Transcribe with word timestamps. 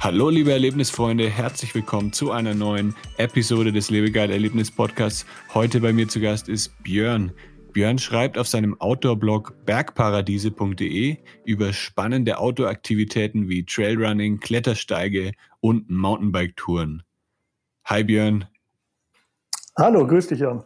Hallo 0.00 0.30
liebe 0.30 0.52
Erlebnisfreunde, 0.52 1.28
herzlich 1.28 1.74
willkommen 1.74 2.12
zu 2.12 2.30
einer 2.30 2.54
neuen 2.54 2.94
Episode 3.16 3.72
des 3.72 3.90
Lebegeil 3.90 4.30
Erlebnis 4.30 4.70
Podcasts. 4.70 5.26
Heute 5.54 5.80
bei 5.80 5.92
mir 5.92 6.06
zu 6.06 6.20
Gast 6.20 6.48
ist 6.48 6.72
Björn. 6.84 7.32
Björn 7.72 7.98
schreibt 7.98 8.38
auf 8.38 8.46
seinem 8.46 8.80
Outdoor-Blog 8.80 9.56
bergparadiese.de 9.66 11.16
über 11.44 11.72
spannende 11.72 12.38
Outdoor-Aktivitäten 12.38 13.48
wie 13.48 13.64
Trailrunning, 13.66 14.38
Klettersteige 14.38 15.32
und 15.58 15.90
Mountainbike-Touren. 15.90 17.02
Hi 17.86 18.04
Björn. 18.04 18.46
Hallo, 19.76 20.06
grüß 20.06 20.28
dich 20.28 20.38
Jan. 20.38 20.62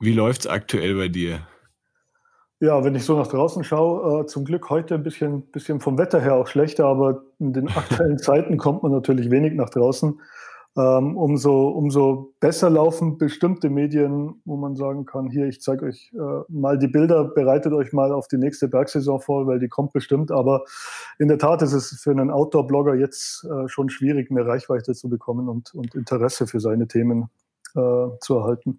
Wie 0.00 0.12
läuft's 0.12 0.48
aktuell 0.48 0.96
bei 0.96 1.06
dir? 1.06 1.46
Ja, 2.62 2.84
wenn 2.84 2.94
ich 2.94 3.04
so 3.04 3.18
nach 3.18 3.26
draußen 3.26 3.64
schaue, 3.64 4.20
äh, 4.20 4.26
zum 4.26 4.44
Glück 4.44 4.70
heute 4.70 4.94
ein 4.94 5.02
bisschen, 5.02 5.42
bisschen 5.50 5.80
vom 5.80 5.98
Wetter 5.98 6.20
her 6.20 6.36
auch 6.36 6.46
schlechter, 6.46 6.86
aber 6.86 7.24
in 7.40 7.52
den 7.52 7.66
aktuellen 7.76 8.18
Zeiten 8.18 8.56
kommt 8.56 8.84
man 8.84 8.92
natürlich 8.92 9.32
wenig 9.32 9.54
nach 9.54 9.68
draußen. 9.68 10.20
Ähm, 10.76 11.16
umso, 11.16 11.70
umso 11.70 12.34
besser 12.38 12.70
laufen 12.70 13.18
bestimmte 13.18 13.68
Medien, 13.68 14.40
wo 14.44 14.56
man 14.56 14.76
sagen 14.76 15.06
kann, 15.06 15.28
hier, 15.28 15.48
ich 15.48 15.60
zeige 15.60 15.86
euch 15.86 16.12
äh, 16.14 16.42
mal 16.48 16.78
die 16.78 16.86
Bilder, 16.86 17.24
bereitet 17.24 17.72
euch 17.72 17.92
mal 17.92 18.12
auf 18.12 18.28
die 18.28 18.38
nächste 18.38 18.68
Bergsaison 18.68 19.20
vor, 19.20 19.48
weil 19.48 19.58
die 19.58 19.68
kommt 19.68 19.92
bestimmt. 19.92 20.30
Aber 20.30 20.62
in 21.18 21.26
der 21.26 21.38
Tat 21.38 21.62
ist 21.62 21.72
es 21.72 22.00
für 22.00 22.12
einen 22.12 22.30
Outdoor-Blogger 22.30 22.94
jetzt 22.94 23.44
äh, 23.44 23.66
schon 23.66 23.88
schwierig, 23.88 24.30
mehr 24.30 24.46
Reichweite 24.46 24.94
zu 24.94 25.08
bekommen 25.08 25.48
und, 25.48 25.74
und 25.74 25.96
Interesse 25.96 26.46
für 26.46 26.60
seine 26.60 26.86
Themen 26.86 27.28
äh, 27.74 28.06
zu 28.20 28.36
erhalten. 28.36 28.78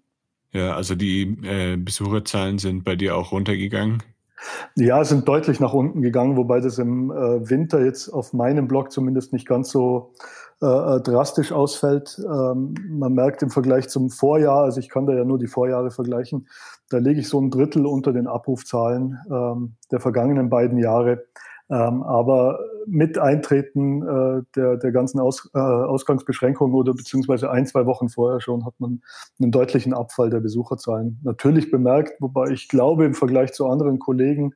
Ja, 0.54 0.76
also 0.76 0.94
die 0.94 1.36
äh, 1.42 1.76
Besucherzahlen 1.76 2.58
sind 2.58 2.84
bei 2.84 2.94
dir 2.94 3.16
auch 3.16 3.32
runtergegangen? 3.32 4.02
Ja, 4.76 5.04
sind 5.04 5.26
deutlich 5.26 5.58
nach 5.58 5.72
unten 5.72 6.00
gegangen, 6.00 6.36
wobei 6.36 6.60
das 6.60 6.78
im 6.78 7.10
äh, 7.10 7.48
Winter 7.50 7.84
jetzt 7.84 8.08
auf 8.08 8.32
meinem 8.32 8.68
Blog 8.68 8.92
zumindest 8.92 9.32
nicht 9.32 9.48
ganz 9.48 9.70
so 9.70 10.12
äh, 10.62 10.66
äh, 10.66 11.00
drastisch 11.00 11.50
ausfällt. 11.50 12.18
Ähm, 12.18 12.74
man 12.88 13.14
merkt 13.14 13.42
im 13.42 13.50
Vergleich 13.50 13.88
zum 13.88 14.10
Vorjahr, 14.10 14.62
also 14.62 14.78
ich 14.78 14.88
kann 14.88 15.06
da 15.06 15.12
ja 15.12 15.24
nur 15.24 15.38
die 15.38 15.48
Vorjahre 15.48 15.90
vergleichen, 15.90 16.46
da 16.88 16.98
lege 16.98 17.20
ich 17.20 17.28
so 17.28 17.40
ein 17.40 17.50
Drittel 17.50 17.86
unter 17.86 18.12
den 18.12 18.28
Abrufzahlen 18.28 19.18
ähm, 19.30 19.74
der 19.90 20.00
vergangenen 20.00 20.50
beiden 20.50 20.78
Jahre. 20.78 21.24
Ähm, 21.70 22.02
aber 22.02 22.60
mit 22.86 23.18
Eintreten 23.18 24.02
äh, 24.02 24.42
der, 24.54 24.76
der 24.76 24.92
ganzen 24.92 25.18
Aus, 25.18 25.50
äh, 25.54 25.58
Ausgangsbeschränkungen 25.58 26.74
oder 26.74 26.92
beziehungsweise 26.92 27.50
ein, 27.50 27.66
zwei 27.66 27.86
Wochen 27.86 28.10
vorher 28.10 28.40
schon 28.40 28.66
hat 28.66 28.74
man 28.78 29.00
einen 29.40 29.50
deutlichen 29.50 29.94
Abfall 29.94 30.28
der 30.28 30.40
Besucherzahlen. 30.40 31.18
Natürlich 31.22 31.70
bemerkt, 31.70 32.20
wobei 32.20 32.50
ich 32.50 32.68
glaube, 32.68 33.06
im 33.06 33.14
Vergleich 33.14 33.52
zu 33.52 33.66
anderen 33.66 33.98
Kollegen 33.98 34.54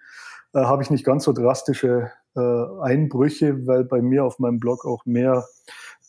äh, 0.52 0.60
habe 0.60 0.82
ich 0.82 0.90
nicht 0.90 1.04
ganz 1.04 1.24
so 1.24 1.32
drastische 1.32 2.10
äh, 2.36 2.64
Einbrüche, 2.82 3.66
weil 3.66 3.84
bei 3.84 4.02
mir 4.02 4.24
auf 4.24 4.38
meinem 4.38 4.60
Blog 4.60 4.84
auch 4.84 5.04
mehr 5.06 5.46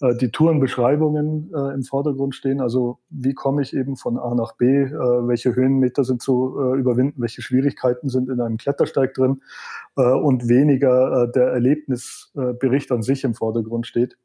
die 0.02 0.32
Tourenbeschreibungen 0.32 1.52
äh, 1.54 1.74
im 1.74 1.84
Vordergrund 1.84 2.34
stehen. 2.34 2.62
Also 2.62 3.00
wie 3.10 3.34
komme 3.34 3.62
ich 3.62 3.76
eben 3.76 3.98
von 3.98 4.18
A 4.18 4.34
nach 4.34 4.54
B, 4.56 4.84
äh, 4.84 4.92
welche 4.92 5.56
Höhenmeter 5.56 6.04
sind 6.04 6.22
zu 6.22 6.58
äh, 6.58 6.80
überwinden, 6.80 7.22
welche 7.22 7.42
Schwierigkeiten 7.42 8.10
sind 8.10 8.30
in 8.30 8.40
einem 8.40 8.58
Klettersteig 8.58 9.14
drin 9.14 9.42
äh, 9.98 10.02
und 10.02 10.48
weniger 10.48 11.24
äh, 11.24 11.32
der 11.32 11.48
Erlebnisbericht 11.48 12.92
an 12.92 13.04
sich 13.04 13.24
im 13.26 13.36
Vordergrund 13.36 13.88
steht. 13.88 14.18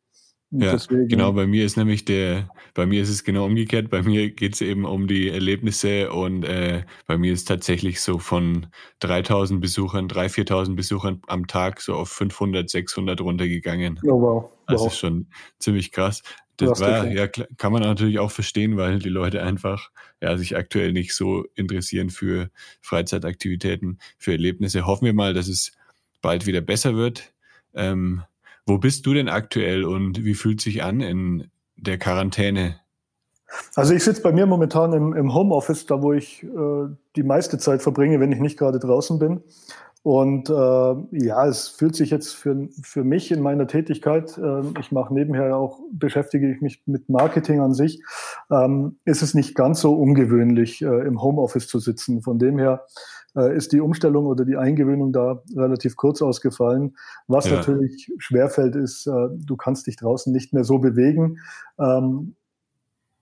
Ja, 0.57 0.73
deswegen, 0.73 1.09
genau, 1.09 1.33
bei 1.33 1.47
mir 1.47 1.65
ist 1.65 1.77
nämlich 1.77 2.05
der, 2.05 2.49
bei 2.75 2.87
mir 2.87 3.03
ist 3.03 3.09
es 3.09 3.25
genau 3.25 3.47
umgekehrt. 3.47 3.91
Bei 3.91 4.03
mir 4.03 4.31
geht 4.31 4.55
es 4.55 4.61
eben 4.61 4.85
um 4.85 5.09
die 5.09 5.29
Erlebnisse 5.29 6.13
und 6.13 6.45
äh, 6.45 6.85
bei 7.07 7.19
mir 7.19 7.33
ist 7.33 7.47
tatsächlich 7.47 8.01
so 8.01 8.19
von 8.19 8.69
3000 9.01 9.61
Besuchern, 9.61 10.07
3.000, 10.07 10.49
4.000 10.49 10.77
Besuchern 10.77 11.23
am 11.27 11.49
Tag 11.49 11.81
so 11.81 11.95
auf 11.95 12.09
500, 12.11 12.71
600 12.71 13.21
runtergegangen. 13.21 13.99
Oh, 14.05 14.21
wow. 14.21 14.51
Das 14.69 14.81
wow. 14.81 14.93
ist 14.93 14.99
schon 14.99 15.27
ziemlich 15.59 15.91
krass. 15.91 16.23
Das 16.57 16.81
war, 16.81 17.09
ja, 17.09 17.27
kann 17.27 17.73
man 17.73 17.83
natürlich 17.83 18.21
auch 18.21 18.31
verstehen, 18.31 18.77
weil 18.77 19.01
die 19.01 19.09
Leute 19.09 19.43
einfach 19.43 19.91
ja, 20.21 20.37
sich 20.37 20.57
aktuell 20.57 20.93
nicht 20.93 21.15
so 21.15 21.45
interessieren 21.57 22.11
für 22.11 22.51
Freizeitaktivitäten, 22.81 23.99
für 24.19 24.33
Erlebnisse. 24.33 24.87
Hoffen 24.87 25.07
wir 25.07 25.15
mal, 25.15 25.35
dass 25.35 25.49
es 25.49 25.73
bald 26.23 26.47
wieder 26.47 26.61
besser 26.61 26.95
wird. 26.95 27.33
Ähm, 27.75 28.23
wo 28.67 28.79
bist 28.79 29.07
du 29.07 29.15
denn 29.15 29.29
aktuell 29.29 29.85
und 29.85 30.25
wie 30.25 30.35
fühlt 30.35 30.61
sich 30.61 30.83
an 30.83 31.01
in 31.01 31.51
der 31.77 31.99
Quarantäne? 31.99 32.77
Also 33.77 33.95
ich 33.95 34.03
sitze 34.03 34.23
bei 34.23 34.33
mir 34.33 34.47
momentan 34.47 34.93
im, 34.93 35.13
im 35.13 35.35
Homeoffice, 35.35 35.87
da 35.87 36.03
wo 36.03 36.13
ich 36.13 36.43
äh, 36.43 36.89
die 37.17 37.23
meiste 37.23 37.59
Zeit 37.59 37.83
verbringe, 37.83 38.21
wenn 38.21 38.33
ich 38.33 38.41
nicht 38.41 38.59
gerade 38.59 38.79
draußen 38.79 39.19
bin. 39.19 39.43
Und 40.03 40.51
äh, 40.51 40.53
ja, 40.53 41.47
es 41.47 41.69
fühlt 41.69 41.97
sich 41.97 42.11
jetzt 42.11 42.35
für, 42.35 42.69
für 42.83 43.05
mich 43.05 43.31
in 43.33 43.41
meiner 43.41 43.67
Tätigkeit, 43.67 44.37
äh, 44.37 44.61
ich 44.79 44.93
mache 44.93 45.15
nebenher 45.15 45.57
auch, 45.57 45.81
beschäftige 45.93 46.53
ich 46.53 46.61
mich 46.61 46.83
mit 46.85 47.09
Marketing 47.09 47.61
an 47.61 47.73
sich, 47.73 48.03
ähm, 48.51 48.99
ist 49.07 49.23
es 49.23 49.33
nicht 49.33 49.55
ganz 49.55 49.81
so 49.81 49.95
ungewöhnlich, 49.95 50.83
äh, 50.83 51.07
im 51.07 51.23
Homeoffice 51.23 51.69
zu 51.69 51.79
sitzen. 51.79 52.21
Von 52.21 52.39
dem 52.39 52.59
her 52.59 52.85
äh, 53.37 53.57
ist 53.57 53.73
die 53.73 53.81
Umstellung 53.81 54.27
oder 54.27 54.45
die 54.45 54.57
Eingewöhnung 54.57 55.13
da 55.13 55.43
relativ 55.57 55.97
kurz 55.97 56.23
ausgefallen. 56.23 56.97
Was 57.27 57.49
ja. 57.49 57.57
natürlich 57.57 58.11
schwerfällt, 58.19 58.77
ist, 58.77 59.07
äh, 59.07 59.29
du 59.33 59.57
kannst 59.57 59.87
dich 59.87 59.97
draußen 59.97 60.33
nicht 60.33 60.53
mehr 60.53 60.65
so 60.65 60.79
bewegen. 60.79 61.39
Ähm, 61.79 62.35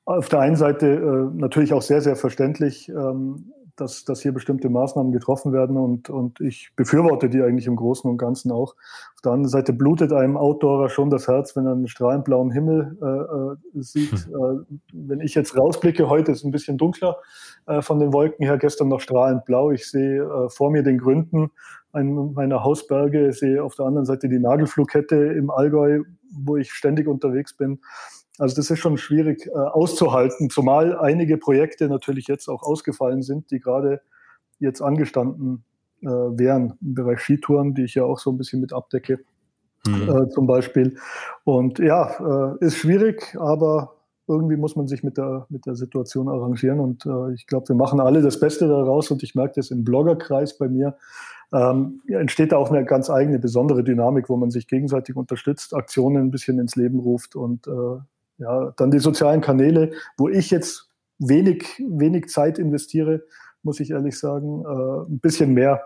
auf 0.05 0.29
der 0.29 0.41
einen 0.41 0.57
Seite 0.57 0.87
äh, 0.87 1.39
natürlich 1.39 1.73
auch 1.73 1.83
sehr, 1.83 2.01
sehr 2.01 2.17
verständlich. 2.17 2.89
Ähm, 2.89 3.53
dass, 3.77 4.05
dass 4.05 4.21
hier 4.21 4.33
bestimmte 4.33 4.69
Maßnahmen 4.69 5.13
getroffen 5.13 5.53
werden 5.53 5.77
und, 5.77 6.11
und 6.11 6.41
ich 6.41 6.73
befürworte 6.77 7.29
die 7.29 7.43
eigentlich 7.43 7.67
im 7.67 7.77
Großen 7.77 8.09
und 8.11 8.19
Ganzen 8.19 8.53
auch. 8.53 8.75
Auf 9.15 9.21
der 9.25 9.33
anderen 9.33 9.51
Seite 9.51 9.73
blutet 9.73 10.13
einem 10.13 10.37
Outdoorer 10.37 10.89
schon 10.89 11.11
das 11.11 11.29
Herz, 11.29 11.57
wenn 11.57 11.67
er 11.67 11.73
einen 11.73 11.89
strahlend 11.89 12.25
blauen 12.25 12.51
Himmel 12.51 12.97
äh, 13.03 13.07
äh 13.07 13.83
sieht. 13.83 14.27
Hm. 14.27 14.35
Äh, 14.35 14.77
wenn 14.93 15.21
ich 15.21 15.35
jetzt 15.35 15.57
rausblicke, 15.57 16.09
heute 16.09 16.33
ist 16.33 16.39
es 16.39 16.45
ein 16.45 16.51
bisschen 16.51 16.79
dunkler 16.79 17.17
äh, 17.67 17.83
von 17.83 17.99
den 17.99 18.13
Wolken 18.13 18.45
her, 18.45 18.59
gestern 18.59 18.89
noch 18.89 19.01
strahlend 19.01 19.45
blau. 19.45 19.71
Ich 19.71 19.91
sehe 19.91 20.23
äh, 20.23 20.49
vor 20.49 20.71
mir 20.71 20.83
den 20.83 20.99
Gründen 20.99 21.51
meiner 21.95 22.65
Hausberge, 22.65 23.29
ich 23.29 23.39
sehe 23.39 23.63
auf 23.63 23.75
der 23.75 23.85
anderen 23.85 24.07
Seite 24.07 24.27
die 24.31 24.39
Nagelflugkette 24.39 25.15
im 25.15 25.51
Allgäu, 25.51 26.05
wo 26.33 26.57
ich 26.57 26.73
ständig 26.73 27.07
unterwegs 27.07 27.55
bin. 27.55 27.81
Also 28.39 28.57
das 28.57 28.71
ist 28.71 28.79
schon 28.79 28.97
schwierig 28.97 29.47
äh, 29.47 29.51
auszuhalten, 29.51 30.51
zumal 30.51 30.99
einige 30.99 31.37
Projekte 31.37 31.89
natürlich 31.89 32.27
jetzt 32.29 32.49
auch 32.49 32.63
ausgefallen 32.63 33.23
sind, 33.23 33.51
die 33.51 33.61
gerade 33.61 34.01
jetzt 34.59 34.81
angestanden 34.81 35.65
äh, 36.03 36.07
wären 36.07 36.75
im 36.81 36.95
Bereich 36.95 37.21
Skitouren, 37.21 37.75
die 37.75 37.85
ich 37.85 37.95
ja 37.95 38.05
auch 38.05 38.19
so 38.19 38.31
ein 38.31 38.39
bisschen 38.39 38.61
mit 38.61 38.73
abdecke, 38.73 39.21
mhm. 39.87 40.09
äh, 40.09 40.29
zum 40.31 40.47
Beispiel. 40.47 40.97
Und 41.45 41.79
ja, 41.79 42.55
äh, 42.61 42.65
ist 42.65 42.77
schwierig, 42.77 43.37
aber 43.39 43.97
irgendwie 44.29 44.57
muss 44.57 44.77
man 44.77 44.87
sich 44.87 45.03
mit 45.03 45.19
der, 45.19 45.47
mit 45.49 45.67
der 45.67 45.75
Situation 45.75 46.29
arrangieren. 46.29 46.81
Und 46.81 47.05
äh, 47.07 47.35
ich 47.35 47.47
glaube, 47.47 47.69
wir 47.69 47.77
machen 47.77 48.01
alle 48.01 48.23
das 48.23 48.41
Beste 48.41 48.69
daraus. 48.69 49.11
Und 49.11 49.23
ich 49.23 49.35
merke 49.35 49.55
das 49.57 49.71
im 49.71 49.85
Bloggerkreis 49.85 50.57
bei 50.59 50.69
mir. 50.69 50.97
Ähm, 51.53 52.01
entsteht 52.07 52.53
da 52.53 52.57
auch 52.57 52.71
eine 52.71 52.85
ganz 52.85 53.11
eigene, 53.11 53.39
besondere 53.39 53.85
Dynamik, 53.85 54.29
wo 54.29 54.37
man 54.37 54.51
sich 54.51 54.67
gegenseitig 54.69 55.17
unterstützt, 55.17 55.75
Aktionen 55.75 56.17
ein 56.17 56.31
bisschen 56.31 56.59
ins 56.59 56.77
Leben 56.77 56.99
ruft 56.99 57.37
und 57.37 57.67
äh, 57.67 58.01
ja, 58.43 58.73
dann 58.77 58.91
die 58.91 58.99
sozialen 58.99 59.41
Kanäle, 59.41 59.93
wo 60.17 60.29
ich 60.29 60.51
jetzt 60.51 60.89
wenig, 61.19 61.83
wenig 61.89 62.29
Zeit 62.29 62.59
investiere, 62.59 63.23
muss 63.63 63.81
ich 63.81 63.91
ehrlich 63.91 64.19
sagen, 64.19 64.65
äh, 64.65 65.11
ein 65.11 65.21
bisschen 65.21 65.55
mehr 65.55 65.83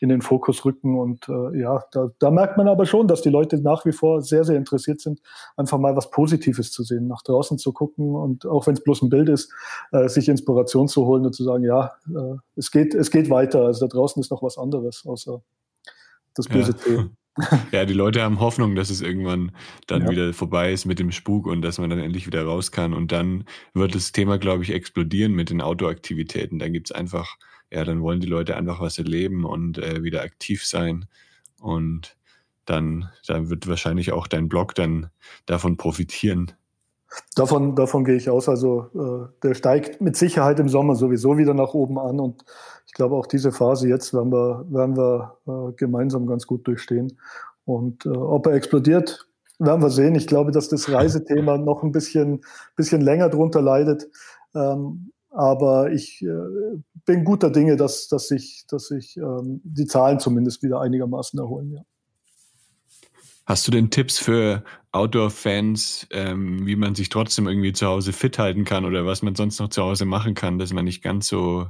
in 0.00 0.08
den 0.08 0.22
Fokus 0.22 0.64
rücken. 0.64 0.98
Und 0.98 1.28
äh, 1.28 1.60
ja, 1.60 1.84
da, 1.92 2.10
da 2.18 2.30
merkt 2.30 2.56
man 2.56 2.68
aber 2.68 2.86
schon, 2.86 3.06
dass 3.06 3.20
die 3.22 3.28
Leute 3.28 3.60
nach 3.60 3.84
wie 3.84 3.92
vor 3.92 4.22
sehr, 4.22 4.44
sehr 4.44 4.56
interessiert 4.56 5.00
sind, 5.00 5.20
einfach 5.56 5.78
mal 5.78 5.94
was 5.94 6.10
Positives 6.10 6.72
zu 6.72 6.82
sehen, 6.82 7.06
nach 7.06 7.22
draußen 7.22 7.58
zu 7.58 7.72
gucken 7.72 8.14
und 8.14 8.46
auch 8.46 8.66
wenn 8.66 8.74
es 8.74 8.82
bloß 8.82 9.02
ein 9.02 9.10
Bild 9.10 9.28
ist, 9.28 9.52
äh, 9.92 10.08
sich 10.08 10.28
Inspiration 10.28 10.88
zu 10.88 11.04
holen 11.04 11.26
und 11.26 11.34
zu 11.34 11.44
sagen, 11.44 11.64
ja, 11.64 11.92
äh, 12.08 12.36
es, 12.56 12.70
geht, 12.70 12.94
es 12.94 13.10
geht 13.10 13.30
weiter. 13.30 13.66
Also 13.66 13.86
da 13.86 13.94
draußen 13.94 14.20
ist 14.20 14.30
noch 14.30 14.42
was 14.42 14.58
anderes, 14.58 15.04
außer 15.06 15.42
das 16.34 16.48
böse 16.48 16.74
ja. 16.86 17.08
Ja, 17.72 17.84
die 17.84 17.94
Leute 17.94 18.22
haben 18.22 18.40
Hoffnung, 18.40 18.74
dass 18.74 18.90
es 18.90 19.00
irgendwann 19.00 19.52
dann 19.86 20.02
ja. 20.02 20.10
wieder 20.10 20.34
vorbei 20.34 20.72
ist 20.72 20.84
mit 20.84 20.98
dem 20.98 21.12
Spuk 21.12 21.46
und 21.46 21.62
dass 21.62 21.78
man 21.78 21.90
dann 21.90 21.98
endlich 21.98 22.26
wieder 22.26 22.44
raus 22.44 22.72
kann. 22.72 22.92
Und 22.92 23.12
dann 23.12 23.44
wird 23.72 23.94
das 23.94 24.12
Thema, 24.12 24.38
glaube 24.38 24.62
ich, 24.64 24.72
explodieren 24.72 25.32
mit 25.32 25.50
den 25.50 25.60
Outdoor-Aktivitäten. 25.60 26.58
Dann 26.58 26.72
gibt's 26.72 26.92
einfach, 26.92 27.36
ja, 27.70 27.84
dann 27.84 28.02
wollen 28.02 28.20
die 28.20 28.26
Leute 28.26 28.56
einfach 28.56 28.80
was 28.80 28.98
erleben 28.98 29.44
und 29.44 29.78
äh, 29.78 30.02
wieder 30.02 30.22
aktiv 30.22 30.66
sein. 30.66 31.06
Und 31.60 32.16
dann, 32.64 33.10
dann 33.26 33.48
wird 33.48 33.66
wahrscheinlich 33.66 34.12
auch 34.12 34.26
dein 34.26 34.48
Blog 34.48 34.74
dann 34.74 35.10
davon 35.46 35.76
profitieren. 35.76 36.52
Davon, 37.34 37.74
davon 37.74 38.04
gehe 38.04 38.16
ich 38.16 38.30
aus. 38.30 38.48
Also 38.48 38.86
äh, 38.94 39.28
der 39.42 39.54
steigt 39.54 40.00
mit 40.00 40.16
Sicherheit 40.16 40.60
im 40.60 40.68
Sommer 40.68 40.94
sowieso 40.94 41.38
wieder 41.38 41.54
nach 41.54 41.74
oben 41.74 41.98
an 41.98 42.20
und 42.20 42.44
ich 42.86 42.92
glaube 42.92 43.16
auch 43.16 43.26
diese 43.26 43.52
Phase 43.52 43.88
jetzt 43.88 44.14
werden 44.14 44.32
wir, 44.32 44.64
werden 44.68 44.96
wir 44.96 45.36
äh, 45.46 45.72
gemeinsam 45.72 46.26
ganz 46.26 46.46
gut 46.46 46.66
durchstehen. 46.66 47.18
Und 47.64 48.06
äh, 48.06 48.10
ob 48.10 48.46
er 48.46 48.54
explodiert, 48.54 49.26
werden 49.58 49.82
wir 49.82 49.90
sehen. 49.90 50.14
Ich 50.14 50.26
glaube, 50.26 50.50
dass 50.52 50.68
das 50.68 50.90
Reisethema 50.90 51.58
noch 51.58 51.82
ein 51.82 51.92
bisschen, 51.92 52.40
bisschen 52.76 53.00
länger 53.00 53.28
drunter 53.28 53.62
leidet. 53.62 54.08
Ähm, 54.54 55.12
aber 55.30 55.92
ich 55.92 56.22
äh, 56.22 56.78
bin 57.06 57.24
guter 57.24 57.50
Dinge, 57.50 57.76
dass, 57.76 58.08
dass 58.08 58.26
sich 58.28 58.64
dass 58.68 58.88
sich 58.88 59.16
ähm, 59.16 59.60
die 59.62 59.86
Zahlen 59.86 60.18
zumindest 60.18 60.62
wieder 60.62 60.80
einigermaßen 60.80 61.38
erholen. 61.38 61.72
Ja. 61.72 61.82
Hast 63.46 63.66
du 63.66 63.72
denn 63.72 63.90
Tipps 63.90 64.18
für 64.18 64.62
Outdoor-Fans, 64.92 66.08
ähm, 66.10 66.66
wie 66.66 66.76
man 66.76 66.94
sich 66.94 67.08
trotzdem 67.08 67.48
irgendwie 67.48 67.72
zu 67.72 67.86
Hause 67.86 68.12
fit 68.12 68.38
halten 68.38 68.64
kann 68.64 68.84
oder 68.84 69.06
was 69.06 69.22
man 69.22 69.34
sonst 69.34 69.60
noch 69.60 69.68
zu 69.68 69.82
Hause 69.82 70.04
machen 70.04 70.34
kann, 70.34 70.58
dass 70.58 70.72
man 70.72 70.84
nicht 70.84 71.02
ganz 71.02 71.28
so 71.28 71.66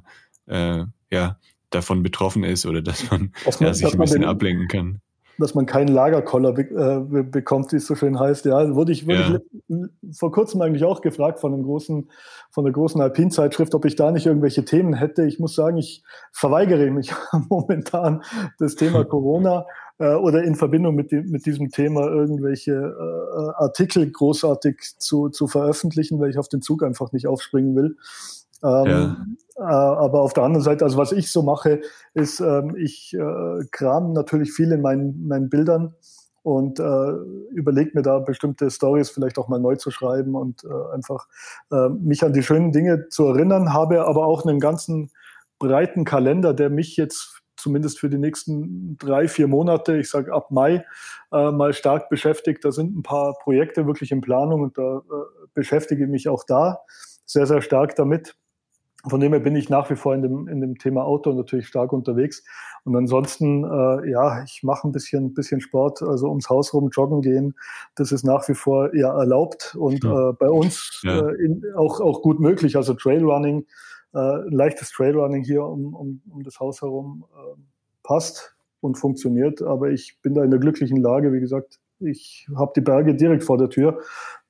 äh, 0.47 0.85
ja, 1.11 1.39
davon 1.71 2.03
betroffen 2.03 2.45
ist 2.45 2.67
oder 2.67 2.83
dass 2.83 3.11
man, 3.11 3.33
dass 3.45 3.61
man 3.61 3.69
ja, 3.69 3.75
sich 3.75 3.93
ein 3.93 3.99
bisschen 3.99 4.23
den, 4.23 4.29
ablenken 4.29 4.69
kann? 4.69 5.01
dass 5.41 5.55
man 5.55 5.67
keinen 5.67 5.89
Lagerkoller 5.89 6.53
be 6.53 6.63
äh, 6.63 7.23
bekommt, 7.23 7.73
wie 7.73 7.77
es 7.77 7.87
so 7.87 7.95
schön 7.95 8.19
heißt. 8.21 8.45
Ja, 8.45 8.75
wurde 8.75 8.93
ich, 8.93 9.07
wurde 9.07 9.43
ja. 9.69 9.87
ich 9.89 10.19
vor 10.19 10.31
kurzem 10.31 10.61
eigentlich 10.61 10.85
auch 10.85 11.01
gefragt 11.01 11.41
von 11.41 11.53
einem 11.53 11.63
großen, 11.63 12.11
von 12.51 12.65
der 12.65 12.73
großen 12.73 13.01
Alpin-Zeitschrift, 13.01 13.75
ob 13.75 13.85
ich 13.85 13.97
da 13.97 14.13
nicht 14.13 14.27
irgendwelche 14.27 14.65
Themen 14.65 14.93
hätte. 14.93 15.25
Ich 15.25 15.39
muss 15.39 15.55
sagen, 15.55 15.79
ich 15.79 16.05
verweigere 16.33 16.91
mich 16.91 17.13
momentan 17.49 18.23
das 18.59 18.77
Thema 18.77 19.05
Corona 19.07 19.67
äh, 20.01 20.15
oder 20.15 20.43
in 20.43 20.57
Verbindung 20.57 20.95
mit, 20.95 21.13
die, 21.13 21.21
mit 21.21 21.47
diesem 21.47 21.69
Thema 21.69 22.09
irgendwelche 22.09 22.73
äh, 22.73 23.63
Artikel 23.63 24.11
großartig 24.11 24.97
zu, 24.99 25.29
zu 25.29 25.47
veröffentlichen, 25.47 26.19
weil 26.19 26.31
ich 26.31 26.39
auf 26.39 26.49
den 26.49 26.63
Zug 26.63 26.83
einfach 26.83 27.13
nicht 27.13 27.27
aufspringen 27.27 27.77
will. 27.77 27.97
Ähm, 28.63 28.87
ja. 28.87 29.17
äh, 29.59 29.63
aber 29.63 30.23
auf 30.23 30.33
der 30.33 30.45
anderen 30.45 30.65
Seite, 30.65 30.85
also 30.85 30.99
was 30.99 31.13
ich 31.13 31.31
so 31.31 31.43
mache, 31.43 31.81
ist, 32.15 32.41
ähm, 32.41 32.75
ich 32.77 33.15
äh, 33.15 33.65
kram 33.71 34.13
natürlich 34.13 34.53
viel 34.53 34.73
in 34.73 34.81
meinen, 34.81 35.29
meinen 35.29 35.49
Bildern 35.51 35.95
und 36.43 36.81
äh, 36.81 37.13
überlege 37.53 37.93
mir 37.95 38.03
da 38.03 38.19
bestimmte 38.19 38.71
Stories 38.71 39.11
vielleicht 39.11 39.39
auch 39.39 39.49
mal 39.49 39.61
neu 39.61 39.77
zu 39.77 39.91
schreiben 39.91 40.35
und 40.35 40.65
äh, 40.65 40.95
einfach 40.95 41.27
äh, 41.71 41.91
mich 41.91 42.25
an 42.25 42.33
die 42.33 42.43
schönen 42.43 42.73
Dinge 42.73 43.09
zu 43.09 43.27
erinnern, 43.27 43.75
habe 43.75 44.07
aber 44.07 44.27
auch 44.27 44.47
einen 44.47 44.61
ganzen 44.61 45.11
breiten 45.59 46.07
Kalender, 46.07 46.55
der 46.55 46.71
mich 46.71 46.97
jetzt 46.97 47.43
zumindest 47.61 47.99
für 47.99 48.09
die 48.09 48.19
nächsten 48.19 48.97
drei, 48.99 49.29
vier 49.29 49.49
Monate, 49.49 49.99
ich 49.99 50.11
sage 50.11 50.33
ab 50.33 50.51
Mai, 50.51 50.85
äh, 51.33 51.51
mal 51.51 51.73
stark 51.73 52.09
beschäftigt. 52.09 52.65
Da 52.65 52.73
sind 52.73 52.97
ein 52.97 53.03
paar 53.03 53.35
Projekte 53.43 53.87
wirklich 53.87 54.13
in 54.13 54.21
Planung 54.21 54.63
und 54.63 54.79
da 54.79 54.99
äh, 54.99 55.47
beschäftige 55.55 56.05
ich 56.05 56.11
mich 56.11 56.29
auch 56.29 56.45
da 56.45 56.81
sehr, 57.25 57.47
sehr 57.47 57.63
stark 57.63 57.95
damit. 57.97 58.37
Von 59.09 59.21
dem 59.21 59.33
her 59.33 59.41
bin 59.41 59.57
ich 59.57 59.71
nach 59.71 59.89
wie 59.89 59.97
vor 59.97 60.15
in 60.15 60.21
dem, 60.21 60.47
in 60.47 60.61
dem 60.61 60.77
Thema 60.77 61.05
Auto 61.05 61.33
natürlich 61.33 61.67
stark 61.67 61.93
unterwegs. 61.93 62.45
Und 62.85 62.95
ansonsten, 62.97 63.65
äh, 63.65 64.11
ja, 64.11 64.43
ich 64.45 64.63
mache 64.63 64.87
ein 64.87 64.93
bisschen, 64.93 65.33
bisschen 65.33 65.61
Sport, 65.63 66.03
also 66.03 66.29
ums 66.29 66.51
Haus 66.51 66.75
rum 66.75 66.91
joggen 66.91 67.23
gehen. 67.23 67.55
Das 67.95 68.13
ist 68.13 68.25
nach 68.25 68.47
wie 68.49 68.55
vor 68.55 68.95
ja 68.95 69.19
erlaubt 69.19 69.75
und 69.79 70.05
ja. 70.05 70.31
äh, 70.31 70.33
bei 70.35 70.51
uns 70.51 71.01
ja. 71.03 71.19
äh, 71.19 71.35
in, 71.43 71.65
auch, 71.77 72.01
auch 72.01 72.21
gut 72.21 72.41
möglich. 72.41 72.77
Also 72.77 72.93
Trailrunning, 72.93 73.67
äh, 74.15 74.49
leichtes 74.49 74.91
Trailrunning 74.91 75.45
hier 75.45 75.65
um, 75.65 75.95
um, 75.95 76.23
um 76.31 76.43
das 76.43 76.61
Haus 76.61 76.83
herum 76.83 77.25
äh, 77.35 77.61
passt 78.03 78.57
und 78.81 78.97
funktioniert. 78.97 79.63
Aber 79.63 79.91
ich 79.91 80.19
bin 80.23 80.35
da 80.35 80.43
in 80.43 80.51
der 80.51 80.61
glücklichen 80.61 81.01
Lage, 81.01 81.33
wie 81.33 81.41
gesagt, 81.41 81.81
ich 82.01 82.49
habe 82.57 82.73
die 82.75 82.81
Berge 82.81 83.15
direkt 83.15 83.45
vor 83.45 83.59
der 83.59 83.69
Tür. 83.69 84.01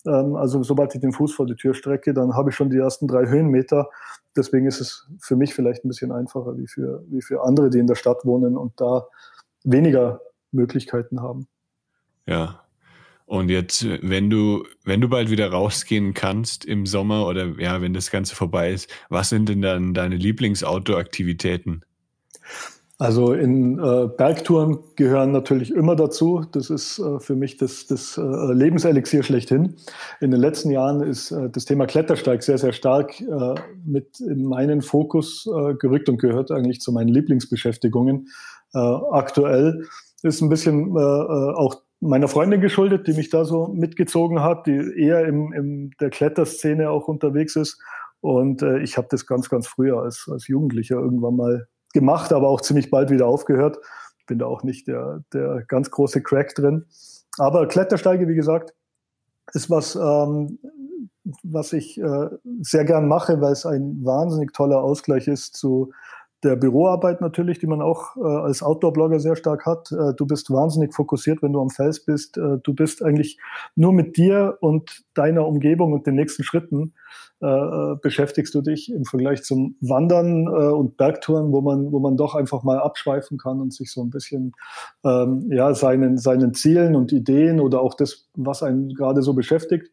Ähm, 0.07 0.37
also 0.37 0.63
sobald 0.63 0.95
ich 0.95 1.01
den 1.01 1.13
Fuß 1.13 1.35
vor 1.35 1.47
die 1.47 1.57
Tür 1.57 1.75
strecke, 1.75 2.15
dann 2.15 2.35
habe 2.35 2.51
ich 2.51 2.57
schon 2.57 2.71
die 2.71 2.79
ersten 2.79 3.07
drei 3.07 3.27
Höhenmeter. 3.29 3.91
Deswegen 4.37 4.67
ist 4.67 4.81
es 4.81 5.09
für 5.19 5.37
mich 5.37 5.55
vielleicht 5.55 5.85
ein 5.85 5.89
bisschen 5.89 6.13
einfacher 6.13 6.57
wie 6.57 6.67
für, 6.67 7.05
wie 7.09 7.21
für 7.21 7.43
andere, 7.43 7.71
die 7.71 7.79
in 7.79 7.87
der 7.87 7.97
Stadt 7.97 8.25
wohnen 8.25 8.57
und 8.57 8.81
da 8.81 9.07
weniger 9.65 10.21
Möglichkeiten 10.53 11.21
haben. 11.21 11.47
Ja. 12.27 12.63
Und 13.31 13.49
jetzt, 13.49 13.87
wenn 14.03 14.29
du, 14.29 14.65
wenn 14.85 15.01
du 15.01 15.09
bald 15.09 15.31
wieder 15.31 15.53
rausgehen 15.53 16.15
kannst 16.15 16.65
im 16.65 16.85
Sommer 16.85 17.29
oder 17.29 17.61
ja, 17.61 17.81
wenn 17.81 17.95
das 17.95 18.11
Ganze 18.11 18.35
vorbei 18.35 18.73
ist, 18.73 18.91
was 19.09 19.29
sind 19.29 19.49
denn 19.49 19.63
dann 19.63 19.95
deine 19.95 20.17
Lieblings-Outdoor-Aktivitäten? 20.17 21.83
Also 22.99 23.33
in 23.33 23.79
äh, 23.79 24.09
Bergtouren 24.09 24.81
gehören 24.97 25.31
natürlich 25.31 25.71
immer 25.71 25.95
dazu. 25.95 26.45
Das 26.51 26.71
ist 26.71 26.99
äh, 26.99 27.21
für 27.21 27.37
mich 27.37 27.57
das, 27.57 27.87
das 27.87 28.19
äh, 28.19 28.21
Lebenselixier 28.53 29.23
schlechthin. 29.23 29.77
In 30.21 30.33
den 30.33 30.41
letzten 30.41 30.73
Jahren 30.73 31.01
ist 31.01 31.31
äh, 31.31 31.49
das 31.51 31.67
Thema 31.67 31.87
Klettersteig 31.87 32.43
sehr, 32.43 32.59
sehr 32.59 32.73
stark 32.73 33.21
äh, 33.21 33.55
mit 33.87 34.19
in 34.19 34.43
meinen 34.43 34.83
Fokus 34.83 35.47
äh, 35.47 35.75
gerückt 35.75 36.09
und 36.09 36.19
gehört 36.21 36.51
eigentlich 36.51 36.81
zu 36.81 36.91
meinen 36.91 37.11
Lieblingsbeschäftigungen. 37.11 38.27
Äh, 38.75 38.79
aktuell 38.79 39.87
ist 40.25 40.43
ein 40.43 40.49
bisschen 40.49 40.97
äh, 40.97 41.01
äh 41.01 41.55
auch 41.55 41.77
meiner 42.01 42.29
Freundin 42.29 42.61
geschuldet, 42.61 43.07
die 43.07 43.13
mich 43.13 43.29
da 43.29 43.45
so 43.45 43.69
mitgezogen 43.69 44.43
hat, 44.43 44.67
die 44.67 44.77
eher 44.97 45.27
im, 45.27 45.53
in 45.53 45.91
der 46.01 46.11
Kletterszene 46.11 46.91
auch 46.91 47.09
unterwegs 47.09 47.57
ist. 47.57 47.81
Und 48.21 48.63
äh, 48.63 48.81
ich 48.81 48.97
habe 48.97 49.09
das 49.11 49.27
ganz, 49.27 49.49
ganz 49.49 49.67
früher 49.67 50.03
als, 50.03 50.29
als 50.31 50.49
Jugendlicher 50.49 50.97
irgendwann 50.97 51.37
mal 51.37 51.69
gemacht, 51.93 52.33
aber 52.33 52.49
auch 52.49 52.61
ziemlich 52.61 52.91
bald 52.91 53.11
wieder 53.11 53.27
aufgehört. 53.27 53.79
Bin 54.27 54.39
da 54.39 54.47
auch 54.47 54.63
nicht 54.63 54.89
der, 54.89 55.23
der 55.33 55.65
ganz 55.69 55.91
große 55.91 56.23
Crack 56.23 56.55
drin. 56.55 56.87
Aber 57.39 57.67
Klettersteige, 57.67 58.29
wie 58.29 58.35
gesagt, 58.35 58.75
ist 59.53 59.71
was, 59.71 59.97
ähm, 59.97 60.59
was 61.43 61.73
ich 61.73 62.01
äh, 62.01 62.29
sehr 62.61 62.85
gern 62.85 63.09
mache, 63.09 63.41
weil 63.41 63.53
es 63.53 63.67
ein 63.67 64.05
wahnsinnig 64.05 64.53
toller 64.53 64.83
Ausgleich 64.83 65.29
ist 65.29 65.57
zu 65.57 65.93
der 66.43 66.57
Büroarbeit 66.57 67.21
natürlich, 67.21 67.59
die 67.59 67.67
man 67.67 67.83
auch 67.83 68.17
äh, 68.17 68.21
als 68.21 68.63
Outdoor-Blogger 68.63 69.21
sehr 69.21 69.37
stark 69.37 69.67
hat. 69.67 69.93
Äh, 69.93 70.15
du 70.15 70.27
bist 70.27 70.51
wahnsinnig 70.51 70.95
fokussiert, 70.95 71.43
wenn 71.43 71.53
du 71.53 71.61
am 71.61 71.71
Fels 71.71 72.05
bist. 72.05 72.39
Äh, 72.39 72.59
du 72.63 72.75
bist 72.75 73.03
eigentlich 73.03 73.39
nur 73.77 73.93
mit 73.93 74.17
dir 74.17 74.57
und 74.61 75.03
deiner 75.15 75.47
Umgebung 75.47 75.93
und 75.93 76.07
den 76.07 76.15
nächsten 76.15 76.43
Schritten 76.43 76.95
äh, 77.43 77.47
äh, 77.47 77.97
beschäftigst 78.03 78.55
du 78.55 78.61
dich 78.61 78.93
im 78.93 79.05
Vergleich 79.05 79.43
zum 79.43 79.77
Wandern 79.81 80.47
äh, 80.47 80.73
und 80.73 80.99
Bergtouren, 80.99 81.53
wo 81.53 81.63
man, 81.63 81.91
wo 81.91 81.99
man 81.99 82.17
doch 82.17 82.35
einfach 82.35 82.63
mal 82.63 82.79
abschweifen 82.79 83.39
kann 83.39 83.61
und 83.61 83.73
sich 83.73 83.91
so 83.91 84.03
ein 84.03 84.11
bisschen 84.11 84.53
ähm, 85.05 85.49
ja, 85.51 85.75
seinen, 85.75 86.19
seinen 86.19 86.53
Zielen 86.53 86.97
und 86.97 87.13
Ideen 87.13 87.61
oder 87.61 87.81
auch 87.81 87.95
das, 87.95 88.29
was 88.35 88.63
einen 88.63 88.95
gerade 88.95 89.23
so 89.23 89.33
beschäftigt, 89.33 89.91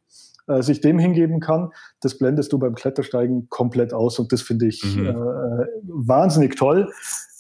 äh, 0.48 0.62
sich 0.62 0.82
dem 0.82 0.98
hingeben 1.00 1.40
kann, 1.40 1.72
das 2.02 2.18
blendest 2.18 2.54
du 2.54 2.60
beim 2.60 2.76
Klettersteigen 2.76 3.50
komplett 3.50 3.94
aus 3.94 4.19
und 4.19 4.31
das 4.31 4.42
finde 4.42 4.68
ich 4.68 4.83
mhm. 4.95 5.07
äh, 5.07 5.68
wahnsinnig 5.83 6.56
toll. 6.56 6.92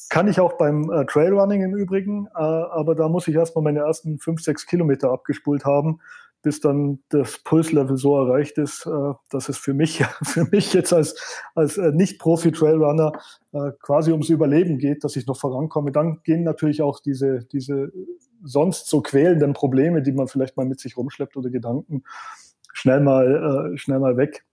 Kann 0.09 0.27
ich 0.27 0.39
auch 0.39 0.53
beim 0.53 0.89
äh, 0.91 1.05
Trailrunning 1.05 1.63
im 1.63 1.75
Übrigen, 1.75 2.27
äh, 2.27 2.39
aber 2.39 2.95
da 2.95 3.09
muss 3.09 3.27
ich 3.27 3.35
erstmal 3.35 3.63
meine 3.63 3.79
ersten 3.79 4.19
fünf, 4.19 4.41
sechs 4.41 4.65
Kilometer 4.65 5.11
abgespult 5.11 5.65
haben, 5.65 5.99
bis 6.43 6.61
dann 6.61 6.99
das 7.09 7.39
Pulslevel 7.43 7.97
so 7.97 8.17
erreicht 8.17 8.57
ist, 8.57 8.85
äh, 8.85 9.13
dass 9.29 9.49
es 9.49 9.57
für 9.57 9.73
mich, 9.73 10.03
für 10.23 10.45
mich 10.45 10.73
jetzt 10.73 10.93
als, 10.93 11.15
als 11.55 11.77
äh, 11.77 11.91
Nicht-Profi-Trailrunner 11.91 13.13
quasi 13.81 14.11
ums 14.11 14.29
Überleben 14.29 14.77
geht, 14.77 15.03
dass 15.03 15.15
ich 15.15 15.25
noch 15.25 15.37
vorankomme. 15.37 15.91
Dann 15.91 16.19
gehen 16.23 16.43
natürlich 16.43 16.83
auch 16.83 16.99
diese, 16.99 17.39
diese 17.51 17.91
sonst 18.43 18.87
so 18.87 19.01
quälenden 19.01 19.53
Probleme, 19.53 20.03
die 20.03 20.11
man 20.11 20.27
vielleicht 20.27 20.57
mal 20.57 20.65
mit 20.65 20.79
sich 20.79 20.95
rumschleppt 20.95 21.37
oder 21.37 21.49
Gedanken, 21.49 22.03
schnell 22.77 22.99
mal, 22.99 23.71
äh, 23.73 23.77
schnell 23.77 23.99
mal 23.99 24.17
weg. 24.17 24.45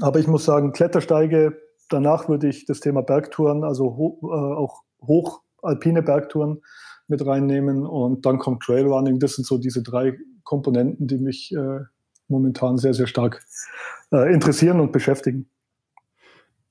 Aber 0.00 0.20
ich 0.20 0.28
muss 0.28 0.44
sagen, 0.44 0.72
Klettersteige, 0.72 1.60
danach 1.88 2.28
würde 2.28 2.48
ich 2.48 2.66
das 2.66 2.78
Thema 2.78 3.02
Bergtouren, 3.02 3.64
also 3.64 3.96
ho 3.96 4.18
äh, 4.22 4.56
auch 4.56 4.82
hochalpine 5.02 6.02
Bergtouren 6.02 6.62
mit 7.08 7.26
reinnehmen 7.26 7.84
und 7.84 8.24
dann 8.26 8.38
kommt 8.38 8.62
Trailrunning. 8.62 9.18
Das 9.18 9.34
sind 9.34 9.44
so 9.44 9.58
diese 9.58 9.82
drei 9.82 10.16
Komponenten, 10.44 11.08
die 11.08 11.18
mich 11.18 11.52
äh, 11.52 11.80
momentan 12.28 12.78
sehr, 12.78 12.94
sehr 12.94 13.08
stark 13.08 13.42
äh, 14.12 14.32
interessieren 14.32 14.78
und 14.78 14.92
beschäftigen. 14.92 15.48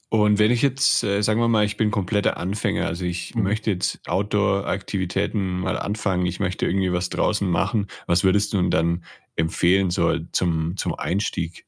Und 0.10 0.39
wenn 0.39 0.51
ich 0.51 0.62
jetzt, 0.62 1.03
äh, 1.03 1.22
sagen 1.22 1.41
wir 1.41 1.50
mal, 1.50 1.65
ich 1.65 1.75
bin 1.75 1.91
kompletter 1.91 2.38
Anfänger, 2.38 2.88
also 2.88 3.03
ich 3.03 3.36
mhm. 3.36 3.44
möchte 3.44 3.72
jetzt 3.72 4.00
Outdoor-Aktivitäten 4.08 5.60
mal 5.60 5.77
anfangen, 5.77 6.25
ich 6.25 6.39
möchte 6.39 6.65
irgendwie 6.65 6.94
was 6.94 7.10
draußen 7.10 7.50
machen, 7.50 7.88
was 8.06 8.24
würdest 8.24 8.53
du 8.53 8.58
denn 8.58 8.72
dann 8.72 9.03
empfehlen 9.38 9.89
so 9.89 10.17
zum, 10.32 10.75
zum 10.77 10.96
Einstieg? 10.96 11.65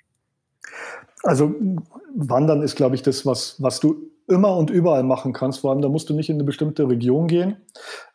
Also 1.24 1.54
Wandern 2.16 2.62
ist, 2.62 2.76
glaube 2.76 2.96
ich, 2.96 3.02
das, 3.02 3.26
was, 3.26 3.62
was 3.62 3.80
du 3.80 4.10
immer 4.30 4.56
und 4.56 4.70
überall 4.70 5.04
machen 5.04 5.34
kannst. 5.34 5.62
Vor 5.62 5.72
allem, 5.72 5.82
da 5.82 5.90
musst 5.90 6.10
du 6.10 6.14
nicht 6.14 6.30
in 6.30 6.36
eine 6.36 6.44
bestimmte 6.44 6.88
Region 6.88 7.28
gehen. 7.28 7.58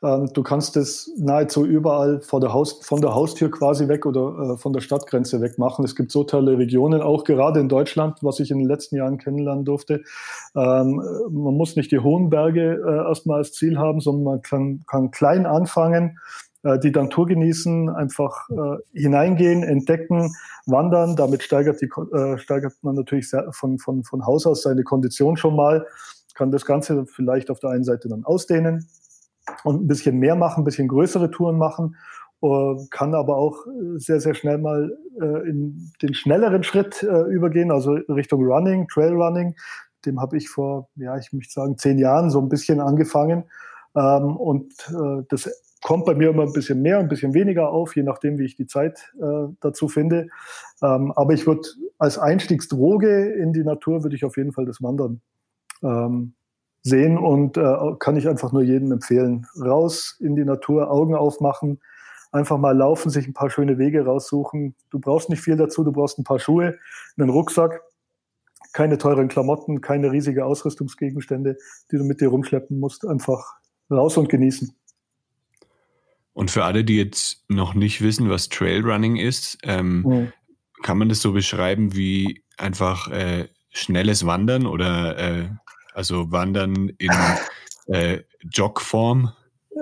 Ähm, 0.03 0.31
du 0.33 0.43
kannst 0.43 0.77
es 0.77 1.11
nahezu 1.19 1.67
überall 1.67 2.21
vor 2.21 2.41
der 2.41 2.53
Haus, 2.53 2.81
von 2.85 3.01
der 3.01 3.15
Haustür 3.15 3.51
quasi 3.51 3.89
weg 3.89 4.07
oder 4.07 4.55
äh, 4.55 4.57
von 4.57 4.73
der 4.73 4.81
Stadtgrenze 4.81 5.41
weg 5.41 5.59
machen. 5.59 5.85
Es 5.85 5.97
gibt 5.97 6.13
so 6.13 6.25
tolle 6.25 6.57
Regionen, 6.57 7.03
auch 7.03 7.25
gerade 7.25 7.61
in 7.61 7.69
Deutschland, 7.69 8.19
was 8.23 8.41
ich 8.41 8.51
in 8.51 8.59
den 8.59 8.69
letzten 8.69 8.97
Jahren 8.97 9.19
kennenlernen 9.19 9.65
durfte. 9.65 10.03
Ähm, 10.55 11.03
man 11.31 11.55
muss 11.55 11.77
nicht 11.77 11.91
die 11.91 11.99
hohen 11.99 12.31
Berge 12.31 12.81
äh, 12.87 13.09
erstmal 13.09 13.39
als 13.39 13.53
Ziel 13.53 13.79
haben, 13.79 14.01
sondern 14.01 14.25
man 14.25 14.43
kann, 14.43 14.85
kann 14.87 15.11
klein 15.11 15.47
anfangen 15.47 16.19
äh, 16.65 16.79
die 16.79 16.91
Natur 16.91 17.27
genießen, 17.27 17.89
einfach 17.91 18.49
äh, 18.51 18.99
hineingehen, 18.99 19.63
entdecken, 19.63 20.35
wandern. 20.67 21.17
Damit 21.17 21.43
steigert, 21.43 21.81
die, 21.81 21.91
äh, 22.15 22.39
steigert 22.39 22.75
man 22.83 22.97
natürlich 22.97 23.31
von, 23.53 23.79
von, 23.79 24.03
von 24.05 24.27
Haus 24.27 24.47
aus 24.47 24.63
seine 24.63 24.83
Kondition 24.83 25.37
schon 25.37 25.55
mal, 25.55 25.87
kann 26.35 26.51
das 26.51 26.67
Ganze 26.67 27.07
vielleicht 27.07 27.51
auf 27.51 27.61
der 27.61 27.71
einen 27.71 27.85
Seite 27.85 28.09
dann 28.09 28.25
ausdehnen 28.25 28.89
und 29.63 29.83
ein 29.83 29.87
bisschen 29.87 30.19
mehr 30.19 30.35
machen, 30.35 30.63
ein 30.63 30.65
bisschen 30.65 30.89
größere 30.89 31.31
Touren 31.31 31.59
machen 31.59 31.97
äh, 32.45 32.77
kann 32.91 33.15
aber 33.15 33.37
auch 33.37 33.65
sehr, 33.97 34.21
sehr 34.21 34.35
schnell 34.35 34.59
mal 34.59 34.95
äh, 35.19 35.49
in 35.49 35.93
den 36.03 36.13
schnelleren 36.13 36.63
Schritt 36.63 37.03
äh, 37.03 37.23
übergehen, 37.23 37.71
also 37.71 37.93
Richtung 37.93 38.45
Running, 38.45 38.87
Trail 38.89 39.15
Running. 39.15 39.55
Dem 40.05 40.21
habe 40.21 40.37
ich 40.37 40.51
vor, 40.51 40.91
ja, 40.97 41.17
ich 41.17 41.33
möchte 41.33 41.55
sagen, 41.55 41.79
zehn 41.79 41.99
Jahren 41.99 42.29
so 42.31 42.41
ein 42.41 42.51
bisschen 42.51 42.81
angefangen. 42.81 43.45
Ähm, 43.97 44.37
und 44.37 44.75
das 45.29 45.49
kommt 45.85 46.07
bei 46.07 46.15
mir 46.15 46.31
immer 46.31 46.43
ein 46.43 46.53
bisschen 46.53 46.83
mehr, 46.83 46.99
ein 46.99 47.09
bisschen 47.09 47.35
weniger 47.35 47.69
auf, 47.71 47.95
je 47.95 48.03
nachdem, 48.03 48.39
wie 48.39 48.45
ich 48.45 48.57
die 48.57 48.67
Zeit 48.67 49.15
dazu 49.61 49.87
finde. 49.87 50.29
Ähm, 50.83 51.13
aber 51.13 51.35
ich 51.35 51.47
würde 51.47 51.61
als 51.99 52.19
Einstiegsdroge 52.19 53.31
in 53.35 53.53
die 53.53 53.63
Natur 53.63 54.03
würde 54.03 54.17
ich 54.17 54.25
auf 54.25 54.37
jeden 54.37 54.53
Fall 54.53 54.65
das 54.65 54.83
Wandern 54.83 55.21
ähm, 55.83 56.33
sehen 56.83 57.19
und 57.19 57.59
kann 57.99 58.17
ich 58.17 58.29
einfach 58.29 58.53
nur 58.53 58.63
jedem 58.63 58.93
empfehlen. 58.93 59.47
Raus 59.61 60.19
in 60.21 60.37
die 60.37 60.45
Natur, 60.45 60.91
Augen 60.91 61.15
aufmachen, 61.15 61.81
einfach 62.33 62.59
mal 62.59 62.77
laufen, 62.77 63.11
sich 63.11 63.27
ein 63.27 63.35
paar 63.35 63.51
schöne 63.51 63.79
Wege 63.79 64.05
raussuchen. 64.05 64.75
Du 64.91 64.99
brauchst 64.99 65.31
nicht 65.31 65.43
viel 65.43 65.57
dazu, 65.57 65.85
du 65.85 65.93
brauchst 65.93 66.19
ein 66.19 66.25
paar 66.25 66.41
Schuhe, 66.41 66.79
einen 67.17 67.31
Rucksack, 67.31 67.83
keine 68.73 68.99
teuren 68.99 69.29
Klamotten, 69.29 69.81
keine 69.81 70.11
riesige 70.11 70.45
Ausrüstungsgegenstände, 70.45 71.57
die 71.93 71.97
du 71.97 72.05
mit 72.05 72.21
dir 72.21 72.29
rumschleppen 72.29 72.81
musst. 72.81 73.07
Einfach 73.07 73.55
raus 73.91 74.17
und 74.17 74.29
genießen. 74.29 74.75
Und 76.35 76.51
für 76.51 76.65
alle, 76.65 76.85
die 76.85 76.99
jetzt 76.99 77.49
noch 77.49 77.75
nicht 77.75 78.03
wissen, 78.03 78.29
was 78.29 78.49
Trailrunning 78.49 79.17
ist, 79.17 79.59
ähm, 79.63 80.03
mhm. 80.03 80.33
kann 80.83 80.99
man 80.99 81.09
das 81.09 81.23
so 81.23 81.33
beschreiben 81.33 81.95
wie 81.95 82.43
einfach 82.59 83.11
äh, 83.11 83.49
schnelles 83.71 84.27
Wandern 84.27 84.67
oder 84.67 85.17
äh, 85.19 85.49
also 85.95 86.31
Wandern 86.33 86.91
in 86.99 87.13
äh, 87.87 88.19
Jogform? 88.53 89.33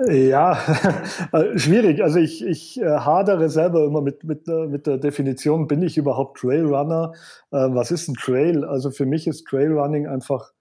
Ja, 0.07 0.57
äh, 1.33 1.57
schwierig. 1.57 2.03
Also 2.03 2.19
ich, 2.19 2.43
ich 2.43 2.79
äh, 2.81 2.85
hadere 2.85 3.49
selber 3.49 3.85
immer 3.85 4.01
mit, 4.01 4.23
mit, 4.23 4.47
mit 4.47 4.87
der 4.87 4.97
Definition, 4.97 5.67
bin 5.67 5.81
ich 5.81 5.97
überhaupt 5.97 6.39
Trailrunner? 6.39 7.13
Äh, 7.51 7.57
was 7.69 7.91
ist 7.91 8.07
ein 8.07 8.15
Trail? 8.15 8.63
Also 8.65 8.91
für 8.91 9.05
mich 9.05 9.27
ist 9.27 9.45
Trailrunning 9.45 10.07
einfach, 10.07 10.51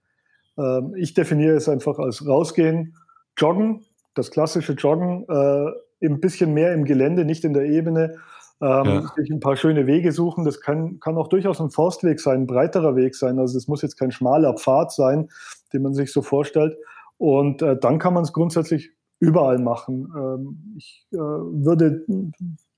äh, 0.58 0.80
ich 0.96 1.14
definiere 1.14 1.56
es 1.56 1.68
einfach 1.68 1.98
als 1.98 2.26
rausgehen, 2.26 2.94
joggen, 3.38 3.84
das 4.14 4.30
klassische 4.30 4.74
Joggen, 4.74 5.24
äh, 5.28 6.06
ein 6.06 6.20
bisschen 6.20 6.52
mehr 6.52 6.72
im 6.74 6.84
Gelände, 6.84 7.24
nicht 7.24 7.44
in 7.44 7.54
der 7.54 7.64
Ebene, 7.64 8.16
ähm, 8.60 8.84
ja. 8.84 9.12
sich 9.16 9.30
ein 9.30 9.40
paar 9.40 9.56
schöne 9.56 9.86
Wege 9.86 10.12
suchen. 10.12 10.44
Das 10.44 10.60
kann, 10.60 11.00
kann 11.00 11.16
auch 11.16 11.28
durchaus 11.28 11.60
ein 11.60 11.70
Forstweg 11.70 12.20
sein, 12.20 12.42
ein 12.42 12.46
breiterer 12.46 12.96
Weg 12.96 13.14
sein. 13.14 13.38
Also 13.38 13.58
es 13.58 13.68
muss 13.68 13.82
jetzt 13.82 13.98
kein 13.98 14.12
schmaler 14.12 14.54
Pfad 14.54 14.92
sein, 14.92 15.30
den 15.72 15.82
man 15.82 15.94
sich 15.94 16.12
so 16.12 16.22
vorstellt. 16.22 16.76
Und 17.18 17.62
äh, 17.62 17.76
dann 17.78 17.98
kann 17.98 18.14
man 18.14 18.22
es 18.22 18.32
grundsätzlich 18.32 18.90
überall 19.18 19.58
machen. 19.58 20.12
Ähm, 20.16 20.74
ich 20.76 21.06
äh, 21.12 21.16
würde 21.16 22.04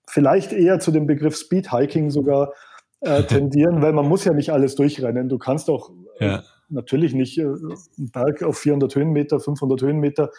vielleicht 0.06 0.52
eher 0.52 0.80
zu 0.80 0.90
dem 0.90 1.06
Begriff 1.06 1.36
Speedhiking 1.36 2.10
sogar 2.10 2.52
äh, 3.00 3.22
tendieren, 3.26 3.82
weil 3.82 3.92
man 3.92 4.08
muss 4.08 4.24
ja 4.24 4.32
nicht 4.32 4.50
alles 4.50 4.74
durchrennen. 4.74 5.28
Du 5.28 5.38
kannst 5.38 5.68
auch 5.70 5.90
äh, 6.18 6.26
ja. 6.26 6.42
natürlich 6.68 7.14
nicht 7.14 7.38
äh, 7.38 7.44
einen 7.44 8.10
Berg 8.12 8.42
auf 8.42 8.58
400 8.58 8.94
Höhenmeter, 8.94 9.40
500 9.40 9.82
Höhenmeter 9.82 10.30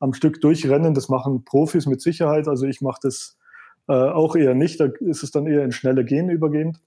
am 0.00 0.14
Stück 0.14 0.40
durchrennen. 0.40 0.94
Das 0.94 1.08
machen 1.08 1.44
Profis 1.44 1.86
mit 1.86 2.00
Sicherheit. 2.00 2.48
Also 2.48 2.66
ich 2.66 2.80
mache 2.80 3.00
das 3.02 3.36
äh, 3.88 3.92
auch 3.92 4.36
eher 4.36 4.54
nicht. 4.54 4.80
Da 4.80 4.86
ist 5.00 5.22
es 5.22 5.30
dann 5.30 5.46
eher 5.46 5.64
in 5.64 5.72
schnelle 5.72 6.04
Gehen 6.04 6.28
übergehend. 6.28 6.80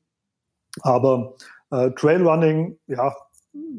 Aber 0.82 1.36
äh, 1.72 1.92
Trailrunning, 1.92 2.78
ja, 2.88 3.16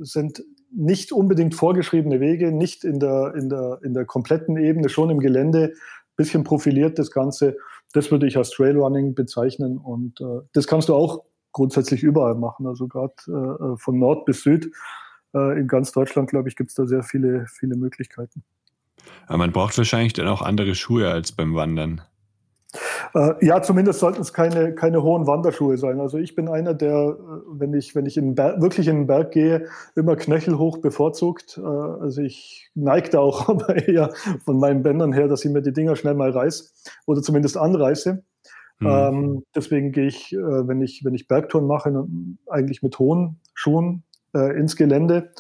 sind 0.01 0.43
nicht 0.71 1.13
unbedingt 1.13 1.55
vorgeschriebene 1.55 2.21
Wege, 2.21 2.53
nicht 2.53 2.85
in 2.85 2.99
der, 3.01 3.35
in 3.35 3.49
der, 3.49 3.81
in 3.83 3.95
der 3.95 4.05
kompletten 4.05 4.57
Ebene, 4.57 4.89
schon 4.89 5.11
im 5.11 5.19
Gelände, 5.19 5.73
bisschen 6.17 6.45
profiliert 6.45 6.99
das 6.99 7.11
Ganze. 7.11 7.57
Das 7.93 8.11
würde 8.11 8.27
ich 8.27 8.37
als 8.37 8.51
Trailrunning 8.51 9.15
bezeichnen 9.15 9.79
und 9.79 10.21
äh, 10.21 10.41
das 10.53 10.67
kannst 10.67 10.89
du 10.89 10.95
auch 10.95 11.25
grundsätzlich 11.53 12.03
überall 12.03 12.35
machen, 12.35 12.67
also 12.67 12.87
gerade 12.87 13.15
äh, 13.27 13.77
von 13.79 13.99
Nord 13.99 14.27
bis 14.27 14.43
Süd. 14.43 14.71
Äh, 15.35 15.59
in 15.59 15.69
ganz 15.69 15.93
Deutschland, 15.93 16.29
glaube 16.29 16.49
ich, 16.49 16.57
gibt 16.57 16.71
es 16.71 16.75
da 16.75 16.87
sehr 16.87 17.03
viele, 17.03 17.47
viele 17.47 17.77
Möglichkeiten. 17.77 18.45
Aber 19.29 19.39
man 19.39 19.53
braucht 19.53 19.77
wahrscheinlich 19.79 20.15
dann 20.15 20.27
auch 20.27 20.43
andere 20.43 20.75
Schuhe 20.75 21.11
als 21.11 21.33
beim 21.33 21.55
Wandern. 21.55 22.01
Äh, 23.15 23.45
ja, 23.45 23.63
zumindest 23.63 24.01
sollten 24.01 24.21
es 24.21 24.33
keine, 24.33 24.75
keine 24.75 25.03
hohen 25.03 25.27
Wanderschuhe 25.27 25.79
sein. 25.79 26.01
Also 26.01 26.19
ich 26.19 26.35
bin 26.35 26.49
einer, 26.49 26.75
der, 26.75 27.17
äh, 27.19 27.41
wenn 27.51 27.73
ich, 27.73 27.95
wenn 27.95 28.07
ich 28.07 28.17
in 28.17 28.37
wirklich 28.37 28.89
in 28.89 28.97
den 28.97 29.07
Berg 29.07 29.31
gehe, 29.31 29.69
immer 29.97 30.17
knöchelhoch 30.17 30.79
bevorzugt. 30.79 31.59
Äh, 31.59 31.67
also 31.67 32.21
ich 32.21 32.71
neige 32.75 33.11
da 33.11 33.21
auch 33.21 33.49
eher 33.87 34.13
von 34.45 34.59
meinen 34.59 34.83
Bändern 34.83 35.13
her, 35.13 35.29
dass 35.29 35.45
ich 35.45 35.51
mir 35.51 35.63
die 35.63 35.73
Dinger 35.73 35.97
schnell 35.97 36.15
mal 36.15 36.31
reiß 36.31 36.75
oder 37.07 37.23
zumindest 37.23 37.57
anreiße. 37.57 38.23
Mhm. 38.81 38.87
Ähm, 38.87 39.45
deswegen 39.55 39.93
gehe 39.93 40.07
ich, 40.07 40.31
wenn 40.33 40.81
ich, 40.83 41.05
wenn 41.05 41.15
ich 41.15 41.27
Bergtouren 41.27 41.67
mache, 41.67 42.07
eigentlich 42.47 42.83
mit 42.83 42.99
hohen 42.99 43.41
Schuhen 43.53 44.05
äh, 44.35 44.59
ins 44.59 44.77
Gelände 44.77 45.31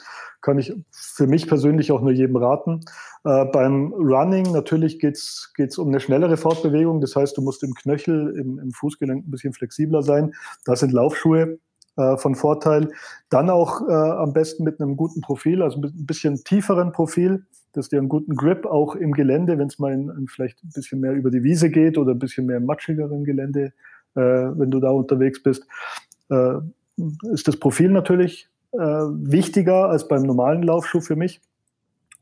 kann 0.40 0.59
ich 0.59 0.73
für 0.90 1.26
mich 1.26 1.49
persönlich 1.49 1.90
auch 1.90 2.00
nur 2.00 2.12
jedem 2.12 2.37
raten. 2.37 2.80
Äh, 3.25 3.47
beim 3.47 3.92
Running 3.92 4.52
natürlich 4.52 5.00
geht's 5.00 5.52
geht's 5.57 5.78
um 5.78 5.88
eine 5.88 6.00
schnellere 6.00 6.37
Fortbewegung. 6.37 7.00
Das 7.00 7.16
heißt, 7.16 7.37
du 7.37 7.42
musst 7.42 7.62
im 7.62 7.75
Knöchel, 7.75 8.37
im, 8.38 8.59
im 8.59 8.71
Fußgelenk 8.71 9.26
ein 9.26 9.30
bisschen 9.30 9.52
flexibler 9.52 10.02
sein. 10.02 10.35
Da 10.64 10.76
sind 10.76 10.92
Laufschuhe 10.92 11.59
äh, 11.97 12.16
von 12.16 12.35
Vorteil. 12.35 12.92
Dann 13.28 13.50
auch 13.50 13.87
äh, 13.88 13.92
am 13.92 14.33
besten 14.33 14.62
mit 14.62 14.80
einem 14.80 14.97
guten 14.97 15.21
Profil, 15.21 15.62
also 15.62 15.80
mit 15.80 15.95
ein 15.95 16.07
bisschen 16.07 16.45
tieferen 16.45 16.92
Profil, 16.92 17.45
dass 17.73 17.88
dir 17.88 17.99
einen 17.99 18.09
guten 18.09 18.37
Grip 18.37 18.66
auch 18.66 18.95
im 18.95 19.12
Gelände, 19.12 19.59
wenn 19.59 19.66
es 19.68 19.78
mal 19.78 19.92
in, 19.92 20.09
in 20.11 20.28
vielleicht 20.28 20.62
ein 20.62 20.71
bisschen 20.75 21.00
mehr 21.00 21.12
über 21.12 21.30
die 21.30 21.42
Wiese 21.42 21.71
geht 21.71 21.99
oder 21.99 22.12
ein 22.12 22.18
bisschen 22.18 22.47
mehr 22.47 22.61
matschigeren 22.61 23.25
Gelände, 23.25 23.73
äh, 24.14 24.21
wenn 24.21 24.71
du 24.71 24.78
da 24.80 24.90
unterwegs 24.90 25.42
bist, 25.42 25.66
äh, 26.30 26.54
ist 27.33 27.49
das 27.49 27.57
Profil 27.57 27.90
natürlich 27.90 28.49
äh, 28.73 28.79
wichtiger 28.79 29.89
als 29.89 30.09
beim 30.09 30.23
normalen 30.23 30.63
Laufschuh 30.63 31.01
für 31.01 31.17
mich. 31.17 31.41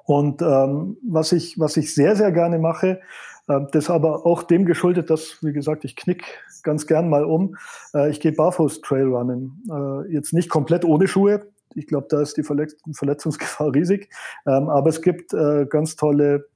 Und 0.04 0.40
ähm, 0.40 0.96
was, 1.02 1.32
ich, 1.32 1.58
was 1.58 1.76
ich 1.76 1.94
sehr, 1.94 2.14
sehr 2.14 2.30
gerne 2.30 2.58
mache, 2.58 3.00
äh, 3.48 3.60
das 3.72 3.90
aber 3.90 4.24
auch 4.24 4.42
dem 4.42 4.64
geschuldet, 4.64 5.10
dass, 5.10 5.38
wie 5.42 5.52
gesagt, 5.52 5.84
ich 5.84 5.96
knick 5.96 6.24
ganz 6.62 6.86
gern 6.86 7.08
mal 7.08 7.24
um. 7.24 7.56
Äh, 7.94 8.10
ich 8.10 8.20
gehe 8.20 8.32
barfuß 8.32 8.80
Trailrunnen. 8.82 9.62
Äh, 9.70 10.12
jetzt 10.12 10.32
nicht 10.32 10.48
komplett 10.48 10.84
ohne 10.84 11.08
Schuhe. 11.08 11.48
Ich 11.74 11.86
glaube, 11.86 12.06
da 12.08 12.20
ist 12.20 12.36
die 12.36 12.42
Verletz 12.42 12.76
Verletzungsgefahr 12.92 13.74
riesig. 13.74 14.08
Ähm, 14.46 14.68
aber 14.68 14.90
es 14.90 15.02
gibt 15.02 15.34
äh, 15.34 15.66
ganz 15.66 15.96
tolle 15.96 16.46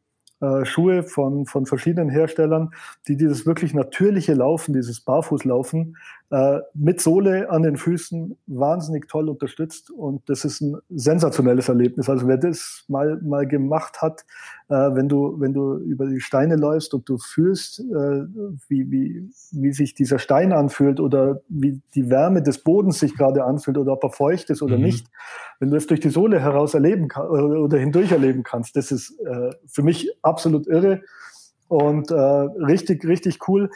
äh, 0.41 0.65
Schuhe 0.65 1.03
von, 1.03 1.47
von 1.47 1.67
verschiedenen 1.67 2.09
Herstellern, 2.09 2.73
die 3.09 3.17
dieses 3.17 3.47
wirklich 3.47 3.75
natürliche 3.75 4.35
Laufen, 4.35 4.73
dieses 4.73 5.01
Barfußlaufen 5.01 5.97
äh, 6.31 6.61
mit 6.75 7.01
Sohle 7.01 7.51
an 7.51 7.63
den 7.63 7.77
Füßen 7.77 8.39
wahnsinnig 8.47 9.09
toll 9.09 9.29
unterstützt. 9.29 9.91
Und 9.91 10.29
das 10.29 10.45
ist 10.45 10.61
ein 10.61 10.79
sensationelles 10.89 11.69
Erlebnis. 11.69 12.09
Also 12.09 12.27
wer 12.27 12.39
das 12.39 12.85
mal, 12.89 13.21
mal 13.23 13.47
gemacht 13.47 14.01
hat, 14.01 14.25
wenn, 14.75 15.09
du, 15.09 15.41
wenn 15.41 15.53
du 15.53 15.77
über 15.79 16.07
die 16.07 16.21
Steine 16.21 16.57
läufst 16.57 16.95
und 16.95 17.09
du 17.09 17.19
fühlst, 17.19 17.81
äh, 17.81 18.25
wie, 18.69 18.91
wie, 18.91 19.31
wie 19.51 19.73
sich 19.73 19.95
dieser 19.95 20.19
Stein 20.19 20.53
anfühlt 20.53 21.01
oder 21.01 21.41
wie 21.49 21.81
die 21.95 22.09
Wärme 22.09 22.43
des 22.43 22.63
Bodens 22.63 23.01
sich 23.01 23.17
gerade 23.17 23.45
anfühlt 23.45 23.79
oder 23.79 23.93
ob 23.93 24.05
er 24.05 24.11
feucht 24.11 24.49
ist 24.51 24.63
oder 24.63 24.77
mhm. 24.77 24.85
nicht, 24.85 25.07
wenn 25.59 25.71
du 25.71 25.77
es 25.77 25.87
durch 25.87 26.01
die 26.01 26.11
Sohle 26.11 26.41
heraus 26.41 26.75
erleben 26.75 27.09
kann, 27.09 27.27
oder 27.27 27.79
hindurch 27.79 28.13
erleben 28.13 28.45
kannst, 28.45 28.77
das 28.77 28.93
ist 28.93 29.19
äh, 29.21 29.51
für 29.67 29.83
mich 29.83 30.09
absolut 30.23 30.67
irre 30.69 31.03
und 31.69 32.11
äh, 32.11 32.15
richtig, 32.15 33.05
richtig 33.05 33.49
cool. 33.49 33.71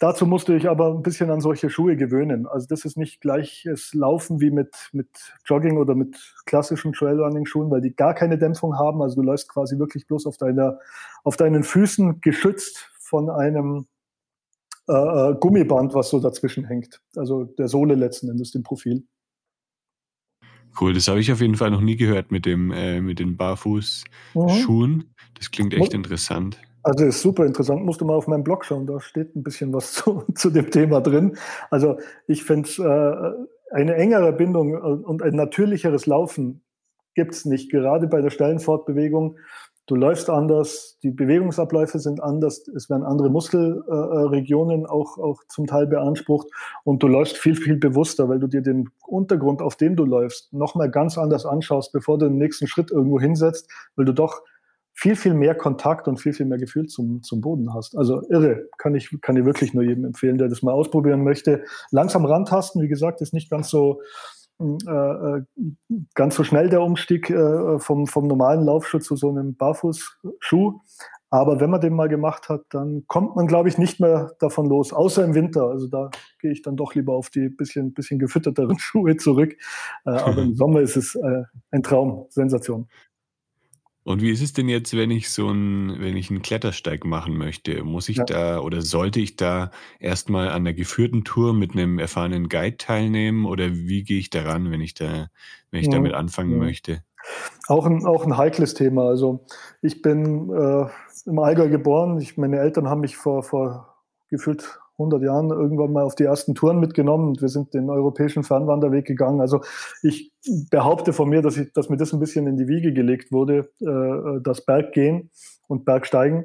Dazu 0.00 0.26
musst 0.26 0.48
du 0.48 0.52
dich 0.52 0.68
aber 0.68 0.94
ein 0.94 1.02
bisschen 1.02 1.30
an 1.30 1.40
solche 1.40 1.70
Schuhe 1.70 1.96
gewöhnen. 1.96 2.46
Also 2.46 2.68
das 2.68 2.84
ist 2.84 2.96
nicht 2.96 3.20
gleiches 3.20 3.92
Laufen 3.94 4.40
wie 4.40 4.50
mit, 4.50 4.90
mit 4.92 5.08
Jogging 5.44 5.76
oder 5.76 5.96
mit 5.96 6.16
klassischen 6.46 6.92
Trailrunning-Schuhen, 6.92 7.68
weil 7.70 7.80
die 7.80 7.94
gar 7.94 8.14
keine 8.14 8.38
Dämpfung 8.38 8.78
haben. 8.78 9.02
Also 9.02 9.16
du 9.16 9.22
läufst 9.22 9.48
quasi 9.48 9.78
wirklich 9.78 10.06
bloß 10.06 10.26
auf, 10.26 10.36
deiner, 10.36 10.78
auf 11.24 11.36
deinen 11.36 11.64
Füßen 11.64 12.20
geschützt 12.20 12.92
von 13.00 13.28
einem 13.28 13.86
äh, 14.88 14.92
äh 14.92 15.34
Gummiband, 15.34 15.94
was 15.94 16.10
so 16.10 16.20
dazwischen 16.20 16.64
hängt. 16.64 17.00
Also 17.16 17.44
der 17.44 17.66
Sohle 17.66 17.96
letzten 17.96 18.30
Endes, 18.30 18.52
dem 18.52 18.62
Profil. 18.62 19.04
Cool, 20.80 20.92
das 20.92 21.08
habe 21.08 21.18
ich 21.18 21.32
auf 21.32 21.40
jeden 21.40 21.56
Fall 21.56 21.72
noch 21.72 21.80
nie 21.80 21.96
gehört 21.96 22.30
mit 22.30 22.46
dem 22.46 22.70
äh, 22.70 23.00
mit 23.00 23.18
den 23.18 23.36
Barfußschuhen. 23.36 24.90
Mhm. 24.90 25.10
Das 25.34 25.50
klingt 25.50 25.74
echt 25.74 25.92
interessant. 25.92 26.60
Also 26.82 27.04
ist 27.04 27.22
super 27.22 27.44
interessant, 27.44 27.84
musst 27.84 28.00
du 28.00 28.04
mal 28.04 28.14
auf 28.14 28.28
meinem 28.28 28.44
Blog 28.44 28.64
schauen, 28.64 28.86
da 28.86 29.00
steht 29.00 29.34
ein 29.36 29.42
bisschen 29.42 29.72
was 29.72 29.92
zu, 29.94 30.24
zu 30.34 30.50
dem 30.50 30.70
Thema 30.70 31.00
drin. 31.00 31.36
Also 31.70 31.98
ich 32.26 32.44
finde 32.44 32.68
äh, 33.70 33.74
eine 33.74 33.94
engere 33.94 34.32
Bindung 34.32 34.74
und 34.74 35.22
ein 35.22 35.34
natürlicheres 35.34 36.06
Laufen 36.06 36.62
gibt 37.14 37.34
es 37.34 37.44
nicht. 37.44 37.70
Gerade 37.70 38.06
bei 38.06 38.20
der 38.20 38.30
Stellenfortbewegung 38.30 39.36
du 39.88 39.96
läufst 39.96 40.30
anders, 40.30 40.98
die 41.02 41.10
Bewegungsabläufe 41.10 41.98
sind 41.98 42.22
anders, 42.22 42.68
es 42.68 42.88
werden 42.88 43.02
andere 43.02 43.30
Muskelregionen 43.30 44.82
äh, 44.82 44.88
auch, 44.88 45.18
auch 45.18 45.42
zum 45.48 45.66
Teil 45.66 45.86
beansprucht 45.86 46.48
und 46.84 47.02
du 47.02 47.08
läufst 47.08 47.38
viel, 47.38 47.56
viel 47.56 47.76
bewusster, 47.76 48.28
weil 48.28 48.38
du 48.38 48.46
dir 48.46 48.60
den 48.60 48.90
Untergrund, 49.06 49.62
auf 49.62 49.76
dem 49.76 49.96
du 49.96 50.04
läufst, 50.04 50.52
nochmal 50.52 50.90
ganz 50.90 51.18
anders 51.18 51.46
anschaust, 51.46 51.92
bevor 51.92 52.18
du 52.18 52.28
den 52.28 52.36
nächsten 52.36 52.66
Schritt 52.68 52.90
irgendwo 52.90 53.18
hinsetzt, 53.18 53.70
weil 53.96 54.04
du 54.04 54.12
doch 54.12 54.42
viel, 54.98 55.14
viel 55.14 55.34
mehr 55.34 55.54
Kontakt 55.54 56.08
und 56.08 56.18
viel, 56.18 56.32
viel 56.32 56.46
mehr 56.46 56.58
Gefühl 56.58 56.86
zum, 56.86 57.22
zum 57.22 57.40
Boden 57.40 57.72
hast. 57.72 57.96
Also 57.96 58.20
irre, 58.30 58.68
kann 58.78 58.96
ich, 58.96 59.16
kann 59.22 59.36
ich 59.36 59.44
wirklich 59.44 59.72
nur 59.72 59.84
jedem 59.84 60.04
empfehlen, 60.04 60.38
der 60.38 60.48
das 60.48 60.60
mal 60.60 60.72
ausprobieren 60.72 61.22
möchte. 61.22 61.62
Langsam 61.92 62.24
rantasten, 62.24 62.82
wie 62.82 62.88
gesagt, 62.88 63.20
ist 63.20 63.32
nicht 63.32 63.48
ganz 63.48 63.70
so, 63.70 64.00
äh, 64.60 64.64
äh, 64.64 65.42
ganz 66.16 66.34
so 66.34 66.42
schnell 66.42 66.68
der 66.68 66.82
Umstieg 66.82 67.30
äh, 67.30 67.78
vom, 67.78 68.08
vom 68.08 68.26
normalen 68.26 68.64
Laufschuh 68.64 68.98
zu 68.98 69.14
so 69.14 69.30
einem 69.30 69.54
Barfußschuh. 69.54 70.80
Aber 71.30 71.60
wenn 71.60 71.70
man 71.70 71.80
den 71.80 71.94
mal 71.94 72.08
gemacht 72.08 72.48
hat, 72.48 72.62
dann 72.70 73.04
kommt 73.06 73.36
man, 73.36 73.46
glaube 73.46 73.68
ich, 73.68 73.78
nicht 73.78 74.00
mehr 74.00 74.32
davon 74.40 74.66
los, 74.66 74.92
außer 74.92 75.22
im 75.24 75.34
Winter. 75.34 75.68
Also 75.68 75.86
da 75.86 76.10
gehe 76.40 76.50
ich 76.50 76.62
dann 76.62 76.74
doch 76.74 76.94
lieber 76.94 77.14
auf 77.14 77.30
die 77.30 77.50
bisschen, 77.50 77.92
bisschen 77.92 78.18
gefütterteren 78.18 78.78
Schuhe 78.80 79.16
zurück. 79.16 79.54
Äh, 80.06 80.10
aber 80.10 80.42
im 80.42 80.56
Sommer 80.56 80.80
ist 80.80 80.96
es 80.96 81.14
äh, 81.14 81.42
ein 81.70 81.84
Traum, 81.84 82.26
Sensation. 82.30 82.88
Und 84.08 84.22
wie 84.22 84.30
ist 84.30 84.40
es 84.40 84.54
denn 84.54 84.70
jetzt, 84.70 84.96
wenn 84.96 85.10
ich 85.10 85.30
so 85.30 85.50
ein, 85.50 86.00
wenn 86.00 86.16
ich 86.16 86.30
einen 86.30 86.40
Klettersteig 86.40 87.04
machen 87.04 87.36
möchte? 87.36 87.84
Muss 87.84 88.08
ich 88.08 88.16
ja. 88.16 88.24
da 88.24 88.60
oder 88.60 88.80
sollte 88.80 89.20
ich 89.20 89.36
da 89.36 89.70
erstmal 90.00 90.48
an 90.48 90.64
der 90.64 90.72
geführten 90.72 91.24
Tour 91.24 91.52
mit 91.52 91.72
einem 91.72 91.98
erfahrenen 91.98 92.48
Guide 92.48 92.78
teilnehmen 92.78 93.44
oder 93.44 93.66
wie 93.70 94.04
gehe 94.04 94.18
ich 94.18 94.30
daran, 94.30 94.70
wenn 94.70 94.80
ich 94.80 94.94
da, 94.94 95.28
wenn 95.70 95.82
ich 95.82 95.90
damit 95.90 96.14
anfangen 96.14 96.52
ja. 96.52 96.56
möchte? 96.56 97.02
Auch 97.66 97.84
ein, 97.84 98.06
auch 98.06 98.24
ein 98.24 98.38
heikles 98.38 98.72
Thema. 98.72 99.02
Also 99.02 99.44
ich 99.82 100.00
bin 100.00 100.48
äh, 100.54 100.86
im 101.26 101.38
Allgäu 101.38 101.68
geboren. 101.68 102.18
Ich, 102.18 102.38
meine 102.38 102.60
Eltern 102.60 102.88
haben 102.88 103.02
mich 103.02 103.18
vor, 103.18 103.42
vor 103.42 103.94
gefühlt 104.30 104.80
100 104.98 105.22
Jahren 105.22 105.50
irgendwann 105.50 105.92
mal 105.92 106.02
auf 106.02 106.16
die 106.16 106.24
ersten 106.24 106.54
Touren 106.54 106.80
mitgenommen 106.80 107.28
und 107.28 107.40
wir 107.40 107.48
sind 107.48 107.72
den 107.72 107.88
europäischen 107.88 108.42
Fernwanderweg 108.42 109.06
gegangen. 109.06 109.40
Also 109.40 109.60
ich 110.02 110.32
behaupte 110.70 111.12
von 111.12 111.28
mir, 111.28 111.40
dass, 111.40 111.56
ich, 111.56 111.72
dass 111.72 111.88
mir 111.88 111.96
das 111.96 112.12
ein 112.12 112.20
bisschen 112.20 112.46
in 112.46 112.56
die 112.56 112.66
Wiege 112.66 112.92
gelegt 112.92 113.30
wurde, 113.30 113.70
äh, 113.80 114.40
das 114.42 114.64
Berggehen 114.64 115.30
und 115.68 115.84
Bergsteigen. 115.84 116.44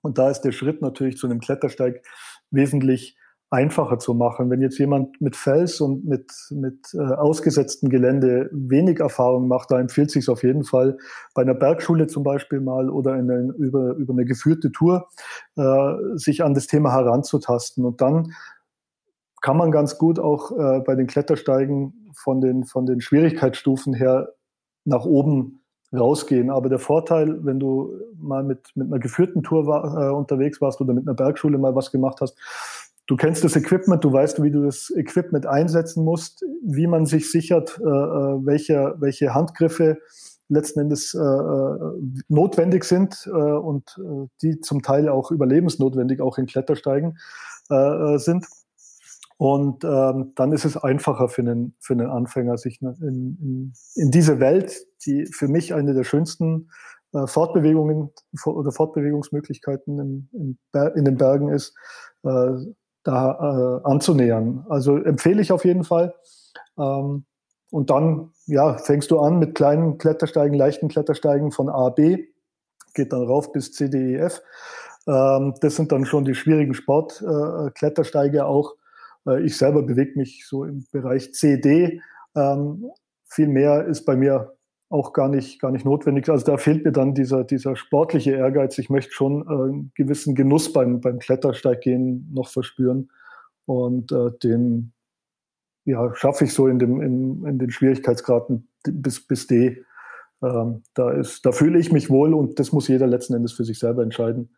Und 0.00 0.18
da 0.18 0.30
ist 0.30 0.42
der 0.42 0.52
Schritt 0.52 0.80
natürlich 0.80 1.16
zu 1.16 1.26
einem 1.26 1.40
Klettersteig 1.40 2.04
wesentlich 2.50 3.16
einfacher 3.52 3.98
zu 3.98 4.14
machen. 4.14 4.48
Wenn 4.48 4.62
jetzt 4.62 4.78
jemand 4.78 5.20
mit 5.20 5.36
Fels 5.36 5.80
und 5.82 6.06
mit, 6.06 6.32
mit 6.50 6.94
äh, 6.94 7.00
ausgesetztem 7.00 7.90
Gelände 7.90 8.48
wenig 8.50 8.98
Erfahrung 8.98 9.46
macht, 9.46 9.70
da 9.70 9.78
empfiehlt 9.78 10.10
sich 10.10 10.30
auf 10.30 10.42
jeden 10.42 10.64
Fall 10.64 10.96
bei 11.34 11.42
einer 11.42 11.54
Bergschule 11.54 12.06
zum 12.06 12.22
Beispiel 12.24 12.60
mal 12.60 12.88
oder 12.88 13.14
in 13.16 13.30
eine, 13.30 13.52
über, 13.58 13.92
über 13.96 14.14
eine 14.14 14.24
geführte 14.24 14.72
Tour 14.72 15.08
äh, 15.56 15.92
sich 16.14 16.42
an 16.42 16.54
das 16.54 16.66
Thema 16.66 16.92
heranzutasten. 16.92 17.84
Und 17.84 18.00
dann 18.00 18.32
kann 19.42 19.58
man 19.58 19.70
ganz 19.70 19.98
gut 19.98 20.18
auch 20.18 20.52
äh, 20.52 20.80
bei 20.80 20.94
den 20.94 21.06
Klettersteigen 21.06 22.10
von 22.14 22.40
den, 22.40 22.64
von 22.64 22.86
den 22.86 23.02
Schwierigkeitsstufen 23.02 23.92
her 23.92 24.32
nach 24.86 25.04
oben 25.04 25.62
rausgehen. 25.92 26.48
Aber 26.48 26.70
der 26.70 26.78
Vorteil, 26.78 27.44
wenn 27.44 27.60
du 27.60 27.92
mal 28.16 28.42
mit, 28.42 28.70
mit 28.74 28.86
einer 28.86 28.98
geführten 28.98 29.42
Tour 29.42 29.66
war, 29.66 30.08
äh, 30.08 30.10
unterwegs 30.10 30.62
warst 30.62 30.80
oder 30.80 30.94
mit 30.94 31.06
einer 31.06 31.14
Bergschule 31.14 31.58
mal 31.58 31.74
was 31.74 31.90
gemacht 31.90 32.22
hast, 32.22 32.38
Du 33.06 33.16
kennst 33.16 33.42
das 33.42 33.56
Equipment, 33.56 34.04
du 34.04 34.12
weißt, 34.12 34.42
wie 34.42 34.50
du 34.50 34.64
das 34.64 34.92
Equipment 34.94 35.46
einsetzen 35.46 36.04
musst, 36.04 36.44
wie 36.64 36.86
man 36.86 37.04
sich 37.04 37.30
sichert, 37.30 37.78
äh, 37.80 37.82
äh 37.82 38.46
welche, 38.46 38.94
welche 38.98 39.34
Handgriffe 39.34 39.98
letzten 40.48 40.80
Endes 40.80 41.14
äh, 41.14 41.18
äh, 41.18 42.22
notwendig 42.28 42.84
sind 42.84 43.26
äh, 43.26 43.30
und 43.30 43.98
äh, 43.98 44.28
die 44.42 44.60
zum 44.60 44.82
Teil 44.82 45.08
auch 45.08 45.30
überlebensnotwendig 45.30 46.20
auch 46.20 46.38
in 46.38 46.46
Klettersteigen 46.46 47.18
äh, 47.70 48.18
sind. 48.18 48.46
Und 49.38 49.82
ähm, 49.82 50.32
dann 50.36 50.52
ist 50.52 50.64
es 50.64 50.76
einfacher 50.76 51.28
für 51.28 51.42
einen, 51.42 51.74
für 51.80 51.94
einen 51.94 52.08
Anfänger, 52.08 52.58
sich 52.58 52.80
in, 52.80 52.94
in, 53.00 53.72
in 53.96 54.10
diese 54.12 54.38
Welt, 54.38 54.86
die 55.04 55.26
für 55.26 55.48
mich 55.48 55.74
eine 55.74 55.94
der 55.94 56.04
schönsten 56.04 56.70
äh, 57.12 57.26
Fortbewegungen 57.26 58.10
oder 58.44 58.70
Fortbewegungsmöglichkeiten 58.70 59.98
in, 59.98 60.28
in, 60.32 60.58
in 60.94 61.04
den 61.04 61.16
Bergen 61.16 61.48
ist, 61.48 61.74
äh, 62.22 62.52
da 63.04 63.80
äh, 63.84 63.88
anzunähern. 63.88 64.64
Also 64.68 64.96
empfehle 64.96 65.42
ich 65.42 65.52
auf 65.52 65.64
jeden 65.64 65.84
Fall. 65.84 66.14
Ähm, 66.78 67.24
und 67.70 67.90
dann 67.90 68.30
ja, 68.46 68.76
fängst 68.76 69.10
du 69.10 69.18
an 69.18 69.38
mit 69.38 69.54
kleinen 69.54 69.98
Klettersteigen, 69.98 70.56
leichten 70.56 70.88
Klettersteigen 70.88 71.52
von 71.52 71.68
A, 71.68 71.88
B, 71.88 72.26
geht 72.94 73.12
dann 73.12 73.22
rauf 73.22 73.52
bis 73.52 73.72
C, 73.72 73.88
D, 73.88 74.14
E, 74.14 74.16
F. 74.16 74.42
Ähm, 75.06 75.54
das 75.60 75.76
sind 75.76 75.90
dann 75.90 76.04
schon 76.04 76.24
die 76.24 76.34
schwierigen 76.34 76.74
Sportklettersteige 76.74 78.38
äh, 78.38 78.42
auch. 78.42 78.74
Äh, 79.26 79.42
ich 79.42 79.56
selber 79.56 79.82
bewege 79.82 80.18
mich 80.18 80.46
so 80.46 80.64
im 80.64 80.86
Bereich 80.92 81.32
C, 81.34 81.58
D. 81.60 82.00
Ähm, 82.36 82.90
viel 83.24 83.48
mehr 83.48 83.86
ist 83.86 84.04
bei 84.04 84.16
mir 84.16 84.52
auch 84.92 85.12
gar 85.12 85.28
nicht, 85.28 85.60
gar 85.60 85.70
nicht 85.70 85.84
notwendig. 85.84 86.28
Also 86.28 86.44
da 86.44 86.58
fehlt 86.58 86.84
mir 86.84 86.92
dann 86.92 87.14
dieser, 87.14 87.44
dieser 87.44 87.76
sportliche 87.76 88.32
Ehrgeiz. 88.32 88.76
Ich 88.78 88.90
möchte 88.90 89.12
schon 89.12 89.42
äh, 89.42 89.50
einen 89.50 89.92
gewissen 89.94 90.34
Genuss 90.34 90.72
beim, 90.72 91.00
beim 91.00 91.18
Klettersteiggehen 91.18 92.30
noch 92.32 92.48
verspüren. 92.48 93.10
Und 93.64 94.12
äh, 94.12 94.30
den 94.42 94.92
ja, 95.84 96.14
schaffe 96.14 96.44
ich 96.44 96.52
so 96.52 96.68
in, 96.68 96.78
dem, 96.78 97.00
in, 97.00 97.44
in 97.46 97.58
den 97.58 97.70
Schwierigkeitsgraden 97.70 98.68
bis, 98.84 99.26
bis 99.26 99.46
D. 99.46 99.84
Ähm, 100.42 100.82
da, 100.94 101.10
ist, 101.10 101.46
da 101.46 101.52
fühle 101.52 101.78
ich 101.78 101.90
mich 101.90 102.10
wohl 102.10 102.34
und 102.34 102.58
das 102.58 102.72
muss 102.72 102.88
jeder 102.88 103.06
letzten 103.06 103.34
Endes 103.34 103.52
für 103.52 103.64
sich 103.64 103.78
selber 103.78 104.02
entscheiden. 104.02 104.50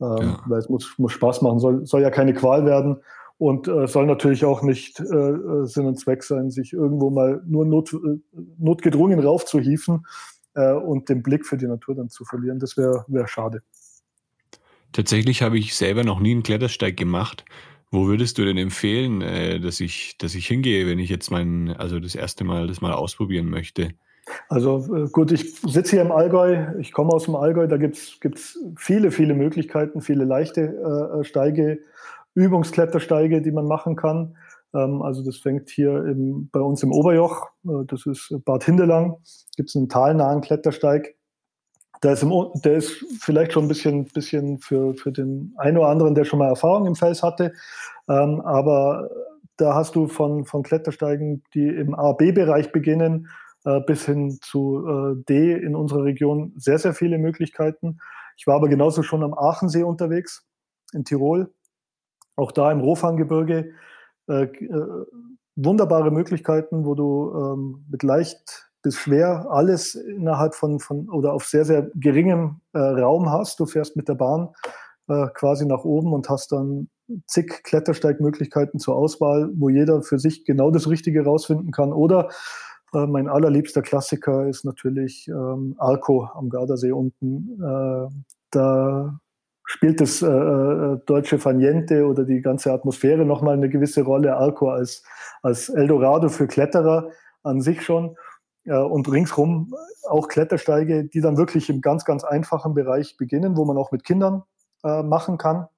Ähm, 0.00 0.16
ja. 0.20 0.40
Weil 0.46 0.58
es 0.58 0.68
muss, 0.68 0.94
muss 0.96 1.12
Spaß 1.12 1.42
machen, 1.42 1.58
soll, 1.58 1.84
soll 1.84 2.00
ja 2.00 2.10
keine 2.10 2.32
Qual 2.32 2.64
werden 2.64 2.96
und 3.42 3.66
äh, 3.66 3.88
soll 3.88 4.06
natürlich 4.06 4.44
auch 4.44 4.62
nicht 4.62 5.00
äh, 5.00 5.04
äh, 5.04 5.66
Sinn 5.66 5.86
und 5.86 5.98
Zweck 5.98 6.22
sein, 6.22 6.52
sich 6.52 6.72
irgendwo 6.72 7.10
mal 7.10 7.42
nur 7.44 7.66
not, 7.66 7.92
äh, 7.92 8.20
notgedrungen 8.56 9.18
raufzuhieven 9.18 10.06
äh, 10.54 10.72
und 10.72 11.08
den 11.08 11.24
Blick 11.24 11.44
für 11.44 11.56
die 11.56 11.66
Natur 11.66 11.96
dann 11.96 12.08
zu 12.08 12.24
verlieren. 12.24 12.60
Das 12.60 12.76
wäre 12.76 13.04
wär 13.08 13.26
schade. 13.26 13.62
Tatsächlich 14.92 15.42
habe 15.42 15.58
ich 15.58 15.74
selber 15.74 16.04
noch 16.04 16.20
nie 16.20 16.30
einen 16.30 16.44
Klettersteig 16.44 16.96
gemacht. 16.96 17.44
Wo 17.90 18.06
würdest 18.06 18.38
du 18.38 18.44
denn 18.44 18.58
empfehlen, 18.58 19.22
äh, 19.22 19.58
dass 19.58 19.80
ich, 19.80 20.16
dass 20.18 20.36
ich 20.36 20.46
hingehe, 20.46 20.86
wenn 20.86 21.00
ich 21.00 21.10
jetzt 21.10 21.32
mein, 21.32 21.74
also 21.76 21.98
das 21.98 22.14
erste 22.14 22.44
Mal 22.44 22.68
das 22.68 22.80
mal 22.80 22.92
ausprobieren 22.92 23.50
möchte? 23.50 23.88
Also 24.50 24.86
äh, 24.94 25.08
gut, 25.08 25.32
ich 25.32 25.52
sitze 25.62 25.96
hier 25.96 26.02
im 26.02 26.12
Allgäu, 26.12 26.78
ich 26.78 26.92
komme 26.92 27.10
aus 27.10 27.24
dem 27.24 27.34
Allgäu, 27.34 27.66
da 27.66 27.76
gibt 27.76 27.96
es 27.96 28.60
viele, 28.76 29.10
viele 29.10 29.34
Möglichkeiten, 29.34 30.00
viele 30.00 30.24
leichte 30.24 30.60
äh, 30.60 31.24
Steige 31.24 31.80
Übungsklettersteige, 32.34 33.42
die 33.42 33.52
man 33.52 33.66
machen 33.66 33.96
kann. 33.96 34.36
Ähm, 34.74 35.02
also 35.02 35.24
das 35.24 35.36
fängt 35.36 35.70
hier 35.70 36.04
im, 36.04 36.48
bei 36.50 36.60
uns 36.60 36.82
im 36.82 36.92
Oberjoch, 36.92 37.48
äh, 37.64 37.84
das 37.86 38.06
ist 38.06 38.34
Bad 38.44 38.64
Hindelang, 38.64 39.16
gibt 39.56 39.68
es 39.68 39.76
einen 39.76 39.88
talnahen 39.88 40.40
Klettersteig. 40.40 41.14
Der 42.02 42.14
ist, 42.14 42.22
im, 42.24 42.32
der 42.64 42.74
ist 42.74 43.04
vielleicht 43.20 43.52
schon 43.52 43.66
ein 43.66 43.68
bisschen, 43.68 44.06
bisschen 44.06 44.58
für, 44.58 44.94
für 44.94 45.12
den 45.12 45.54
einen 45.56 45.78
oder 45.78 45.88
anderen, 45.88 46.14
der 46.16 46.24
schon 46.24 46.40
mal 46.40 46.48
Erfahrung 46.48 46.86
im 46.86 46.96
Fels 46.96 47.22
hatte. 47.22 47.52
Ähm, 48.08 48.40
aber 48.40 49.08
da 49.56 49.74
hast 49.74 49.94
du 49.94 50.08
von, 50.08 50.44
von 50.44 50.64
Klettersteigen, 50.64 51.44
die 51.54 51.68
im 51.68 51.94
A-B-Bereich 51.94 52.72
beginnen, 52.72 53.28
äh, 53.64 53.80
bis 53.80 54.04
hin 54.04 54.38
zu 54.42 54.84
äh, 54.84 55.22
D 55.28 55.52
in 55.52 55.76
unserer 55.76 56.02
Region 56.02 56.52
sehr, 56.56 56.78
sehr 56.78 56.94
viele 56.94 57.18
Möglichkeiten. 57.18 57.98
Ich 58.36 58.48
war 58.48 58.56
aber 58.56 58.68
genauso 58.68 59.04
schon 59.04 59.22
am 59.22 59.34
Aachensee 59.34 59.84
unterwegs 59.84 60.44
in 60.92 61.04
Tirol. 61.04 61.52
Auch 62.36 62.52
da 62.52 62.72
im 62.72 62.80
Rofangebirge 62.80 63.72
äh, 64.28 64.44
äh, 64.44 65.06
wunderbare 65.56 66.10
Möglichkeiten, 66.10 66.84
wo 66.86 66.94
du 66.94 67.32
ähm, 67.34 67.84
mit 67.90 68.02
leicht 68.02 68.70
bis 68.82 68.96
schwer 68.96 69.46
alles 69.50 69.94
innerhalb 69.94 70.54
von, 70.54 70.80
von 70.80 71.08
oder 71.08 71.32
auf 71.32 71.44
sehr, 71.44 71.64
sehr 71.64 71.90
geringem 71.94 72.60
äh, 72.72 72.78
Raum 72.78 73.30
hast. 73.30 73.60
Du 73.60 73.66
fährst 73.66 73.96
mit 73.96 74.08
der 74.08 74.14
Bahn 74.14 74.48
äh, 75.08 75.28
quasi 75.34 75.66
nach 75.66 75.84
oben 75.84 76.12
und 76.12 76.28
hast 76.28 76.52
dann 76.52 76.88
zig 77.26 77.62
Klettersteigmöglichkeiten 77.62 78.80
zur 78.80 78.96
Auswahl, 78.96 79.50
wo 79.54 79.68
jeder 79.68 80.02
für 80.02 80.18
sich 80.18 80.44
genau 80.44 80.70
das 80.70 80.88
Richtige 80.88 81.24
rausfinden 81.24 81.70
kann. 81.70 81.92
Oder 81.92 82.28
äh, 82.92 83.06
mein 83.06 83.28
allerliebster 83.28 83.82
Klassiker 83.82 84.46
ist 84.48 84.64
natürlich 84.64 85.28
ähm, 85.28 85.74
Arco 85.78 86.28
am 86.34 86.48
Gardasee 86.48 86.92
unten. 86.92 87.62
Äh, 87.62 88.08
da 88.50 89.20
spielt 89.64 90.00
das 90.00 90.22
äh, 90.22 90.26
äh, 90.26 90.98
deutsche 91.06 91.38
Faniente 91.38 92.06
oder 92.06 92.24
die 92.24 92.40
ganze 92.40 92.72
Atmosphäre 92.72 93.24
nochmal 93.24 93.54
eine 93.54 93.68
gewisse 93.68 94.02
Rolle. 94.02 94.36
Arco 94.36 94.70
als, 94.70 95.02
als 95.42 95.68
Eldorado 95.68 96.28
für 96.28 96.46
Kletterer 96.46 97.10
an 97.42 97.60
sich 97.60 97.82
schon. 97.82 98.16
Äh, 98.64 98.76
und 98.76 99.10
ringsrum 99.10 99.74
auch 100.08 100.28
Klettersteige, 100.28 101.04
die 101.04 101.20
dann 101.20 101.36
wirklich 101.36 101.70
im 101.70 101.80
ganz, 101.80 102.04
ganz 102.04 102.24
einfachen 102.24 102.74
Bereich 102.74 103.16
beginnen, 103.16 103.56
wo 103.56 103.64
man 103.64 103.76
auch 103.76 103.92
mit 103.92 104.04
Kindern 104.04 104.42
äh, 104.84 105.02
machen 105.02 105.38
kann. 105.38 105.68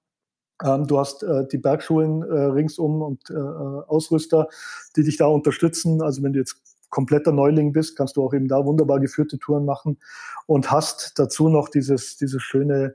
Ähm, 0.62 0.86
du 0.86 0.98
hast 0.98 1.22
äh, 1.22 1.46
die 1.48 1.58
Bergschulen 1.58 2.22
äh, 2.22 2.40
ringsum 2.44 3.02
und 3.02 3.30
äh, 3.30 3.34
Ausrüster, 3.34 4.48
die 4.96 5.02
dich 5.02 5.16
da 5.16 5.26
unterstützen. 5.26 6.02
Also 6.02 6.22
wenn 6.22 6.32
du 6.32 6.38
jetzt 6.38 6.56
kompletter 6.90 7.32
Neuling 7.32 7.72
bist, 7.72 7.96
kannst 7.96 8.16
du 8.16 8.24
auch 8.24 8.32
eben 8.34 8.48
da 8.48 8.64
wunderbar 8.64 9.00
geführte 9.00 9.38
Touren 9.38 9.64
machen 9.64 9.98
und 10.46 10.70
hast 10.70 11.18
dazu 11.18 11.48
noch 11.48 11.68
dieses, 11.68 12.16
dieses 12.16 12.40
schöne 12.42 12.94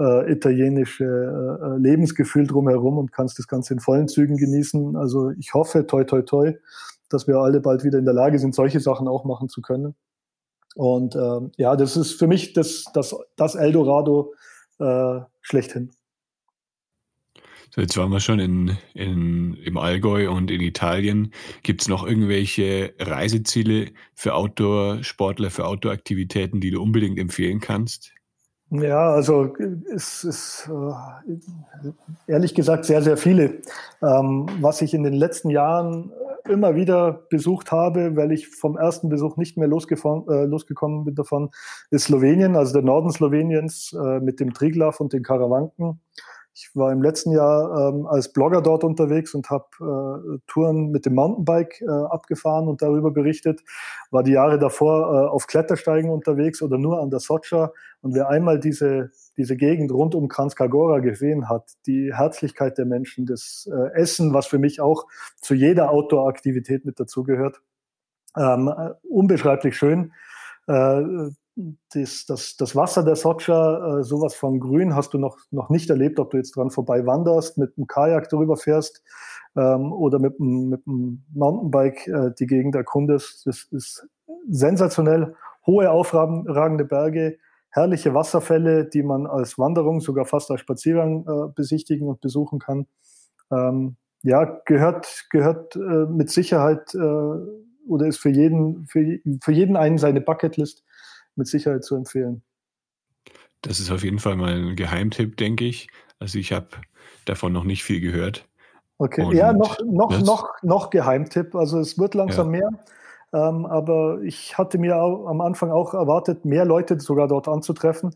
äh, 0.00 0.32
italienische 0.32 1.04
äh, 1.04 1.78
Lebensgefühl 1.78 2.46
drumherum 2.46 2.96
und 2.96 3.12
kannst 3.12 3.38
das 3.38 3.46
Ganze 3.46 3.74
in 3.74 3.80
vollen 3.80 4.08
Zügen 4.08 4.36
genießen. 4.36 4.96
Also 4.96 5.30
ich 5.38 5.52
hoffe, 5.52 5.86
toi, 5.86 6.04
toi, 6.04 6.22
toi, 6.22 6.54
dass 7.10 7.28
wir 7.28 7.36
alle 7.36 7.60
bald 7.60 7.84
wieder 7.84 7.98
in 7.98 8.06
der 8.06 8.14
Lage 8.14 8.38
sind, 8.38 8.54
solche 8.54 8.80
Sachen 8.80 9.08
auch 9.08 9.24
machen 9.24 9.48
zu 9.48 9.60
können. 9.60 9.94
Und 10.74 11.16
äh, 11.16 11.40
ja, 11.58 11.76
das 11.76 11.96
ist 11.96 12.18
für 12.18 12.26
mich 12.26 12.54
das, 12.54 12.84
das, 12.94 13.14
das 13.36 13.56
Eldorado 13.56 14.32
äh, 14.78 15.20
schlechthin. 15.42 15.90
So, 17.72 17.80
jetzt 17.82 17.96
waren 17.96 18.10
wir 18.10 18.20
schon 18.20 18.40
in, 18.40 18.78
in, 18.94 19.54
im 19.54 19.76
Allgäu 19.76 20.30
und 20.30 20.50
in 20.50 20.60
Italien. 20.60 21.32
Gibt 21.62 21.82
es 21.82 21.88
noch 21.88 22.04
irgendwelche 22.04 22.94
Reiseziele 22.98 23.92
für 24.14 24.34
Outdoor-Sportler, 24.34 25.50
für 25.50 25.66
Outdoor-Aktivitäten, 25.66 26.60
die 26.60 26.70
du 26.70 26.82
unbedingt 26.82 27.18
empfehlen 27.18 27.60
kannst? 27.60 28.12
Ja, 28.70 29.10
also 29.12 29.52
es 29.92 30.22
ist 30.22 30.70
äh, 30.70 32.32
ehrlich 32.32 32.54
gesagt 32.54 32.84
sehr, 32.84 33.02
sehr 33.02 33.16
viele. 33.16 33.62
Ähm, 34.00 34.46
was 34.60 34.80
ich 34.80 34.94
in 34.94 35.02
den 35.02 35.12
letzten 35.14 35.50
Jahren 35.50 36.12
immer 36.48 36.76
wieder 36.76 37.26
besucht 37.30 37.72
habe, 37.72 38.14
weil 38.16 38.30
ich 38.30 38.48
vom 38.48 38.76
ersten 38.76 39.08
Besuch 39.08 39.36
nicht 39.36 39.56
mehr 39.56 39.66
äh, 39.66 40.44
losgekommen 40.44 41.04
bin 41.04 41.14
davon, 41.16 41.50
ist 41.90 42.04
Slowenien, 42.04 42.54
also 42.54 42.72
der 42.72 42.82
Norden 42.82 43.10
Sloweniens 43.10 43.92
äh, 43.92 44.20
mit 44.20 44.38
dem 44.38 44.54
Triglav 44.54 45.00
und 45.00 45.12
den 45.12 45.24
Karawanken. 45.24 46.00
Ich 46.62 46.76
war 46.76 46.92
im 46.92 47.02
letzten 47.02 47.32
Jahr 47.32 47.88
ähm, 47.88 48.06
als 48.06 48.34
Blogger 48.34 48.60
dort 48.60 48.84
unterwegs 48.84 49.34
und 49.34 49.48
habe 49.48 49.64
äh, 49.80 50.38
Touren 50.46 50.90
mit 50.90 51.06
dem 51.06 51.14
Mountainbike 51.14 51.80
äh, 51.80 51.88
abgefahren 51.88 52.68
und 52.68 52.82
darüber 52.82 53.10
berichtet. 53.10 53.62
War 54.10 54.22
die 54.22 54.32
Jahre 54.32 54.58
davor 54.58 55.00
äh, 55.06 55.28
auf 55.28 55.46
Klettersteigen 55.46 56.10
unterwegs 56.10 56.60
oder 56.60 56.76
nur 56.76 57.00
an 57.00 57.08
der 57.08 57.20
Socha. 57.20 57.72
Und 58.02 58.14
wer 58.14 58.28
einmal 58.28 58.60
diese, 58.60 59.10
diese 59.38 59.56
Gegend 59.56 59.90
rund 59.90 60.14
um 60.14 60.28
Kranskagora 60.28 60.98
gesehen 60.98 61.48
hat, 61.48 61.72
die 61.86 62.12
Herzlichkeit 62.14 62.76
der 62.76 62.84
Menschen, 62.84 63.24
das 63.24 63.66
äh, 63.72 63.98
Essen, 63.98 64.34
was 64.34 64.46
für 64.46 64.58
mich 64.58 64.82
auch 64.82 65.06
zu 65.40 65.54
jeder 65.54 65.90
Outdoor-Aktivität 65.90 66.84
mit 66.84 67.00
dazugehört, 67.00 67.62
ähm, 68.36 68.68
äh, 68.68 68.90
unbeschreiblich 69.08 69.78
schön. 69.78 70.12
Das, 71.92 72.24
das, 72.26 72.56
das 72.56 72.76
Wasser 72.76 73.02
der 73.04 73.16
Socha, 73.16 73.98
äh, 73.98 74.02
sowas 74.02 74.34
von 74.34 74.60
grün, 74.60 74.94
hast 74.94 75.14
du 75.14 75.18
noch, 75.18 75.38
noch 75.50 75.68
nicht 75.70 75.90
erlebt, 75.90 76.18
ob 76.18 76.30
du 76.30 76.36
jetzt 76.36 76.56
dran 76.56 76.70
vorbei 76.70 77.06
wanderst, 77.06 77.58
mit 77.58 77.76
einem 77.76 77.86
Kajak 77.86 78.28
darüber 78.28 78.56
fährst 78.56 79.02
ähm, 79.56 79.92
oder 79.92 80.18
mit, 80.18 80.38
mit 80.38 80.86
einem 80.86 81.24
Mountainbike 81.34 82.06
äh, 82.08 82.30
die 82.38 82.46
Gegend 82.46 82.74
erkundest. 82.74 83.46
Das 83.46 83.64
ist 83.70 84.06
sensationell. 84.48 85.34
Hohe, 85.66 85.90
aufragende 85.90 86.84
Berge, 86.84 87.38
herrliche 87.70 88.14
Wasserfälle, 88.14 88.86
die 88.86 89.02
man 89.02 89.26
als 89.26 89.58
Wanderung, 89.58 90.00
sogar 90.00 90.24
fast 90.24 90.50
als 90.50 90.60
Spaziergang 90.60 91.26
äh, 91.26 91.52
besichtigen 91.54 92.08
und 92.08 92.20
besuchen 92.20 92.58
kann. 92.58 92.86
Ähm, 93.52 93.96
ja, 94.22 94.44
gehört, 94.64 95.26
gehört 95.30 95.76
äh, 95.76 96.06
mit 96.06 96.30
Sicherheit 96.30 96.94
äh, 96.94 96.98
oder 97.88 98.06
ist 98.06 98.18
für 98.18 98.30
jeden, 98.30 98.86
für, 98.86 99.18
für 99.42 99.52
jeden 99.52 99.76
einen 99.76 99.98
seine 99.98 100.20
Bucketlist 100.20 100.84
mit 101.36 101.46
Sicherheit 101.46 101.84
zu 101.84 101.96
empfehlen. 101.96 102.42
Das 103.62 103.80
ist 103.80 103.90
auf 103.90 104.02
jeden 104.02 104.18
Fall 104.18 104.36
mal 104.36 104.52
ein 104.52 104.76
Geheimtipp, 104.76 105.36
denke 105.36 105.64
ich. 105.64 105.88
Also 106.18 106.38
ich 106.38 106.52
habe 106.52 106.68
davon 107.24 107.52
noch 107.52 107.64
nicht 107.64 107.84
viel 107.84 108.00
gehört. 108.00 108.46
Okay, 108.98 109.22
Und 109.22 109.34
ja, 109.34 109.52
noch, 109.52 109.78
noch, 109.84 110.20
noch, 110.20 110.48
noch 110.62 110.90
Geheimtipp. 110.90 111.54
Also 111.54 111.78
es 111.78 111.98
wird 111.98 112.14
langsam 112.14 112.54
ja. 112.54 112.60
mehr. 112.60 112.70
Ähm, 113.32 113.64
aber 113.66 114.20
ich 114.22 114.58
hatte 114.58 114.78
mir 114.78 115.00
auch, 115.00 115.26
am 115.26 115.40
Anfang 115.40 115.70
auch 115.70 115.94
erwartet, 115.94 116.44
mehr 116.44 116.64
Leute 116.64 116.98
sogar 117.00 117.28
dort 117.28 117.48
anzutreffen. 117.48 118.14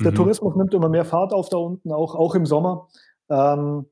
Der 0.00 0.12
mhm. 0.12 0.16
Tourismus 0.16 0.56
nimmt 0.56 0.74
immer 0.74 0.88
mehr 0.88 1.04
Fahrt 1.04 1.32
auf 1.32 1.48
da 1.48 1.56
unten, 1.56 1.92
auch, 1.92 2.14
auch 2.14 2.34
im 2.34 2.46
Sommer. 2.46 2.88
Ähm, 3.28 3.86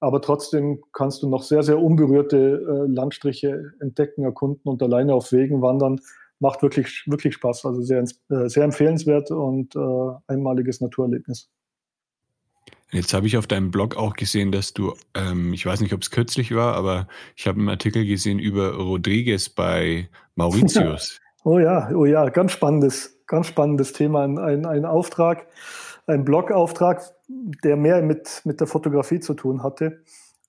aber 0.00 0.20
trotzdem 0.20 0.82
kannst 0.92 1.22
du 1.22 1.28
noch 1.28 1.42
sehr, 1.42 1.62
sehr 1.62 1.78
unberührte 1.78 2.36
äh, 2.36 2.92
Landstriche 2.92 3.72
entdecken, 3.80 4.24
erkunden 4.24 4.68
und 4.70 4.82
alleine 4.82 5.14
auf 5.14 5.32
Wegen 5.32 5.62
wandern 5.62 6.00
macht 6.40 6.62
wirklich, 6.62 7.04
wirklich 7.06 7.34
Spaß. 7.34 7.64
Also 7.64 7.82
sehr, 7.82 8.04
äh, 8.30 8.48
sehr 8.48 8.64
empfehlenswert 8.64 9.30
und 9.30 9.74
äh, 9.76 10.32
einmaliges 10.32 10.80
Naturerlebnis. 10.80 11.50
Jetzt 12.94 13.12
habe 13.12 13.26
ich 13.26 13.36
auf 13.36 13.48
deinem 13.48 13.72
Blog 13.72 13.96
auch 13.96 14.14
gesehen, 14.14 14.52
dass 14.52 14.72
du, 14.72 14.94
ähm, 15.14 15.52
ich 15.52 15.66
weiß 15.66 15.80
nicht, 15.80 15.92
ob 15.92 16.02
es 16.02 16.12
kürzlich 16.12 16.54
war, 16.54 16.74
aber 16.76 17.08
ich 17.34 17.48
habe 17.48 17.58
einen 17.58 17.68
Artikel 17.68 18.06
gesehen 18.06 18.38
über 18.38 18.74
Rodriguez 18.76 19.48
bei 19.48 20.08
Mauritius. 20.36 21.20
oh 21.44 21.58
ja, 21.58 21.90
oh 21.92 22.04
ja, 22.04 22.28
ganz 22.28 22.52
spannendes, 22.52 23.18
ganz 23.26 23.48
spannendes 23.48 23.94
Thema. 23.94 24.22
Ein, 24.22 24.38
ein, 24.38 24.64
ein 24.64 24.84
Auftrag, 24.84 25.48
ein 26.06 26.24
Blogauftrag, 26.24 27.02
der 27.64 27.76
mehr 27.76 28.00
mit, 28.02 28.42
mit 28.44 28.60
der 28.60 28.68
Fotografie 28.68 29.18
zu 29.18 29.34
tun 29.34 29.64
hatte, 29.64 30.02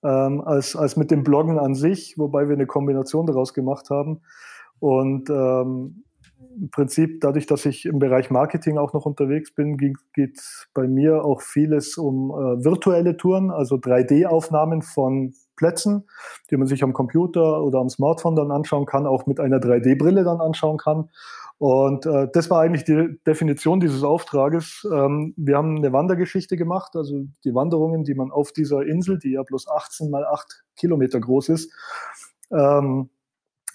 ähm, 0.04 0.40
als, 0.42 0.76
als 0.76 0.96
mit 0.96 1.10
dem 1.10 1.24
Bloggen 1.24 1.58
an 1.58 1.74
sich, 1.74 2.16
wobei 2.16 2.48
wir 2.48 2.54
eine 2.54 2.66
Kombination 2.66 3.26
daraus 3.26 3.54
gemacht 3.54 3.90
haben. 3.90 4.20
Und 4.80 5.30
ähm, 5.30 6.04
im 6.58 6.70
Prinzip, 6.70 7.20
dadurch, 7.20 7.46
dass 7.46 7.66
ich 7.66 7.84
im 7.84 7.98
Bereich 7.98 8.30
Marketing 8.30 8.78
auch 8.78 8.92
noch 8.92 9.04
unterwegs 9.04 9.54
bin, 9.54 9.76
geht 9.76 10.40
bei 10.74 10.88
mir 10.88 11.24
auch 11.24 11.42
vieles 11.42 11.98
um 11.98 12.30
äh, 12.30 12.64
virtuelle 12.64 13.16
Touren, 13.16 13.50
also 13.50 13.76
3D-Aufnahmen 13.76 14.82
von 14.82 15.34
Plätzen, 15.56 16.06
die 16.50 16.56
man 16.56 16.66
sich 16.66 16.82
am 16.82 16.92
Computer 16.92 17.62
oder 17.62 17.78
am 17.78 17.88
Smartphone 17.88 18.36
dann 18.36 18.50
anschauen 18.50 18.86
kann, 18.86 19.06
auch 19.06 19.26
mit 19.26 19.40
einer 19.40 19.58
3D-Brille 19.58 20.24
dann 20.24 20.40
anschauen 20.40 20.78
kann. 20.78 21.10
Und 21.58 22.04
äh, 22.04 22.28
das 22.32 22.50
war 22.50 22.60
eigentlich 22.60 22.84
die 22.84 23.18
Definition 23.26 23.80
dieses 23.80 24.02
Auftrages. 24.02 24.86
Ähm, 24.92 25.32
wir 25.36 25.56
haben 25.56 25.76
eine 25.76 25.92
Wandergeschichte 25.92 26.56
gemacht, 26.56 26.94
also 26.96 27.24
die 27.44 27.54
Wanderungen, 27.54 28.04
die 28.04 28.14
man 28.14 28.30
auf 28.30 28.52
dieser 28.52 28.84
Insel, 28.84 29.18
die 29.18 29.32
ja 29.32 29.42
bloß 29.42 29.68
18 29.68 30.10
mal 30.10 30.26
8 30.26 30.64
Kilometer 30.76 31.18
groß 31.18 31.48
ist, 31.48 31.72
ähm, 32.50 33.08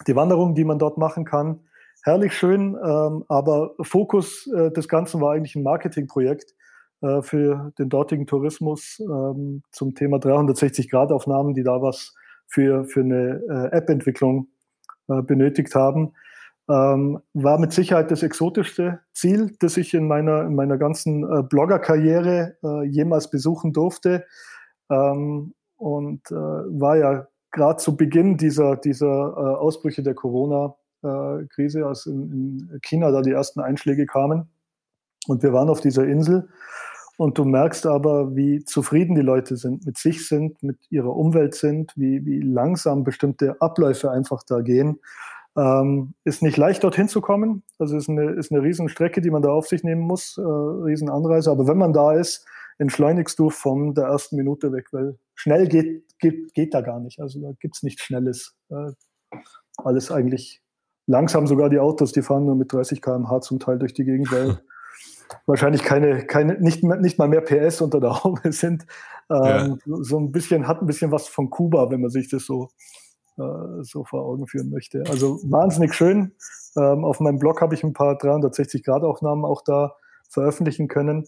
die 0.06 0.16
Wanderung, 0.16 0.54
die 0.54 0.64
man 0.64 0.78
dort 0.78 0.98
machen 0.98 1.24
kann. 1.24 1.60
Herrlich 2.04 2.32
schön, 2.36 2.76
ähm, 2.84 3.24
aber 3.28 3.74
Fokus 3.80 4.48
äh, 4.48 4.70
des 4.72 4.88
Ganzen 4.88 5.20
war 5.20 5.32
eigentlich 5.32 5.54
ein 5.54 5.62
Marketingprojekt 5.62 6.54
äh, 7.00 7.22
für 7.22 7.72
den 7.78 7.88
dortigen 7.88 8.26
Tourismus 8.26 9.00
ähm, 9.00 9.62
zum 9.70 9.94
Thema 9.94 10.16
360-Grad-Aufnahmen, 10.18 11.54
die 11.54 11.62
da 11.62 11.80
was 11.80 12.14
für, 12.46 12.84
für 12.84 13.00
eine 13.00 13.40
äh, 13.48 13.76
App-Entwicklung 13.76 14.48
äh, 15.08 15.22
benötigt 15.22 15.74
haben. 15.74 16.12
Ähm, 16.68 17.20
war 17.34 17.58
mit 17.58 17.72
Sicherheit 17.72 18.10
das 18.10 18.22
exotischste 18.22 19.00
Ziel, 19.12 19.52
das 19.58 19.76
ich 19.76 19.94
in 19.94 20.06
meiner, 20.06 20.42
in 20.42 20.54
meiner 20.54 20.78
ganzen 20.78 21.24
äh, 21.24 21.42
Blogger-Karriere 21.42 22.56
äh, 22.62 22.84
jemals 22.84 23.30
besuchen 23.30 23.72
durfte. 23.72 24.24
Ähm, 24.90 25.54
und 25.76 26.30
äh, 26.30 26.34
war 26.34 26.96
ja 26.96 27.26
gerade 27.52 27.76
zu 27.76 27.96
Beginn 27.96 28.36
dieser, 28.36 28.76
dieser 28.76 29.06
äh, 29.06 29.56
Ausbrüche 29.56 30.02
der 30.02 30.14
Corona-Krise, 30.14 31.80
äh, 31.80 31.84
als 31.84 32.06
in, 32.06 32.68
in, 32.70 32.80
China 32.82 33.10
da 33.10 33.22
die 33.22 33.32
ersten 33.32 33.60
Einschläge 33.60 34.06
kamen. 34.06 34.48
Und 35.28 35.42
wir 35.42 35.52
waren 35.52 35.68
auf 35.68 35.80
dieser 35.80 36.04
Insel 36.04 36.48
und 37.16 37.38
du 37.38 37.44
merkst 37.44 37.86
aber, 37.86 38.34
wie 38.34 38.64
zufrieden 38.64 39.14
die 39.14 39.22
Leute 39.22 39.56
sind, 39.56 39.86
mit 39.86 39.98
sich 39.98 40.26
sind, 40.26 40.62
mit 40.62 40.78
ihrer 40.90 41.14
Umwelt 41.14 41.54
sind, 41.54 41.92
wie, 41.94 42.24
wie 42.26 42.40
langsam 42.40 43.04
bestimmte 43.04 43.60
Abläufe 43.60 44.10
einfach 44.10 44.42
da 44.42 44.60
gehen. 44.60 44.98
Ähm, 45.54 46.14
ist 46.24 46.42
nicht 46.42 46.56
leicht, 46.56 46.82
dorthin 46.82 47.08
zu 47.08 47.20
kommen. 47.20 47.62
Also 47.78 47.96
ist 47.96 48.08
eine, 48.08 48.30
ist 48.30 48.50
eine 48.50 48.62
Riesenstrecke, 48.62 49.20
die 49.20 49.30
man 49.30 49.42
da 49.42 49.50
auf 49.50 49.68
sich 49.68 49.84
nehmen 49.84 50.00
muss, 50.00 50.38
äh, 50.38 50.42
Riesenanreise. 50.42 51.50
Aber 51.50 51.68
wenn 51.68 51.76
man 51.76 51.92
da 51.92 52.14
ist, 52.14 52.46
entschleunigst 52.82 53.38
du 53.38 53.48
von 53.48 53.94
der 53.94 54.06
ersten 54.06 54.36
Minute 54.36 54.72
weg, 54.72 54.88
weil 54.92 55.18
schnell 55.34 55.68
geht, 55.68 56.04
geht, 56.18 56.52
geht 56.52 56.74
da 56.74 56.80
gar 56.80 57.00
nicht. 57.00 57.20
Also 57.20 57.40
da 57.40 57.52
gibt 57.60 57.76
es 57.76 57.82
nichts 57.82 58.02
Schnelles. 58.02 58.56
Äh, 58.70 58.92
alles 59.78 60.10
eigentlich 60.10 60.60
langsam, 61.06 61.46
sogar 61.46 61.70
die 61.70 61.78
Autos, 61.78 62.12
die 62.12 62.22
fahren 62.22 62.44
nur 62.44 62.56
mit 62.56 62.72
30 62.72 63.00
km/h 63.00 63.40
zum 63.40 63.60
Teil 63.60 63.78
durch 63.78 63.94
die 63.94 64.04
Gegend, 64.04 64.30
weil 64.32 64.60
wahrscheinlich 65.46 65.84
keine, 65.84 66.26
keine 66.26 66.60
nicht, 66.60 66.82
nicht 66.82 67.18
mal 67.18 67.28
mehr 67.28 67.40
PS 67.40 67.80
unter 67.80 68.00
der 68.00 68.22
Haube 68.24 68.52
sind. 68.52 68.84
Ähm, 69.30 69.78
ja. 69.86 69.96
So 70.02 70.18
ein 70.18 70.32
bisschen, 70.32 70.66
hat 70.66 70.82
ein 70.82 70.86
bisschen 70.86 71.12
was 71.12 71.28
von 71.28 71.50
Kuba, 71.50 71.90
wenn 71.90 72.00
man 72.00 72.10
sich 72.10 72.28
das 72.28 72.44
so, 72.44 72.68
äh, 73.38 73.82
so 73.82 74.04
vor 74.04 74.24
Augen 74.24 74.46
führen 74.46 74.70
möchte. 74.70 75.04
Also 75.08 75.38
wahnsinnig 75.44 75.94
schön. 75.94 76.32
Ähm, 76.76 77.04
auf 77.04 77.20
meinem 77.20 77.38
Blog 77.38 77.60
habe 77.60 77.74
ich 77.74 77.84
ein 77.84 77.92
paar 77.92 78.16
360-Grad-Aufnahmen 78.16 79.44
auch 79.44 79.62
da 79.62 79.94
veröffentlichen 80.28 80.88
können. 80.88 81.26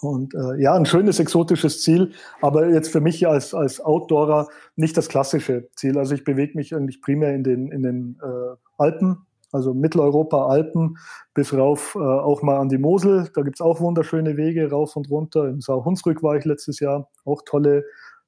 Und 0.00 0.34
äh, 0.34 0.60
ja, 0.60 0.74
ein 0.74 0.86
schönes 0.86 1.18
exotisches 1.18 1.82
Ziel, 1.82 2.12
aber 2.40 2.68
jetzt 2.68 2.90
für 2.90 3.00
mich 3.00 3.26
als, 3.26 3.54
als 3.54 3.80
Outdoorer 3.80 4.48
nicht 4.76 4.96
das 4.96 5.08
klassische 5.08 5.68
Ziel. 5.76 5.98
Also 5.98 6.14
ich 6.14 6.24
bewege 6.24 6.52
mich 6.56 6.74
eigentlich 6.74 7.00
primär 7.00 7.34
in 7.34 7.42
den, 7.42 7.72
in 7.72 7.82
den 7.82 8.18
äh, 8.22 8.56
Alpen, 8.76 9.26
also 9.50 9.74
Mitteleuropa, 9.74 10.46
Alpen, 10.46 10.98
bis 11.34 11.54
rauf 11.54 11.94
äh, 11.94 11.98
auch 11.98 12.42
mal 12.42 12.58
an 12.58 12.68
die 12.68 12.78
Mosel. 12.78 13.30
Da 13.34 13.42
gibt's 13.42 13.60
auch 13.60 13.80
wunderschöne 13.80 14.36
Wege 14.36 14.70
rauf 14.70 14.94
und 14.94 15.10
runter. 15.10 15.48
Im 15.48 15.60
Sauhunsrück 15.60 16.22
war 16.22 16.36
ich 16.36 16.44
letztes 16.44 16.80
Jahr, 16.80 17.08
auch 17.24 17.42
tolle, 17.44 17.84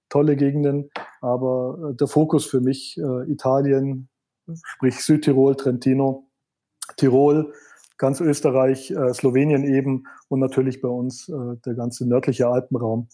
tolle 0.08 0.36
Gegenden. 0.36 0.90
Aber 1.20 1.90
äh, 1.90 1.94
der 1.94 2.06
Fokus 2.08 2.46
für 2.46 2.60
mich 2.60 2.98
äh, 2.98 3.30
Italien, 3.30 4.08
sprich 4.64 4.96
Südtirol, 5.04 5.56
Trentino, 5.56 6.26
Tirol, 6.96 7.52
ganz 8.00 8.20
Österreich, 8.20 8.90
äh, 8.90 9.12
Slowenien 9.12 9.62
eben 9.62 10.04
und 10.28 10.40
natürlich 10.40 10.80
bei 10.80 10.88
uns 10.88 11.28
äh, 11.28 11.56
der 11.66 11.74
ganze 11.74 12.08
nördliche 12.08 12.48
Alpenraum 12.48 13.08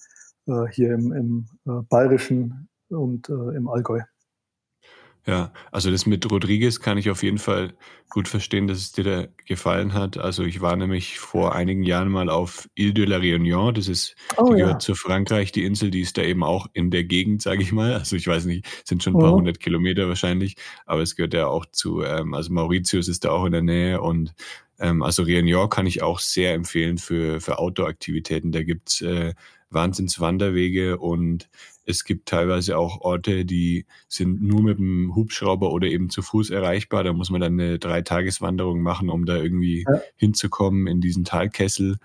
äh, 0.46 0.66
hier 0.70 0.94
im, 0.94 1.12
im 1.12 1.46
äh, 1.66 1.82
Bayerischen 1.88 2.68
und 2.88 3.28
äh, 3.28 3.56
im 3.56 3.68
Allgäu. 3.68 4.00
Ja, 5.26 5.52
also 5.72 5.90
das 5.90 6.06
mit 6.06 6.30
Rodriguez 6.30 6.78
kann 6.78 6.98
ich 6.98 7.10
auf 7.10 7.24
jeden 7.24 7.38
Fall 7.38 7.74
gut 8.08 8.28
verstehen, 8.28 8.68
dass 8.68 8.78
es 8.78 8.92
dir 8.92 9.02
da 9.02 9.26
gefallen 9.44 9.92
hat. 9.92 10.18
Also 10.18 10.44
ich 10.44 10.60
war 10.60 10.76
nämlich 10.76 11.18
vor 11.18 11.52
einigen 11.52 11.82
Jahren 11.82 12.10
mal 12.10 12.30
auf 12.30 12.68
Ile 12.76 12.94
de 12.94 13.06
la 13.06 13.16
Réunion. 13.16 13.72
Das 13.72 13.88
ist, 13.88 14.14
oh, 14.36 14.50
die 14.50 14.58
gehört 14.58 14.74
ja. 14.74 14.78
zu 14.78 14.94
Frankreich, 14.94 15.50
die 15.50 15.64
Insel, 15.64 15.90
die 15.90 16.02
ist 16.02 16.16
da 16.16 16.22
eben 16.22 16.44
auch 16.44 16.68
in 16.74 16.92
der 16.92 17.02
Gegend, 17.02 17.42
sage 17.42 17.62
ich 17.62 17.72
mal. 17.72 17.94
Also 17.94 18.14
ich 18.14 18.28
weiß 18.28 18.44
nicht, 18.44 18.66
sind 18.84 19.02
schon 19.02 19.16
ein 19.16 19.20
paar 19.20 19.32
mhm. 19.32 19.38
hundert 19.38 19.58
Kilometer 19.58 20.06
wahrscheinlich, 20.06 20.54
aber 20.86 21.02
es 21.02 21.16
gehört 21.16 21.34
ja 21.34 21.48
auch 21.48 21.66
zu, 21.66 22.02
ähm, 22.02 22.32
also 22.32 22.52
Mauritius 22.52 23.08
ist 23.08 23.24
da 23.24 23.30
auch 23.30 23.46
in 23.46 23.52
der 23.52 23.62
Nähe 23.62 24.00
und 24.00 24.32
ähm, 24.78 25.02
also 25.02 25.24
Réunion 25.24 25.68
kann 25.68 25.86
ich 25.86 26.02
auch 26.02 26.20
sehr 26.20 26.54
empfehlen 26.54 26.98
für, 26.98 27.40
für 27.40 27.58
Outdoor-Aktivitäten. 27.58 28.52
Da 28.52 28.62
gibt's 28.62 29.00
äh, 29.00 29.34
Wahnsinnswanderwege 29.70 30.98
und 30.98 31.48
es 31.86 32.04
gibt 32.04 32.28
teilweise 32.28 32.76
auch 32.76 33.00
Orte, 33.00 33.44
die 33.44 33.86
sind 34.08 34.42
nur 34.42 34.62
mit 34.62 34.78
dem 34.78 35.14
Hubschrauber 35.14 35.72
oder 35.72 35.86
eben 35.86 36.10
zu 36.10 36.20
Fuß 36.20 36.50
erreichbar. 36.50 37.04
Da 37.04 37.12
muss 37.12 37.30
man 37.30 37.40
dann 37.40 37.52
eine 37.58 37.78
Dreitageswanderung 37.78 38.82
machen, 38.82 39.08
um 39.08 39.24
da 39.24 39.36
irgendwie 39.36 39.84
ja. 39.88 40.00
hinzukommen 40.16 40.88
in 40.88 41.00
diesen 41.00 41.24
Talkessel. 41.24 41.96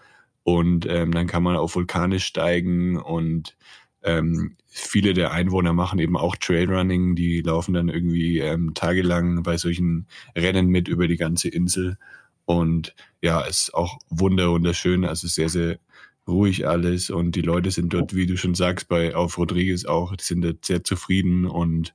Und 0.44 0.86
ähm, 0.88 1.12
dann 1.12 1.28
kann 1.28 1.44
man 1.44 1.56
auf 1.56 1.76
Vulkane 1.76 2.20
steigen 2.20 2.98
und 2.98 3.58
ähm, 4.04 4.56
viele 4.68 5.14
der 5.14 5.32
Einwohner 5.32 5.74
machen 5.74 6.00
eben 6.00 6.18
auch 6.18 6.36
Trailrunning. 6.36 7.16
Die 7.16 7.42
laufen 7.42 7.74
dann 7.74 7.90
irgendwie 7.90 8.40
ähm, 8.40 8.74
tagelang 8.74 9.44
bei 9.44 9.58
solchen 9.58 10.08
Rennen 10.36 10.68
mit 10.68 10.88
über 10.88 11.08
die 11.08 11.18
ganze 11.18 11.50
Insel. 11.50 11.98
Und 12.46 12.96
ja, 13.22 13.42
ist 13.42 13.74
auch 13.74 14.00
wunder 14.10 14.52
wunderschön. 14.52 15.06
Also 15.06 15.28
sehr, 15.28 15.50
sehr 15.50 15.80
ruhig 16.28 16.68
alles 16.68 17.10
und 17.10 17.36
die 17.36 17.42
Leute 17.42 17.72
sind 17.72 17.94
dort, 17.94 18.16
wie 18.16 18.28
du 18.28 18.38
schon 18.38 18.56
sagst, 18.56 18.88
bei 18.88 19.16
auf 19.16 19.38
Rodriguez 19.38 19.86
auch, 19.86 20.16
die 20.16 20.24
sind 20.24 20.42
dort 20.42 20.66
sehr 20.66 20.84
zufrieden 20.84 21.46
und 21.46 21.94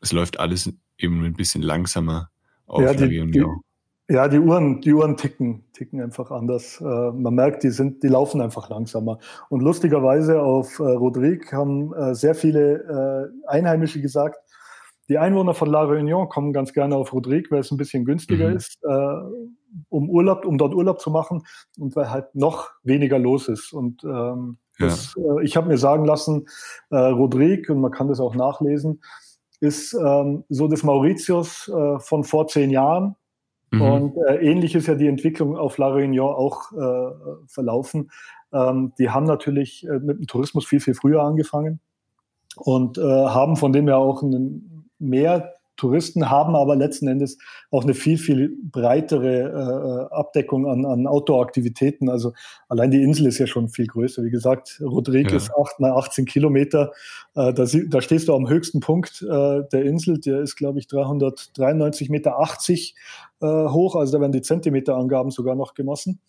es 0.00 0.12
läuft 0.12 0.38
alles 0.38 0.72
eben 0.98 1.24
ein 1.24 1.34
bisschen 1.34 1.62
langsamer 1.62 2.30
auf 2.66 2.82
ja, 2.82 2.94
die, 2.94 3.30
die, 3.30 3.44
ja, 4.08 4.28
die 4.28 4.38
Uhren, 4.38 4.80
die 4.80 4.92
Uhren 4.92 5.16
ticken, 5.16 5.64
ticken 5.72 6.00
einfach 6.00 6.30
anders. 6.30 6.80
Äh, 6.80 6.84
man 6.84 7.34
merkt, 7.34 7.64
die 7.64 7.70
sind, 7.70 8.02
die 8.02 8.08
laufen 8.08 8.40
einfach 8.40 8.70
langsamer. 8.70 9.18
Und 9.48 9.62
lustigerweise 9.62 10.40
auf 10.42 10.78
äh, 10.78 10.84
Rodrigue 10.84 11.50
haben 11.50 11.92
äh, 11.92 12.14
sehr 12.14 12.34
viele 12.34 13.32
äh, 13.44 13.48
Einheimische 13.48 14.00
gesagt, 14.00 14.38
die 15.08 15.18
Einwohner 15.18 15.54
von 15.54 15.68
La 15.68 15.84
Réunion 15.84 16.28
kommen 16.28 16.52
ganz 16.52 16.72
gerne 16.72 16.96
auf 16.96 17.12
Rodrigue, 17.12 17.50
weil 17.50 17.60
es 17.60 17.70
ein 17.70 17.76
bisschen 17.76 18.04
günstiger 18.04 18.50
mhm. 18.50 18.56
ist, 18.56 18.82
äh, 18.82 18.88
um 19.88 20.10
Urlaub, 20.10 20.44
um 20.44 20.58
dort 20.58 20.74
Urlaub 20.74 21.00
zu 21.00 21.10
machen 21.10 21.42
und 21.78 21.94
weil 21.96 22.10
halt 22.10 22.34
noch 22.34 22.70
weniger 22.82 23.18
los 23.18 23.48
ist. 23.48 23.72
Und 23.72 24.02
ähm, 24.04 24.58
ja. 24.78 24.86
das, 24.86 25.14
äh, 25.16 25.44
ich 25.44 25.56
habe 25.56 25.68
mir 25.68 25.78
sagen 25.78 26.04
lassen, 26.04 26.46
äh, 26.90 26.96
Rodrigue, 26.96 27.72
und 27.72 27.80
man 27.80 27.92
kann 27.92 28.08
das 28.08 28.20
auch 28.20 28.34
nachlesen, 28.34 29.00
ist 29.60 29.94
ähm, 29.94 30.44
so 30.48 30.68
des 30.68 30.82
Mauritius 30.82 31.68
äh, 31.68 31.98
von 31.98 32.24
vor 32.24 32.48
zehn 32.48 32.70
Jahren. 32.70 33.16
Mhm. 33.70 33.82
Und 33.82 34.16
äh, 34.28 34.36
ähnlich 34.36 34.74
ist 34.74 34.86
ja 34.86 34.94
die 34.94 35.08
Entwicklung 35.08 35.56
auf 35.56 35.78
La 35.78 35.88
Réunion 35.88 36.34
auch 36.34 36.72
äh, 36.72 37.46
verlaufen. 37.46 38.10
Ähm, 38.52 38.92
die 38.98 39.10
haben 39.10 39.24
natürlich 39.24 39.86
äh, 39.86 39.98
mit 39.98 40.18
dem 40.18 40.26
Tourismus 40.26 40.66
viel, 40.66 40.80
viel 40.80 40.94
früher 40.94 41.22
angefangen 41.22 41.80
und 42.56 42.98
äh, 42.98 43.02
haben 43.02 43.56
von 43.56 43.72
dem 43.72 43.88
ja 43.88 43.96
auch 43.96 44.22
einen 44.22 44.75
mehr 44.98 45.54
Touristen, 45.76 46.30
haben 46.30 46.56
aber 46.56 46.74
letzten 46.74 47.06
Endes 47.06 47.38
auch 47.70 47.84
eine 47.84 47.94
viel, 47.94 48.16
viel 48.18 48.56
breitere 48.62 50.08
äh, 50.10 50.14
Abdeckung 50.14 50.66
an, 50.66 50.86
an 50.86 51.06
Outdoor-Aktivitäten. 51.06 52.08
Also 52.08 52.32
allein 52.68 52.90
die 52.90 53.02
Insel 53.02 53.26
ist 53.26 53.38
ja 53.38 53.46
schon 53.46 53.68
viel 53.68 53.86
größer. 53.86 54.24
Wie 54.24 54.30
gesagt, 54.30 54.80
Rodrigue 54.82 55.30
ja. 55.30 55.36
ist 55.36 55.50
8 55.54 55.80
mal 55.80 55.92
18 55.92 56.24
Kilometer. 56.24 56.92
Äh, 57.34 57.52
da, 57.52 57.66
da, 57.88 58.00
stehst 58.00 58.28
du 58.28 58.34
am 58.34 58.48
höchsten 58.48 58.80
Punkt 58.80 59.22
äh, 59.22 59.62
der 59.70 59.84
Insel. 59.84 60.18
Der 60.18 60.40
ist, 60.40 60.56
glaube 60.56 60.78
ich, 60.78 60.86
393,80 60.86 62.10
Meter 62.10 62.38
80, 62.38 62.94
äh, 63.42 63.46
hoch. 63.46 63.96
Also 63.96 64.14
da 64.14 64.20
werden 64.20 64.32
die 64.32 64.42
Zentimeterangaben 64.42 65.30
sogar 65.30 65.54
noch 65.54 65.74
gemessen. 65.74 66.20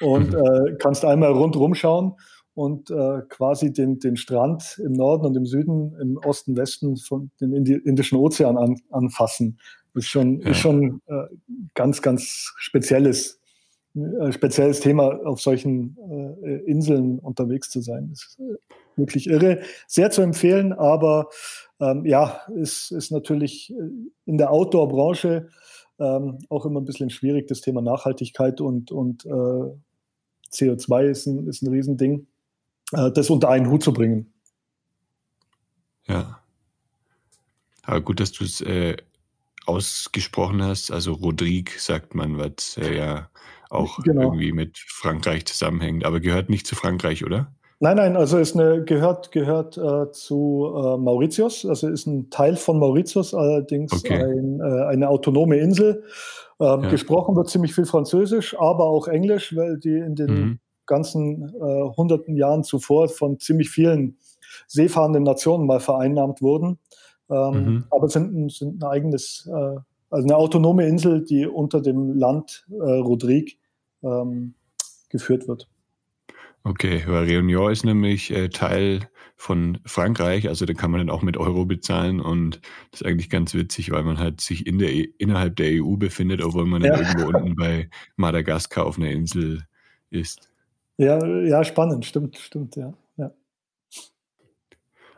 Und 0.00 0.32
mhm. 0.32 0.38
äh, 0.38 0.74
kannst 0.78 1.04
einmal 1.04 1.32
rundherum 1.32 1.74
schauen 1.74 2.16
und 2.56 2.90
äh, 2.90 3.20
quasi 3.28 3.70
den, 3.70 3.98
den 3.98 4.16
Strand 4.16 4.80
im 4.82 4.94
Norden 4.94 5.26
und 5.26 5.36
im 5.36 5.44
Süden, 5.44 5.94
im 6.00 6.16
Osten, 6.16 6.56
Westen 6.56 6.96
von 6.96 7.30
den 7.38 7.52
Indischen 7.52 8.16
Ozean 8.16 8.56
an, 8.56 8.80
anfassen. 8.90 9.58
Das 9.92 10.04
ist 10.04 10.08
schon, 10.08 10.40
ja. 10.40 10.50
ist 10.50 10.56
schon 10.56 11.02
äh, 11.06 11.26
ganz, 11.74 12.00
ganz 12.00 12.54
spezielles, 12.56 13.42
äh, 13.94 14.32
spezielles 14.32 14.80
Thema, 14.80 15.20
auf 15.26 15.42
solchen 15.42 15.98
äh, 16.42 16.62
Inseln 16.62 17.18
unterwegs 17.18 17.68
zu 17.68 17.82
sein. 17.82 18.08
Das 18.08 18.22
ist 18.22 18.38
äh, 18.40 18.56
wirklich 18.96 19.26
irre. 19.26 19.60
Sehr 19.86 20.10
zu 20.10 20.22
empfehlen, 20.22 20.72
aber 20.72 21.28
ähm, 21.78 22.06
ja, 22.06 22.40
ist, 22.54 22.90
ist 22.90 23.10
natürlich 23.12 23.70
äh, 23.70 23.90
in 24.24 24.38
der 24.38 24.50
Outdoor-Branche 24.50 25.50
ähm, 25.98 26.38
auch 26.48 26.64
immer 26.64 26.80
ein 26.80 26.86
bisschen 26.86 27.10
schwierig, 27.10 27.48
das 27.48 27.60
Thema 27.60 27.82
Nachhaltigkeit 27.82 28.62
und, 28.62 28.92
und 28.92 29.26
äh, 29.26 29.28
CO2 30.50 31.04
ist 31.10 31.26
ein, 31.26 31.46
ist 31.48 31.60
ein 31.60 31.68
Riesending 31.68 32.26
das 32.92 33.30
unter 33.30 33.48
einen 33.48 33.70
Hut 33.70 33.82
zu 33.82 33.92
bringen. 33.92 34.32
Ja. 36.06 36.40
Aber 37.82 38.00
gut, 38.00 38.20
dass 38.20 38.32
du 38.32 38.44
es 38.44 38.60
äh, 38.60 38.96
ausgesprochen 39.66 40.62
hast. 40.62 40.90
Also 40.90 41.12
Rodrigue 41.12 41.74
sagt 41.78 42.14
man, 42.14 42.38
was 42.38 42.76
äh, 42.76 42.96
ja 42.96 43.28
auch 43.70 43.98
genau. 44.02 44.22
irgendwie 44.22 44.52
mit 44.52 44.78
Frankreich 44.78 45.44
zusammenhängt, 45.46 46.04
aber 46.04 46.20
gehört 46.20 46.50
nicht 46.50 46.66
zu 46.66 46.76
Frankreich, 46.76 47.24
oder? 47.24 47.52
Nein, 47.78 47.96
nein, 47.96 48.16
also 48.16 48.38
eine, 48.38 48.84
gehört, 48.84 49.32
gehört 49.32 49.76
äh, 49.76 50.10
zu 50.12 50.72
äh, 50.74 50.96
Mauritius, 50.96 51.66
also 51.66 51.88
ist 51.88 52.06
ein 52.06 52.30
Teil 52.30 52.56
von 52.56 52.78
Mauritius, 52.78 53.34
allerdings 53.34 53.92
okay. 53.92 54.22
ein, 54.22 54.60
äh, 54.60 54.84
eine 54.86 55.08
autonome 55.08 55.58
Insel. 55.58 56.04
Ähm, 56.58 56.84
ja. 56.84 56.88
Gesprochen 56.88 57.36
wird 57.36 57.50
ziemlich 57.50 57.74
viel 57.74 57.84
Französisch, 57.84 58.56
aber 58.58 58.84
auch 58.84 59.08
Englisch, 59.08 59.54
weil 59.54 59.78
die 59.78 59.98
in 59.98 60.14
den 60.14 60.30
mhm 60.30 60.58
ganzen 60.86 61.54
äh, 61.54 61.96
hunderten 61.96 62.36
Jahren 62.36 62.64
zuvor 62.64 63.08
von 63.08 63.38
ziemlich 63.38 63.70
vielen 63.70 64.18
seefahrenden 64.68 65.22
Nationen 65.22 65.66
mal 65.66 65.80
vereinnahmt 65.80 66.42
wurden. 66.42 66.78
Ähm, 67.30 67.64
mhm. 67.64 67.84
Aber 67.90 68.08
sind, 68.08 68.52
sind 68.52 68.82
ein 68.82 68.86
eigenes, 68.86 69.48
äh, 69.52 69.80
also 70.10 70.26
eine 70.26 70.36
autonome 70.36 70.86
Insel, 70.86 71.24
die 71.24 71.46
unter 71.46 71.80
dem 71.80 72.16
Land 72.16 72.66
äh, 72.70 72.74
Rodrigue 72.74 73.54
ähm, 74.02 74.54
geführt 75.08 75.48
wird. 75.48 75.68
Okay, 76.62 77.04
weil 77.06 77.26
Réunion 77.26 77.70
ist 77.70 77.84
nämlich 77.84 78.32
äh, 78.32 78.48
Teil 78.48 79.08
von 79.36 79.78
Frankreich, 79.84 80.48
also 80.48 80.66
da 80.66 80.72
kann 80.72 80.90
man 80.90 80.98
dann 80.98 81.10
auch 81.10 81.22
mit 81.22 81.36
Euro 81.36 81.64
bezahlen 81.64 82.20
und 82.20 82.60
das 82.90 83.02
ist 83.02 83.06
eigentlich 83.06 83.30
ganz 83.30 83.54
witzig, 83.54 83.92
weil 83.92 84.02
man 84.02 84.18
halt 84.18 84.40
sich 84.40 84.66
in 84.66 84.78
der, 84.78 84.92
e, 84.92 85.12
innerhalb 85.18 85.56
der 85.56 85.80
EU 85.80 85.96
befindet, 85.96 86.42
obwohl 86.42 86.66
man 86.66 86.82
ja. 86.82 86.96
dann 86.96 87.06
irgendwo 87.06 87.38
unten 87.38 87.54
bei 87.54 87.88
Madagaskar 88.16 88.84
auf 88.84 88.98
einer 88.98 89.10
Insel 89.10 89.62
ist. 90.10 90.50
Ja, 90.98 91.24
ja, 91.24 91.62
spannend, 91.64 92.06
stimmt, 92.06 92.38
stimmt, 92.38 92.76
ja. 92.76 92.94
ja. 93.16 93.32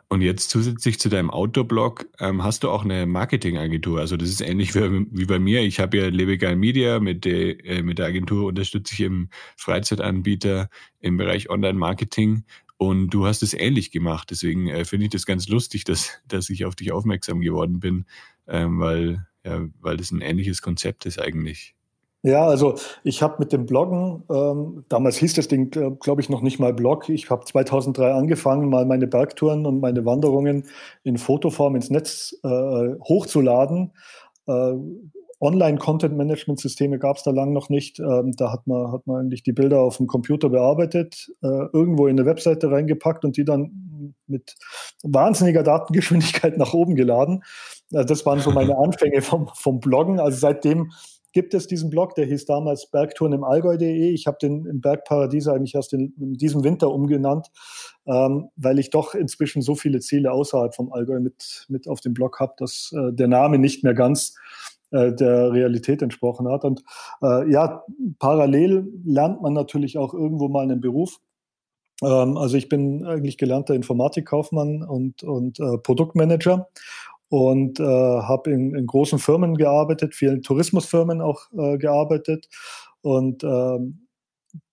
Und 0.09 0.21
jetzt 0.21 0.49
zusätzlich 0.49 0.99
zu 0.99 1.07
deinem 1.07 1.29
Outdoor-Blog 1.29 2.07
ähm, 2.19 2.43
hast 2.43 2.63
du 2.63 2.69
auch 2.69 2.83
eine 2.83 3.05
Marketingagentur. 3.05 3.99
Also 3.99 4.17
das 4.17 4.29
ist 4.29 4.41
ähnlich 4.41 4.75
wie, 4.75 5.05
wie 5.11 5.25
bei 5.25 5.39
mir. 5.39 5.61
Ich 5.61 5.79
habe 5.79 5.97
ja 5.97 6.07
Lebegal 6.07 6.55
Media, 6.55 6.99
mit 6.99 7.25
der, 7.25 7.63
äh, 7.63 7.81
mit 7.83 7.99
der 7.99 8.07
Agentur 8.07 8.47
unterstütze 8.47 8.93
ich 8.95 9.01
im 9.01 9.29
Freizeitanbieter 9.55 10.69
im 10.99 11.17
Bereich 11.17 11.49
Online-Marketing. 11.49 12.43
Und 12.77 13.09
du 13.09 13.25
hast 13.25 13.43
es 13.43 13.53
ähnlich 13.53 13.91
gemacht. 13.91 14.31
Deswegen 14.31 14.67
äh, 14.67 14.83
finde 14.83 15.05
ich 15.05 15.11
das 15.11 15.25
ganz 15.25 15.47
lustig, 15.47 15.83
dass, 15.83 16.19
dass 16.27 16.49
ich 16.49 16.65
auf 16.65 16.75
dich 16.75 16.91
aufmerksam 16.91 17.39
geworden 17.41 17.79
bin, 17.79 18.05
ähm, 18.47 18.79
weil, 18.79 19.27
ja, 19.45 19.61
weil 19.79 19.97
das 19.97 20.11
ein 20.11 20.21
ähnliches 20.21 20.61
Konzept 20.61 21.05
ist 21.05 21.21
eigentlich. 21.21 21.75
Ja, 22.21 22.45
also 22.45 22.75
ich 23.05 23.21
habe 23.21 23.35
mit 23.39 23.53
dem 23.53 23.65
Bloggen, 23.65 24.23
ähm, 24.29 24.83
damals 24.89 25.15
hieß 25.17 25.35
das 25.35 25.47
Ding, 25.47 25.71
glaube 25.71 26.21
ich, 26.21 26.29
noch 26.29 26.41
nicht 26.41 26.59
mal 26.59 26.73
Blog. 26.73 27.07
Ich 27.07 27.29
habe 27.29 27.45
2003 27.45 28.11
angefangen, 28.11 28.69
mal 28.69 28.85
meine 28.85 29.07
Bergtouren 29.07 29.65
und 29.65 29.79
meine 29.79 30.03
Wanderungen 30.05 30.65
in 31.03 31.17
Fotoform 31.17 31.75
ins 31.75 31.89
Netz 31.89 32.35
äh, 32.43 32.95
hochzuladen. 33.07 33.91
Äh, 34.47 34.73
Online-Content-Management-Systeme 35.41 36.99
gab 36.99 37.17
es 37.17 37.23
da 37.23 37.31
lang 37.31 37.53
noch 37.53 37.69
nicht. 37.69 37.99
Ähm, 37.99 38.33
da 38.35 38.51
hat 38.51 38.67
man, 38.67 38.91
hat 38.91 39.07
man 39.07 39.21
eigentlich 39.21 39.43
die 39.43 39.53
Bilder 39.53 39.79
auf 39.79 39.97
dem 39.97 40.07
Computer 40.07 40.49
bearbeitet, 40.49 41.31
äh, 41.41 41.47
irgendwo 41.71 42.07
in 42.07 42.19
eine 42.19 42.25
Webseite 42.25 42.69
reingepackt 42.69 43.23
und 43.23 43.37
die 43.37 43.45
dann 43.45 44.13
mit 44.27 44.55
wahnsinniger 45.03 45.63
Datengeschwindigkeit 45.63 46.57
nach 46.57 46.73
oben 46.73 46.95
geladen. 46.95 47.43
Äh, 47.93 48.03
das 48.03 48.25
waren 48.25 48.41
so 48.41 48.51
meine 48.51 48.77
Anfänge 48.77 49.21
vom, 49.21 49.49
vom 49.53 49.79
Bloggen. 49.79 50.19
Also 50.19 50.37
seitdem 50.37 50.91
gibt 51.31 51.53
es 51.53 51.67
diesen 51.67 51.89
Blog, 51.89 52.15
der 52.15 52.25
hieß 52.25 52.45
damals 52.45 52.89
Bergtouren 52.89 53.33
im 53.33 53.43
Allgäu.de. 53.43 54.09
Ich 54.11 54.27
habe 54.27 54.37
den 54.41 54.65
im 54.65 54.81
Bergparadies 54.81 55.47
eigentlich 55.47 55.75
erst 55.75 55.93
in, 55.93 56.13
in 56.19 56.33
diesem 56.33 56.63
Winter 56.63 56.91
umgenannt, 56.91 57.47
ähm, 58.07 58.49
weil 58.55 58.79
ich 58.79 58.89
doch 58.89 59.13
inzwischen 59.13 59.61
so 59.61 59.75
viele 59.75 59.99
Ziele 59.99 60.31
außerhalb 60.31 60.75
vom 60.75 60.91
Allgäu 60.91 61.19
mit, 61.19 61.65
mit 61.69 61.87
auf 61.87 62.01
dem 62.01 62.13
Blog 62.13 62.39
habe, 62.39 62.53
dass 62.57 62.91
äh, 62.93 63.13
der 63.13 63.27
Name 63.27 63.59
nicht 63.59 63.83
mehr 63.83 63.93
ganz 63.93 64.35
äh, 64.91 65.13
der 65.13 65.51
Realität 65.51 66.01
entsprochen 66.01 66.47
hat. 66.47 66.65
Und 66.65 66.83
äh, 67.21 67.51
ja, 67.51 67.83
parallel 68.17 68.91
lernt 69.05 69.41
man 69.41 69.53
natürlich 69.53 69.97
auch 69.97 70.13
irgendwo 70.13 70.47
mal 70.47 70.63
einen 70.63 70.81
Beruf. 70.81 71.19
Ähm, 72.01 72.37
also 72.37 72.57
ich 72.57 72.69
bin 72.69 73.05
eigentlich 73.05 73.37
gelernter 73.37 73.75
Informatikkaufmann 73.75 74.83
und, 74.83 75.23
und 75.23 75.59
äh, 75.59 75.77
Produktmanager 75.77 76.69
und 77.29 77.79
äh, 77.79 77.83
habe 77.83 78.51
in, 78.51 78.75
in, 78.75 78.87
großen 78.87 79.19
Firmen 79.19 79.55
gearbeitet, 79.55 80.15
vielen 80.15 80.41
Tourismusfirmen 80.41 81.21
auch 81.21 81.51
äh, 81.57 81.77
gearbeitet. 81.77 82.49
Und 83.01 83.43
ähm, 83.43 84.07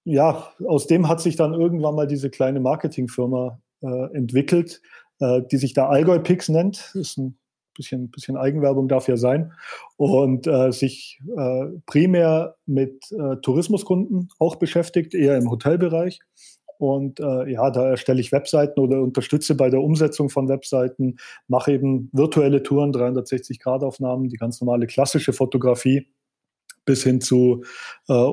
ja, 0.05 0.49
aus 0.67 0.87
dem 0.87 1.09
hat 1.09 1.21
sich 1.21 1.37
dann 1.37 1.53
irgendwann 1.53 1.95
mal 1.95 2.07
diese 2.07 2.31
kleine 2.31 2.61
Marketingfirma 2.61 3.61
äh, 3.83 4.17
entwickelt, 4.17 4.81
äh, 5.21 5.43
die 5.51 5.59
sich 5.59 5.75
da 5.75 5.89
Allgäu 5.89 6.19
Pix 6.19 6.49
nennt. 6.49 6.93
Ist 6.95 7.19
ein 7.19 7.39
bisschen, 7.75 8.11
bisschen 8.11 8.39
Eigenwerbung 8.39 8.89
darf 8.89 9.07
ja 9.07 9.19
sein. 9.19 9.53
Und 9.97 10.47
äh, 10.47 10.73
sich 10.73 11.21
äh, 11.37 11.67
primär 11.85 12.57
mit 12.65 13.05
Tourismuskunden 13.43 14.31
auch 14.39 14.57
beschäftigt, 14.57 15.15
eher 15.15 15.37
im 15.37 15.51
Hotelbereich. 15.51 16.21
Und 16.79 17.21
äh, 17.21 17.51
ja, 17.51 17.71
da 17.71 17.89
erstelle 17.89 18.21
ich 18.21 18.33
Webseiten 18.33 18.81
oder 18.81 19.01
unterstütze 19.03 19.55
bei 19.55 19.71
der 19.71 19.81
Umsetzung 19.81 20.31
von 20.31 20.49
Webseiten, 20.49 21.17
mache 21.49 21.73
eben 21.73 22.11
virtuelle 22.13 22.63
Touren, 22.63 22.93
360-Grad-Aufnahmen, 22.93 24.29
die 24.29 24.37
ganz 24.37 24.61
normale 24.61 24.87
klassische 24.87 25.33
Fotografie 25.33 26.09
bis 26.85 27.03
hin 27.03 27.21
zu 27.21 27.65
äh, 28.09 28.31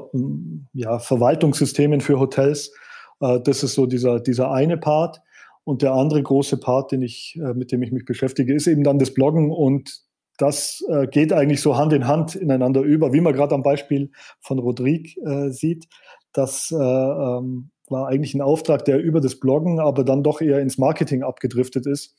ja, 0.73 0.99
Verwaltungssystemen 0.99 2.01
für 2.01 2.19
Hotels. 2.19 2.73
Äh, 3.19 3.39
das 3.41 3.63
ist 3.63 3.73
so 3.73 3.85
dieser, 3.85 4.19
dieser 4.19 4.51
eine 4.51 4.77
Part. 4.77 5.21
Und 5.65 5.81
der 5.81 5.93
andere 5.93 6.21
große 6.21 6.57
Part, 6.57 6.91
den 6.91 7.01
ich, 7.01 7.39
äh, 7.41 7.53
mit 7.53 7.71
dem 7.71 7.81
ich 7.83 7.91
mich 7.91 8.05
beschäftige, 8.05 8.53
ist 8.53 8.67
eben 8.67 8.83
dann 8.83 8.99
das 8.99 9.13
Bloggen 9.13 9.49
und 9.49 10.03
das 10.37 10.83
äh, 10.89 11.07
geht 11.07 11.31
eigentlich 11.31 11.61
so 11.61 11.77
Hand 11.77 11.93
in 11.93 12.07
Hand 12.07 12.35
ineinander 12.35 12.81
über, 12.81 13.13
wie 13.13 13.21
man 13.21 13.33
gerade 13.33 13.53
am 13.53 13.63
Beispiel 13.63 14.11
von 14.41 14.59
Rodrigue 14.59 15.13
äh, 15.23 15.51
sieht. 15.51 15.87
Das 16.33 16.71
äh, 16.71 16.75
ähm, 16.75 17.69
war 17.89 18.07
eigentlich 18.07 18.33
ein 18.33 18.41
Auftrag, 18.41 18.85
der 18.85 19.01
über 19.01 19.21
das 19.21 19.39
Bloggen, 19.39 19.79
aber 19.79 20.03
dann 20.03 20.23
doch 20.23 20.41
eher 20.41 20.59
ins 20.59 20.77
Marketing 20.77 21.23
abgedriftet 21.23 21.85
ist. 21.85 22.15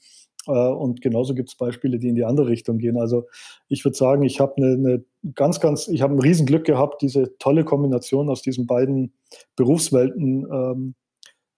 Äh, 0.47 0.51
und 0.51 1.01
genauso 1.01 1.35
gibt 1.35 1.49
es 1.49 1.57
Beispiele, 1.57 1.99
die 1.99 2.09
in 2.09 2.15
die 2.15 2.25
andere 2.25 2.49
Richtung 2.49 2.79
gehen. 2.79 2.99
Also 2.99 3.27
ich 3.69 3.85
würde 3.85 3.97
sagen, 3.97 4.23
ich 4.23 4.41
habe 4.41 4.57
eine, 4.57 4.73
eine, 4.75 5.05
ganz, 5.35 5.61
ganz, 5.61 5.89
ich 5.89 6.03
habe 6.03 6.15
ein 6.15 6.21
Riesenglück 6.21 6.65
gehabt, 6.65 7.03
diese 7.03 7.37
tolle 7.39 7.65
Kombination 7.65 8.29
aus 8.29 8.43
diesen 8.43 8.67
beiden 8.67 9.15
Berufswelten 9.57 10.47
ähm, 10.51 10.95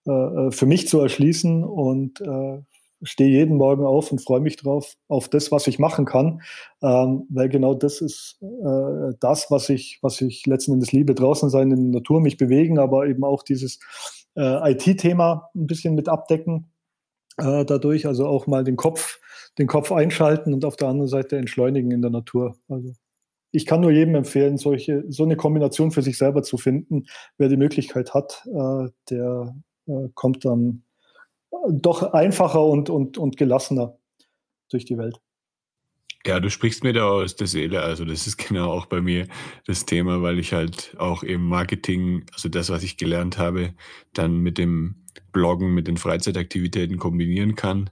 äh, 0.06 0.10
äh, 0.10 0.50
für 0.52 0.66
mich 0.66 0.88
zu 0.88 1.00
erschließen 1.00 1.64
und 1.64 2.20
äh, 2.20 2.62
stehe 3.06 3.30
jeden 3.30 3.56
Morgen 3.56 3.84
auf 3.84 4.12
und 4.12 4.22
freue 4.22 4.40
mich 4.40 4.56
drauf, 4.56 4.94
auf 5.08 5.28
das, 5.28 5.52
was 5.52 5.66
ich 5.66 5.78
machen 5.78 6.04
kann, 6.04 6.42
ähm, 6.82 7.26
weil 7.30 7.48
genau 7.48 7.74
das 7.74 8.00
ist 8.00 8.38
äh, 8.42 9.14
das, 9.20 9.50
was 9.50 9.68
ich, 9.68 9.98
was 10.02 10.20
ich 10.20 10.44
letzten 10.46 10.72
Endes 10.74 10.92
liebe, 10.92 11.14
draußen 11.14 11.50
sein 11.50 11.70
in 11.70 11.92
der 11.92 12.00
Natur, 12.00 12.20
mich 12.20 12.36
bewegen, 12.36 12.78
aber 12.78 13.06
eben 13.06 13.24
auch 13.24 13.42
dieses 13.42 13.80
äh, 14.36 14.72
IT-Thema 14.72 15.50
ein 15.54 15.66
bisschen 15.66 15.94
mit 15.94 16.08
abdecken 16.08 16.70
äh, 17.38 17.64
dadurch, 17.64 18.06
also 18.06 18.26
auch 18.26 18.46
mal 18.46 18.64
den 18.64 18.76
Kopf, 18.76 19.20
den 19.58 19.66
Kopf 19.66 19.92
einschalten 19.92 20.52
und 20.54 20.64
auf 20.64 20.76
der 20.76 20.88
anderen 20.88 21.08
Seite 21.08 21.36
entschleunigen 21.36 21.90
in 21.90 22.02
der 22.02 22.10
Natur. 22.10 22.56
Also 22.68 22.92
ich 23.52 23.66
kann 23.66 23.80
nur 23.80 23.90
jedem 23.90 24.14
empfehlen, 24.14 24.58
solche, 24.58 25.04
so 25.08 25.24
eine 25.24 25.36
Kombination 25.36 25.90
für 25.90 26.02
sich 26.02 26.18
selber 26.18 26.42
zu 26.42 26.58
finden. 26.58 27.06
Wer 27.38 27.48
die 27.48 27.56
Möglichkeit 27.56 28.12
hat, 28.12 28.42
äh, 28.46 28.88
der 29.10 29.54
äh, 29.86 30.08
kommt 30.14 30.44
dann 30.44 30.82
doch 31.68 32.12
einfacher 32.12 32.64
und, 32.64 32.90
und, 32.90 33.18
und 33.18 33.36
gelassener 33.36 33.98
durch 34.70 34.84
die 34.84 34.98
Welt. 34.98 35.20
Ja, 36.26 36.40
du 36.40 36.50
sprichst 36.50 36.82
mir 36.82 36.92
da 36.92 37.08
aus 37.08 37.36
der 37.36 37.46
Seele. 37.46 37.82
Also 37.82 38.04
das 38.04 38.26
ist 38.26 38.36
genau 38.48 38.70
auch 38.72 38.86
bei 38.86 39.00
mir 39.00 39.28
das 39.66 39.86
Thema, 39.86 40.22
weil 40.22 40.38
ich 40.38 40.52
halt 40.52 40.96
auch 40.98 41.22
im 41.22 41.46
Marketing, 41.46 42.24
also 42.32 42.48
das, 42.48 42.68
was 42.68 42.82
ich 42.82 42.96
gelernt 42.96 43.38
habe, 43.38 43.74
dann 44.12 44.38
mit 44.38 44.58
dem 44.58 44.96
Bloggen, 45.32 45.72
mit 45.72 45.86
den 45.86 45.96
Freizeitaktivitäten 45.96 46.98
kombinieren 46.98 47.54
kann. 47.54 47.90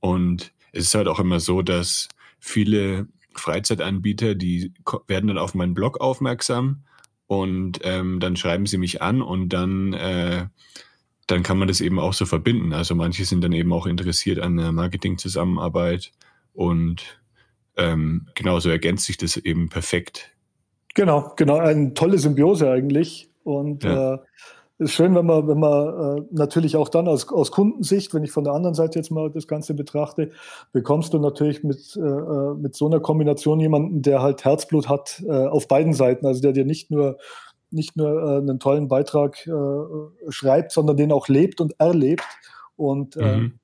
Und 0.00 0.52
es 0.72 0.84
ist 0.84 0.94
halt 0.94 1.08
auch 1.08 1.18
immer 1.18 1.40
so, 1.40 1.62
dass 1.62 2.08
viele 2.38 3.08
Freizeitanbieter, 3.34 4.34
die 4.34 4.72
werden 5.06 5.28
dann 5.28 5.38
auf 5.38 5.54
meinen 5.54 5.74
Blog 5.74 6.00
aufmerksam 6.00 6.84
und 7.26 7.80
ähm, 7.82 8.20
dann 8.20 8.36
schreiben 8.36 8.66
sie 8.66 8.78
mich 8.78 9.00
an 9.00 9.22
und 9.22 9.48
dann 9.48 9.92
äh, 9.94 10.46
dann 11.26 11.42
kann 11.42 11.58
man 11.58 11.68
das 11.68 11.80
eben 11.80 11.98
auch 11.98 12.12
so 12.12 12.26
verbinden. 12.26 12.72
Also 12.72 12.94
manche 12.94 13.24
sind 13.24 13.42
dann 13.42 13.52
eben 13.52 13.72
auch 13.72 13.86
interessiert 13.86 14.38
an 14.38 14.56
der 14.56 14.72
Marketing-Zusammenarbeit 14.72 16.12
und 16.52 17.20
ähm, 17.76 18.28
genau 18.34 18.60
so 18.60 18.68
ergänzt 18.68 19.06
sich 19.06 19.16
das 19.16 19.36
eben 19.36 19.68
perfekt. 19.68 20.30
Genau, 20.94 21.32
genau, 21.36 21.56
eine 21.56 21.94
tolle 21.94 22.18
Symbiose 22.18 22.70
eigentlich. 22.70 23.30
Und 23.44 23.84
ja. 23.84 24.14
äh, 24.14 24.18
ist 24.78 24.92
schön, 24.92 25.14
wenn 25.14 25.26
man, 25.26 25.48
wenn 25.48 25.58
man 25.58 26.18
äh, 26.18 26.22
natürlich 26.32 26.76
auch 26.76 26.88
dann 26.88 27.08
aus, 27.08 27.28
aus 27.28 27.50
Kundensicht, 27.50 28.12
wenn 28.14 28.24
ich 28.24 28.32
von 28.32 28.44
der 28.44 28.52
anderen 28.52 28.74
Seite 28.74 28.98
jetzt 28.98 29.10
mal 29.10 29.30
das 29.30 29.46
Ganze 29.46 29.74
betrachte, 29.74 30.30
bekommst 30.72 31.14
du 31.14 31.18
natürlich 31.18 31.62
mit, 31.62 31.96
äh, 31.96 32.00
äh 32.00 32.54
mit 32.54 32.74
so 32.74 32.86
einer 32.86 33.00
Kombination 33.00 33.60
jemanden, 33.60 34.02
der 34.02 34.22
halt 34.22 34.44
Herzblut 34.44 34.88
hat 34.88 35.22
äh, 35.26 35.46
auf 35.46 35.68
beiden 35.68 35.94
Seiten, 35.94 36.26
also 36.26 36.42
der 36.42 36.52
dir 36.52 36.64
nicht 36.64 36.90
nur 36.90 37.18
nicht 37.72 37.96
nur 37.96 38.10
äh, 38.10 38.38
einen 38.38 38.58
tollen 38.58 38.88
Beitrag 38.88 39.46
äh, 39.46 39.52
schreibt, 40.28 40.72
sondern 40.72 40.96
den 40.96 41.12
auch 41.12 41.28
lebt 41.28 41.60
und 41.60 41.78
erlebt. 41.78 42.24
Und 42.76 43.16
äh, 43.16 43.36
mhm. 43.36 43.58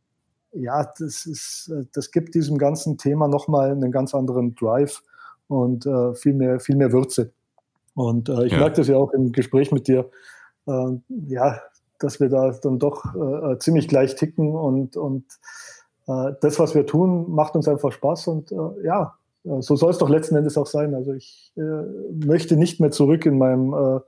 ja, 0.53 0.85
das 0.99 1.27
ist, 1.27 1.71
äh, 1.75 1.85
das 1.93 2.11
gibt 2.11 2.35
diesem 2.35 2.59
ganzen 2.59 2.99
Thema 2.99 3.29
nochmal 3.29 3.71
einen 3.71 3.93
ganz 3.93 4.15
anderen 4.15 4.55
Drive 4.55 5.03
und 5.49 5.87
äh, 5.87 6.15
viel 6.15 6.35
mehr, 6.35 6.61
viel 6.61 6.77
mehr 6.77 6.93
Würze. 6.93 7.33
Und 7.95 8.29
äh, 8.29 8.47
ich 8.47 8.53
ja. 8.53 8.59
merke 8.59 8.77
das 8.77 8.89
ja 8.89 8.97
auch 8.97 9.13
im 9.13 9.33
Gespräch 9.33 9.73
mit 9.73 9.89
dir, 9.89 10.11
ja, 11.27 11.63
dass 11.99 12.21
wir 12.21 12.29
da 12.29 12.51
dann 12.51 12.79
doch 12.79 13.15
ziemlich 13.59 13.89
gleich 13.89 14.17
ticken 14.17 14.55
und, 14.55 14.99
und 14.99 15.25
das, 16.07 16.59
was 16.59 16.75
wir 16.75 16.85
tun, 16.85 17.31
macht 17.31 17.57
uns 17.57 17.67
einfach 17.69 17.91
Spaß 17.91 18.27
und 18.27 18.53
ja, 18.85 19.18
so 19.61 19.77
soll 19.77 19.91
es 19.91 19.99
doch 19.99 20.09
letzten 20.09 20.37
Endes 20.37 20.57
auch 20.57 20.67
sein. 20.67 20.95
Also 20.95 21.13
ich 21.13 21.53
äh, 21.57 21.61
möchte 22.27 22.57
nicht 22.57 22.81
mehr 22.81 22.91
zurück 22.91 23.27
in 23.27 23.39
meinem, 23.39 23.73
äh, 23.73 24.01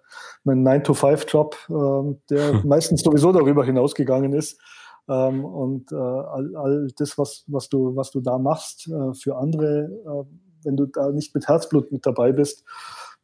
meinen 0.44 0.66
9-to-5-Job, 0.66 1.57
äh, 1.68 2.16
der 2.31 2.53
hm. 2.53 2.68
meistens 2.68 3.03
sowieso 3.03 3.33
darüber 3.33 3.64
hinausgegangen 3.64 4.33
ist. 4.33 4.61
Ähm, 5.09 5.44
und 5.44 5.92
äh, 5.92 5.96
all, 5.96 6.55
all 6.57 6.88
das, 6.96 7.18
was, 7.18 7.44
was, 7.48 7.68
du, 7.68 7.96
was 7.96 8.11
du 8.11 8.20
da 8.20 8.38
machst 8.38 8.88
äh, 8.88 9.14
für 9.14 9.37
andere, 9.37 9.90
äh, 10.07 10.24
wenn 10.64 10.76
du 10.76 10.87
da 10.87 11.11
nicht 11.11 11.35
mit 11.35 11.48
Herzblut 11.48 11.90
mit 11.90 12.07
dabei 12.07 12.33
bist, 12.33 12.64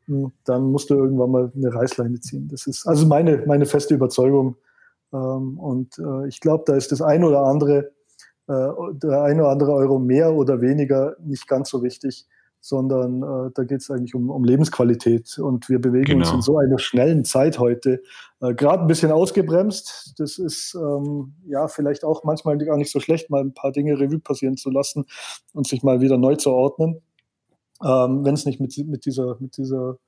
hm, 0.07 0.33
dann 0.45 0.71
musst 0.71 0.91
du 0.91 0.95
irgendwann 0.95 1.31
mal 1.31 1.53
eine 1.55 1.75
Reißleine 1.75 2.21
ziehen. 2.21 2.49
Das 2.49 2.67
ist 2.67 2.87
also 2.87 3.07
meine, 3.07 3.45
meine 3.47 3.67
feste 3.67 3.95
Überzeugung. 3.95 4.57
Ähm, 5.13 5.59
und 5.59 6.01
ich 6.29 6.41
glaube, 6.41 6.65
da 6.67 6.75
ist 6.75 6.93
das 6.93 7.03
ein 7.03 7.25
oder 7.25 7.43
andere 7.43 7.79
äh, 7.79 7.96
der 8.49 9.23
eine 9.23 9.43
oder 9.43 9.51
andere 9.51 9.73
Euro 9.73 9.99
mehr 9.99 10.33
oder 10.35 10.61
weniger 10.61 11.17
nicht 11.21 11.49
ganz 11.49 11.71
so 11.71 11.83
wichtig, 11.83 12.27
sondern 12.67 13.23
äh, 13.23 13.51
da 13.55 13.63
geht 13.63 13.81
es 13.81 13.91
eigentlich 13.91 14.15
um, 14.15 14.29
um, 14.29 14.43
Lebensqualität. 14.43 15.39
Und 15.39 15.69
wir 15.69 15.81
bewegen 15.81 16.19
genau. 16.19 16.27
uns 16.27 16.33
in 16.35 16.43
so 16.43 16.59
einer 16.59 16.79
schnellen 16.79 17.25
Zeit 17.25 17.61
heute, 17.61 18.03
äh, 18.41 18.55
gerade 18.55 18.83
ein 18.83 18.89
bisschen 18.89 19.13
ausgebremst. 19.13 20.15
Das 20.19 20.39
ist 20.39 20.75
ähm, 20.75 21.35
ja 21.47 21.69
vielleicht 21.69 22.05
auch 22.05 22.25
manchmal 22.25 22.59
gar 22.59 22.77
nicht 22.77 22.91
so 22.91 22.99
schlecht, 22.99 23.31
mal 23.31 23.41
ein 23.41 23.55
paar 23.55 23.71
Dinge 23.71 24.01
Revue 24.01 24.19
passieren 24.19 24.57
zu 24.57 24.71
lassen 24.71 25.05
und 25.53 25.69
sich 25.69 25.85
mal 25.85 26.01
wieder 26.01 26.19
neu 26.19 26.35
zu 26.35 26.51
ordnen. 26.51 27.03
Ähm, 27.85 28.25
Wenn 28.25 28.35
es 28.35 28.47
nicht 28.47 28.59
mit, 28.59 28.77
mit, 28.87 29.07
dieser, 29.07 29.37
mit 29.39 29.57
dieser 29.57 29.99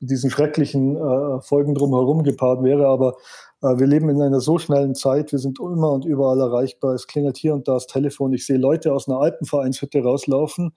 diesen 0.00 0.30
schrecklichen 0.30 0.96
äh, 0.96 1.40
Folgen 1.40 1.74
drumherum 1.74 2.22
gepaart 2.22 2.62
wäre. 2.62 2.86
Aber 2.86 3.16
äh, 3.62 3.78
wir 3.78 3.86
leben 3.86 4.08
in 4.08 4.20
einer 4.20 4.40
so 4.40 4.58
schnellen 4.58 4.94
Zeit, 4.94 5.32
wir 5.32 5.38
sind 5.38 5.58
immer 5.58 5.92
und 5.92 6.04
überall 6.04 6.40
erreichbar. 6.40 6.94
Es 6.94 7.06
klingelt 7.06 7.36
hier 7.36 7.54
und 7.54 7.68
da 7.68 7.74
das 7.74 7.86
Telefon. 7.86 8.32
Ich 8.32 8.46
sehe 8.46 8.58
Leute 8.58 8.92
aus 8.92 9.08
einer 9.08 9.20
Alpenvereinshütte 9.20 10.02
rauslaufen, 10.02 10.74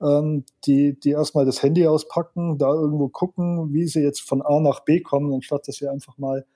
ähm, 0.00 0.44
die, 0.66 0.98
die 0.98 1.10
erstmal 1.10 1.44
das 1.44 1.62
Handy 1.62 1.86
auspacken, 1.86 2.58
da 2.58 2.72
irgendwo 2.72 3.08
gucken, 3.08 3.72
wie 3.72 3.86
sie 3.86 4.00
jetzt 4.00 4.22
von 4.22 4.42
A 4.42 4.60
nach 4.60 4.80
B 4.80 5.00
kommen, 5.00 5.32
anstatt 5.32 5.68
dass 5.68 5.76
sie 5.76 5.88
einfach 5.88 6.16
mal 6.18 6.46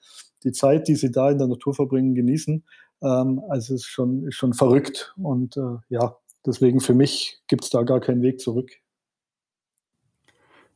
die 0.45 0.53
Zeit, 0.53 0.89
die 0.89 0.95
sie 0.95 1.11
da 1.11 1.31
in 1.31 1.39
der 1.39 1.49
Natur 1.49 1.75
verbringen, 1.75 2.15
genießen. 2.15 2.65
Ähm, 3.03 3.43
also 3.49 3.75
es 3.75 3.83
ist 3.83 3.87
schon, 3.87 4.27
ist 4.27 4.37
schon 4.37 4.55
verrückt. 4.55 5.15
Und 5.23 5.57
äh, 5.57 5.77
ja, 5.89 6.17
deswegen 6.47 6.81
für 6.81 6.95
mich 6.95 7.43
gibt 7.49 7.65
es 7.65 7.71
da 7.71 7.83
gar 7.83 8.01
keinen 8.01 8.23
Weg 8.23 8.41
zurück. 8.41 8.71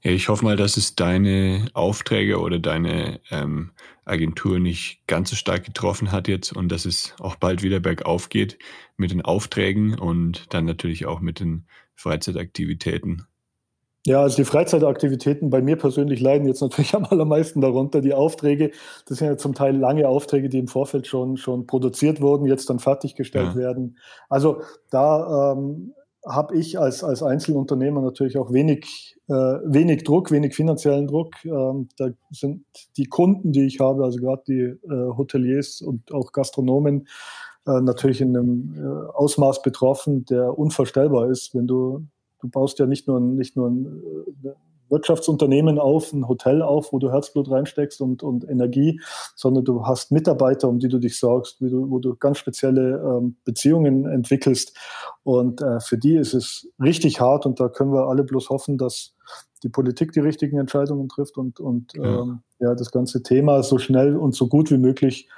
Ja, 0.02 0.12
ich 0.12 0.28
hoffe 0.28 0.44
mal, 0.44 0.56
dass 0.56 0.76
es 0.78 0.96
deine 0.96 1.68
Aufträge 1.74 2.40
oder 2.40 2.58
deine 2.58 3.20
ähm, 3.30 3.72
Agentur 4.06 4.58
nicht 4.58 5.02
ganz 5.06 5.30
so 5.30 5.36
stark 5.36 5.64
getroffen 5.64 6.10
hat 6.10 6.26
jetzt 6.26 6.56
und 6.56 6.70
dass 6.70 6.86
es 6.86 7.14
auch 7.20 7.36
bald 7.36 7.62
wieder 7.62 7.80
bergauf 7.80 8.30
geht 8.30 8.58
mit 8.96 9.10
den 9.10 9.22
Aufträgen 9.22 9.98
und 9.98 10.54
dann 10.54 10.64
natürlich 10.64 11.04
auch 11.04 11.20
mit 11.20 11.40
den 11.40 11.66
Freizeitaktivitäten. 11.94 13.26
Ja, 14.06 14.22
also 14.22 14.36
die 14.36 14.46
Freizeitaktivitäten 14.46 15.50
bei 15.50 15.60
mir 15.60 15.76
persönlich 15.76 16.20
leiden 16.20 16.48
jetzt 16.48 16.62
natürlich 16.62 16.94
am 16.96 17.04
allermeisten 17.04 17.60
darunter. 17.60 18.00
Die 18.00 18.14
Aufträge, 18.14 18.70
das 19.06 19.18
sind 19.18 19.28
ja 19.28 19.36
zum 19.36 19.54
Teil 19.54 19.76
lange 19.76 20.08
Aufträge, 20.08 20.48
die 20.48 20.58
im 20.58 20.68
Vorfeld 20.68 21.06
schon, 21.06 21.36
schon 21.36 21.66
produziert 21.66 22.22
wurden, 22.22 22.46
jetzt 22.46 22.70
dann 22.70 22.78
fertiggestellt 22.78 23.50
ja. 23.50 23.56
werden. 23.56 23.98
Also 24.30 24.62
da 24.90 25.52
ähm, 25.52 25.92
habe 26.26 26.56
ich 26.56 26.78
als, 26.78 27.02
als 27.02 27.22
Einzelunternehmer 27.22 28.02
natürlich 28.02 28.36
auch 28.36 28.52
wenig, 28.52 29.16
äh, 29.28 29.32
wenig 29.32 30.04
Druck, 30.04 30.30
wenig 30.30 30.54
finanziellen 30.54 31.06
Druck. 31.06 31.34
Ähm, 31.44 31.88
da 31.96 32.10
sind 32.30 32.64
die 32.96 33.06
Kunden, 33.06 33.52
die 33.52 33.66
ich 33.66 33.80
habe, 33.80 34.04
also 34.04 34.18
gerade 34.18 34.42
die 34.46 34.60
äh, 34.60 35.16
Hoteliers 35.16 35.80
und 35.80 36.12
auch 36.12 36.32
Gastronomen, 36.32 37.08
äh, 37.66 37.80
natürlich 37.80 38.20
in 38.20 38.36
einem 38.36 38.74
äh, 38.76 39.10
Ausmaß 39.12 39.62
betroffen, 39.62 40.24
der 40.26 40.58
unvorstellbar 40.58 41.30
ist. 41.30 41.54
Wenn 41.54 41.66
du, 41.66 42.06
du 42.40 42.48
baust 42.48 42.78
ja 42.78 42.86
nicht 42.86 43.08
nur, 43.08 43.20
nicht 43.20 43.56
nur 43.56 43.68
ein, 43.68 44.02
äh, 44.44 44.48
Wirtschaftsunternehmen 44.90 45.78
auf, 45.78 46.12
ein 46.12 46.28
Hotel 46.28 46.62
auf, 46.62 46.92
wo 46.92 46.98
du 46.98 47.10
Herzblut 47.10 47.50
reinsteckst 47.50 48.00
und, 48.00 48.22
und 48.22 48.48
Energie, 48.48 49.00
sondern 49.34 49.64
du 49.64 49.86
hast 49.86 50.12
Mitarbeiter, 50.12 50.68
um 50.68 50.78
die 50.78 50.88
du 50.88 50.98
dich 50.98 51.18
sorgst, 51.18 51.60
du, 51.60 51.90
wo 51.90 51.98
du 51.98 52.16
ganz 52.16 52.38
spezielle 52.38 52.98
ähm, 52.98 53.36
Beziehungen 53.44 54.06
entwickelst. 54.06 54.76
Und 55.22 55.62
äh, 55.62 55.80
für 55.80 55.98
die 55.98 56.16
ist 56.16 56.34
es 56.34 56.68
richtig 56.82 57.20
hart 57.20 57.46
und 57.46 57.60
da 57.60 57.68
können 57.68 57.92
wir 57.92 58.08
alle 58.08 58.24
bloß 58.24 58.50
hoffen, 58.50 58.78
dass 58.78 59.14
die 59.62 59.68
Politik 59.68 60.12
die 60.12 60.20
richtigen 60.20 60.58
Entscheidungen 60.58 61.08
trifft 61.08 61.36
und, 61.36 61.60
und 61.60 61.94
ja. 61.94 62.22
Ähm, 62.22 62.42
ja 62.58 62.74
das 62.74 62.90
ganze 62.90 63.22
Thema 63.22 63.62
so 63.62 63.78
schnell 63.78 64.16
und 64.16 64.34
so 64.34 64.48
gut 64.48 64.70
wie 64.70 64.78
möglich 64.78 65.28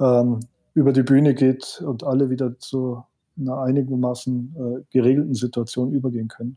ähm, 0.00 0.40
über 0.74 0.92
die 0.92 1.02
Bühne 1.02 1.34
geht 1.34 1.82
und 1.86 2.04
alle 2.04 2.30
wieder 2.30 2.58
zu 2.58 3.02
einer 3.38 3.58
einigermaßen 3.60 4.56
äh, 4.56 4.84
geregelten 4.90 5.34
Situation 5.34 5.92
übergehen 5.92 6.28
können. 6.28 6.56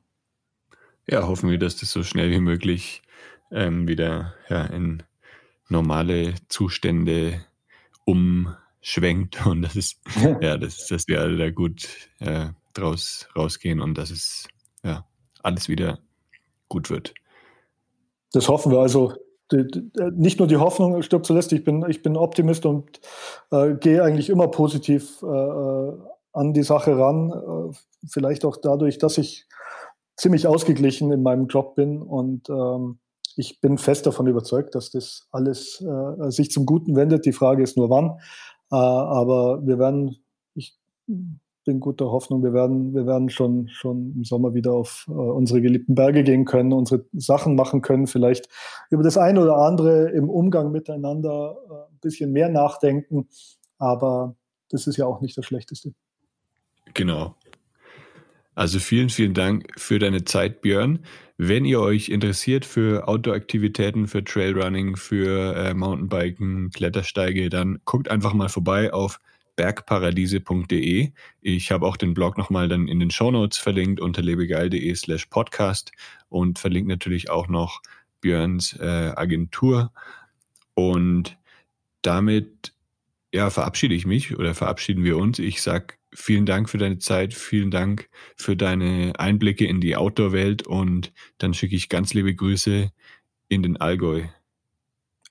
Ja, 1.08 1.28
hoffen 1.28 1.52
wir, 1.52 1.60
dass 1.60 1.78
das 1.78 1.92
so 1.92 2.04
schnell 2.04 2.32
wie 2.32 2.40
möglich 2.40 3.04
ähm, 3.52 3.88
wieder 3.88 4.34
ja, 4.50 4.66
in 4.66 5.04
normale 5.70 6.34
Zustände 6.50 7.46
umschwenkt 8.06 9.46
und 9.46 9.62
das 9.62 9.76
ist, 9.76 10.00
ja, 10.42 10.58
das 10.58 10.88
dass 10.88 11.08
wir 11.08 11.22
alle 11.22 11.38
da 11.38 11.50
gut 11.52 11.88
äh, 12.20 12.48
draus 12.74 13.28
rausgehen 13.36 13.82
und 13.82 13.98
dass 13.98 14.10
es 14.10 14.48
ja 14.84 15.06
alles 15.44 15.70
wieder 15.70 16.00
gut 16.70 16.90
wird. 16.90 17.14
Das 18.34 18.50
hoffen 18.50 18.72
wir 18.72 18.80
also. 18.80 19.14
Nicht 20.16 20.40
nur 20.40 20.48
die 20.48 20.58
Hoffnung 20.58 21.04
stirbt 21.04 21.28
zuletzt, 21.28 21.54
ich 21.54 21.64
bin, 21.64 21.86
ich 21.88 22.02
bin 22.02 22.18
Optimist 22.18 22.66
und 22.66 23.00
äh, 23.52 23.76
gehe 23.76 24.02
eigentlich 24.02 24.32
immer 24.32 24.48
positiv 24.48 25.22
äh, 25.22 25.28
äh 25.28 25.94
an 26.34 26.54
die 26.54 26.64
Sache 26.64 26.98
ran. 26.98 27.32
Äh, 27.32 27.76
vielleicht 28.10 28.44
auch 28.44 28.58
dadurch, 28.58 28.98
dass 28.98 29.20
ich 29.20 29.46
ziemlich 30.18 30.48
ausgeglichen 30.48 31.12
in 31.12 31.24
meinem 31.24 31.48
Job 31.48 31.76
bin 31.76 32.02
und 32.02 32.50
ähm, 32.50 33.00
ich 33.38 33.60
bin 33.60 33.78
fest 33.78 34.06
davon 34.06 34.28
überzeugt, 34.28 34.76
dass 34.76 34.92
das 34.92 35.28
alles 35.32 35.82
äh, 35.82 36.32
sich 36.32 36.52
zum 36.52 36.66
Guten 36.66 36.96
wendet. 36.96 37.26
Die 37.26 37.34
Frage 37.34 37.64
ist 37.64 37.76
nur 37.76 37.90
wann. 37.90 38.18
Äh, 38.72 38.76
aber 38.76 39.66
wir 39.66 39.78
werden, 39.78 40.16
ich 40.54 40.78
bin 41.66 41.80
guter 41.80 42.12
Hoffnung, 42.12 42.44
wir 42.44 42.54
werden, 42.54 42.94
wir 42.94 43.06
werden 43.06 43.30
schon, 43.30 43.68
schon 43.70 44.14
im 44.16 44.24
Sommer 44.24 44.54
wieder 44.54 44.74
auf 44.74 45.06
äh, 45.10 45.12
unsere 45.12 45.62
geliebten 45.62 45.96
Berge 45.96 46.24
gehen 46.24 46.46
können, 46.46 46.72
unsere 46.72 47.06
Sachen 47.14 47.56
machen 47.56 47.82
können, 47.82 48.08
vielleicht 48.08 48.48
über 48.90 49.04
das 49.04 49.18
eine 49.18 49.42
oder 49.42 49.58
andere 49.58 50.12
im 50.12 50.30
Umgang 50.30 50.72
miteinander 50.72 51.58
äh, 51.70 51.74
ein 51.94 52.00
bisschen 52.02 52.32
mehr 52.32 52.50
nachdenken. 52.50 53.28
Aber 53.78 54.36
das 54.70 54.88
ist 54.88 54.98
ja 54.98 55.06
auch 55.06 55.22
nicht 55.22 55.38
das 55.38 55.46
Schlechteste. 55.46 55.94
Genau. 56.94 57.36
Also 58.56 58.80
vielen, 58.80 59.10
vielen 59.10 59.34
Dank 59.34 59.68
für 59.78 60.00
deine 60.00 60.24
Zeit, 60.24 60.62
Björn. 60.62 61.00
Wenn 61.38 61.66
ihr 61.66 61.82
euch 61.82 62.08
interessiert 62.08 62.64
für 62.64 63.08
Outdoor-Aktivitäten, 63.08 64.08
für 64.08 64.24
Trailrunning, 64.24 64.96
für 64.96 65.56
äh, 65.56 65.74
Mountainbiken, 65.74 66.70
Klettersteige, 66.72 67.50
dann 67.50 67.80
guckt 67.84 68.10
einfach 68.10 68.34
mal 68.34 68.48
vorbei 68.48 68.94
auf 68.94 69.20
bergparadiese.de. 69.58 71.12
Ich 71.42 71.72
habe 71.72 71.86
auch 71.86 71.98
den 71.98 72.14
Blog 72.14 72.38
nochmal 72.38 72.70
dann 72.70 72.88
in 72.88 73.00
den 73.02 73.12
Shownotes 73.12 73.58
verlinkt 73.58 74.00
unter 74.00 74.22
lebegeil.de 74.22 74.96
slash 74.96 75.26
podcast 75.26 75.92
und 76.30 76.58
verlinkt 76.58 76.88
natürlich 76.90 77.30
auch 77.30 77.50
noch 77.50 77.82
Björns 78.22 78.74
äh, 78.80 79.12
Agentur. 79.16 79.92
Und 80.74 81.38
damit 82.02 82.74
ja, 83.34 83.50
verabschiede 83.50 83.96
ich 83.96 84.06
mich 84.06 84.38
oder 84.38 84.56
verabschieden 84.56 85.04
wir 85.04 85.18
uns. 85.18 85.40
Ich 85.40 85.62
sage 85.62 85.96
vielen 86.16 86.46
Dank 86.46 86.70
für 86.70 86.78
deine 86.78 86.98
Zeit, 86.98 87.34
vielen 87.34 87.72
Dank 87.72 88.10
für 88.36 88.56
deine 88.56 89.14
Einblicke 89.18 89.66
in 89.66 89.82
die 89.82 89.96
Outdoor-Welt 89.96 90.66
und 90.66 91.14
dann 91.38 91.54
schicke 91.54 91.76
ich 91.76 91.90
ganz 91.90 92.14
liebe 92.14 92.34
Grüße 92.34 92.90
in 93.50 93.64
den 93.64 93.78
Allgäu. 93.78 94.24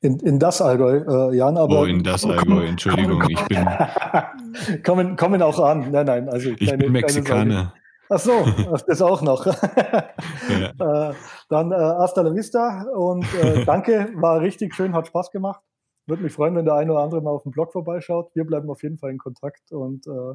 In, 0.01 0.19
in 0.21 0.39
das 0.39 0.61
Allgäu, 0.61 0.99
äh, 0.99 1.37
Jan, 1.37 1.57
aber. 1.57 1.81
Oh, 1.81 1.85
in 1.85 2.03
das 2.03 2.27
Allgäu, 2.27 2.67
Entschuldigung, 2.67 3.21
komm, 3.21 3.31
ich 3.31 3.43
bin. 3.45 3.67
kommen, 4.85 5.17
kommen 5.17 5.41
auch 5.41 5.59
an. 5.59 5.91
Nein, 5.91 6.05
nein, 6.05 6.29
also. 6.29 6.51
Ich 6.59 6.69
keine, 6.69 6.85
bin 6.85 6.93
Mexikaner. 6.93 7.73
Ach 8.11 8.19
so, 8.19 8.45
das 8.87 9.01
auch 9.01 9.23
noch. 9.23 9.47
ja. 9.47 11.11
äh, 11.11 11.15
dann 11.49 11.73
äh, 11.73 11.75
hasta 11.75 12.21
la 12.21 12.35
vista 12.35 12.83
und 12.95 13.25
äh, 13.43 13.65
danke, 13.67 14.11
war 14.17 14.41
richtig 14.41 14.75
schön, 14.75 14.95
hat 14.95 15.07
Spaß 15.07 15.31
gemacht. 15.31 15.63
Würde 16.07 16.23
mich 16.23 16.33
freuen, 16.33 16.55
wenn 16.55 16.67
der 16.67 16.75
eine 16.75 16.93
oder 16.93 17.03
andere 17.03 17.23
mal 17.23 17.31
auf 17.31 17.45
dem 17.45 17.53
Blog 17.53 17.73
vorbeischaut. 17.73 18.31
Wir 18.35 18.45
bleiben 18.45 18.69
auf 18.69 18.83
jeden 18.83 18.99
Fall 18.99 19.11
in 19.11 19.19
Kontakt 19.19 19.73
und 19.73 20.07
äh, 20.07 20.35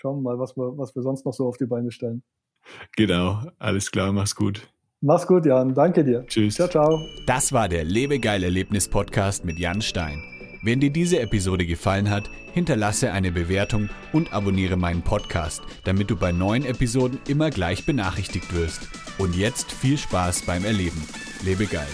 schauen 0.00 0.22
mal, 0.22 0.38
was 0.38 0.56
wir, 0.56 0.76
was 0.78 0.94
wir 0.94 1.02
sonst 1.02 1.26
noch 1.26 1.32
so 1.32 1.46
auf 1.46 1.56
die 1.56 1.66
Beine 1.66 1.90
stellen. 1.90 2.22
Genau, 2.96 3.42
alles 3.58 3.90
klar, 3.90 4.12
mach's 4.12 4.34
gut. 4.34 4.68
Mach's 5.02 5.26
gut, 5.26 5.46
Jan. 5.46 5.74
Danke 5.74 6.04
dir. 6.04 6.26
Tschüss. 6.26 6.56
Ciao, 6.56 6.68
ciao. 6.68 7.00
Das 7.26 7.52
war 7.52 7.68
der 7.68 7.84
Lebegeil-Erlebnis-Podcast 7.84 9.44
mit 9.44 9.58
Jan 9.58 9.80
Stein. 9.80 10.22
Wenn 10.62 10.78
dir 10.78 10.90
diese 10.90 11.20
Episode 11.20 11.64
gefallen 11.64 12.10
hat, 12.10 12.28
hinterlasse 12.52 13.12
eine 13.12 13.32
Bewertung 13.32 13.88
und 14.12 14.34
abonniere 14.34 14.76
meinen 14.76 15.00
Podcast, 15.00 15.62
damit 15.84 16.10
du 16.10 16.16
bei 16.16 16.32
neuen 16.32 16.66
Episoden 16.66 17.18
immer 17.28 17.48
gleich 17.48 17.86
benachrichtigt 17.86 18.54
wirst. 18.54 18.88
Und 19.18 19.34
jetzt 19.36 19.72
viel 19.72 19.96
Spaß 19.96 20.42
beim 20.42 20.66
Erleben. 20.66 21.02
Lebe 21.42 21.64
geil. 21.64 21.88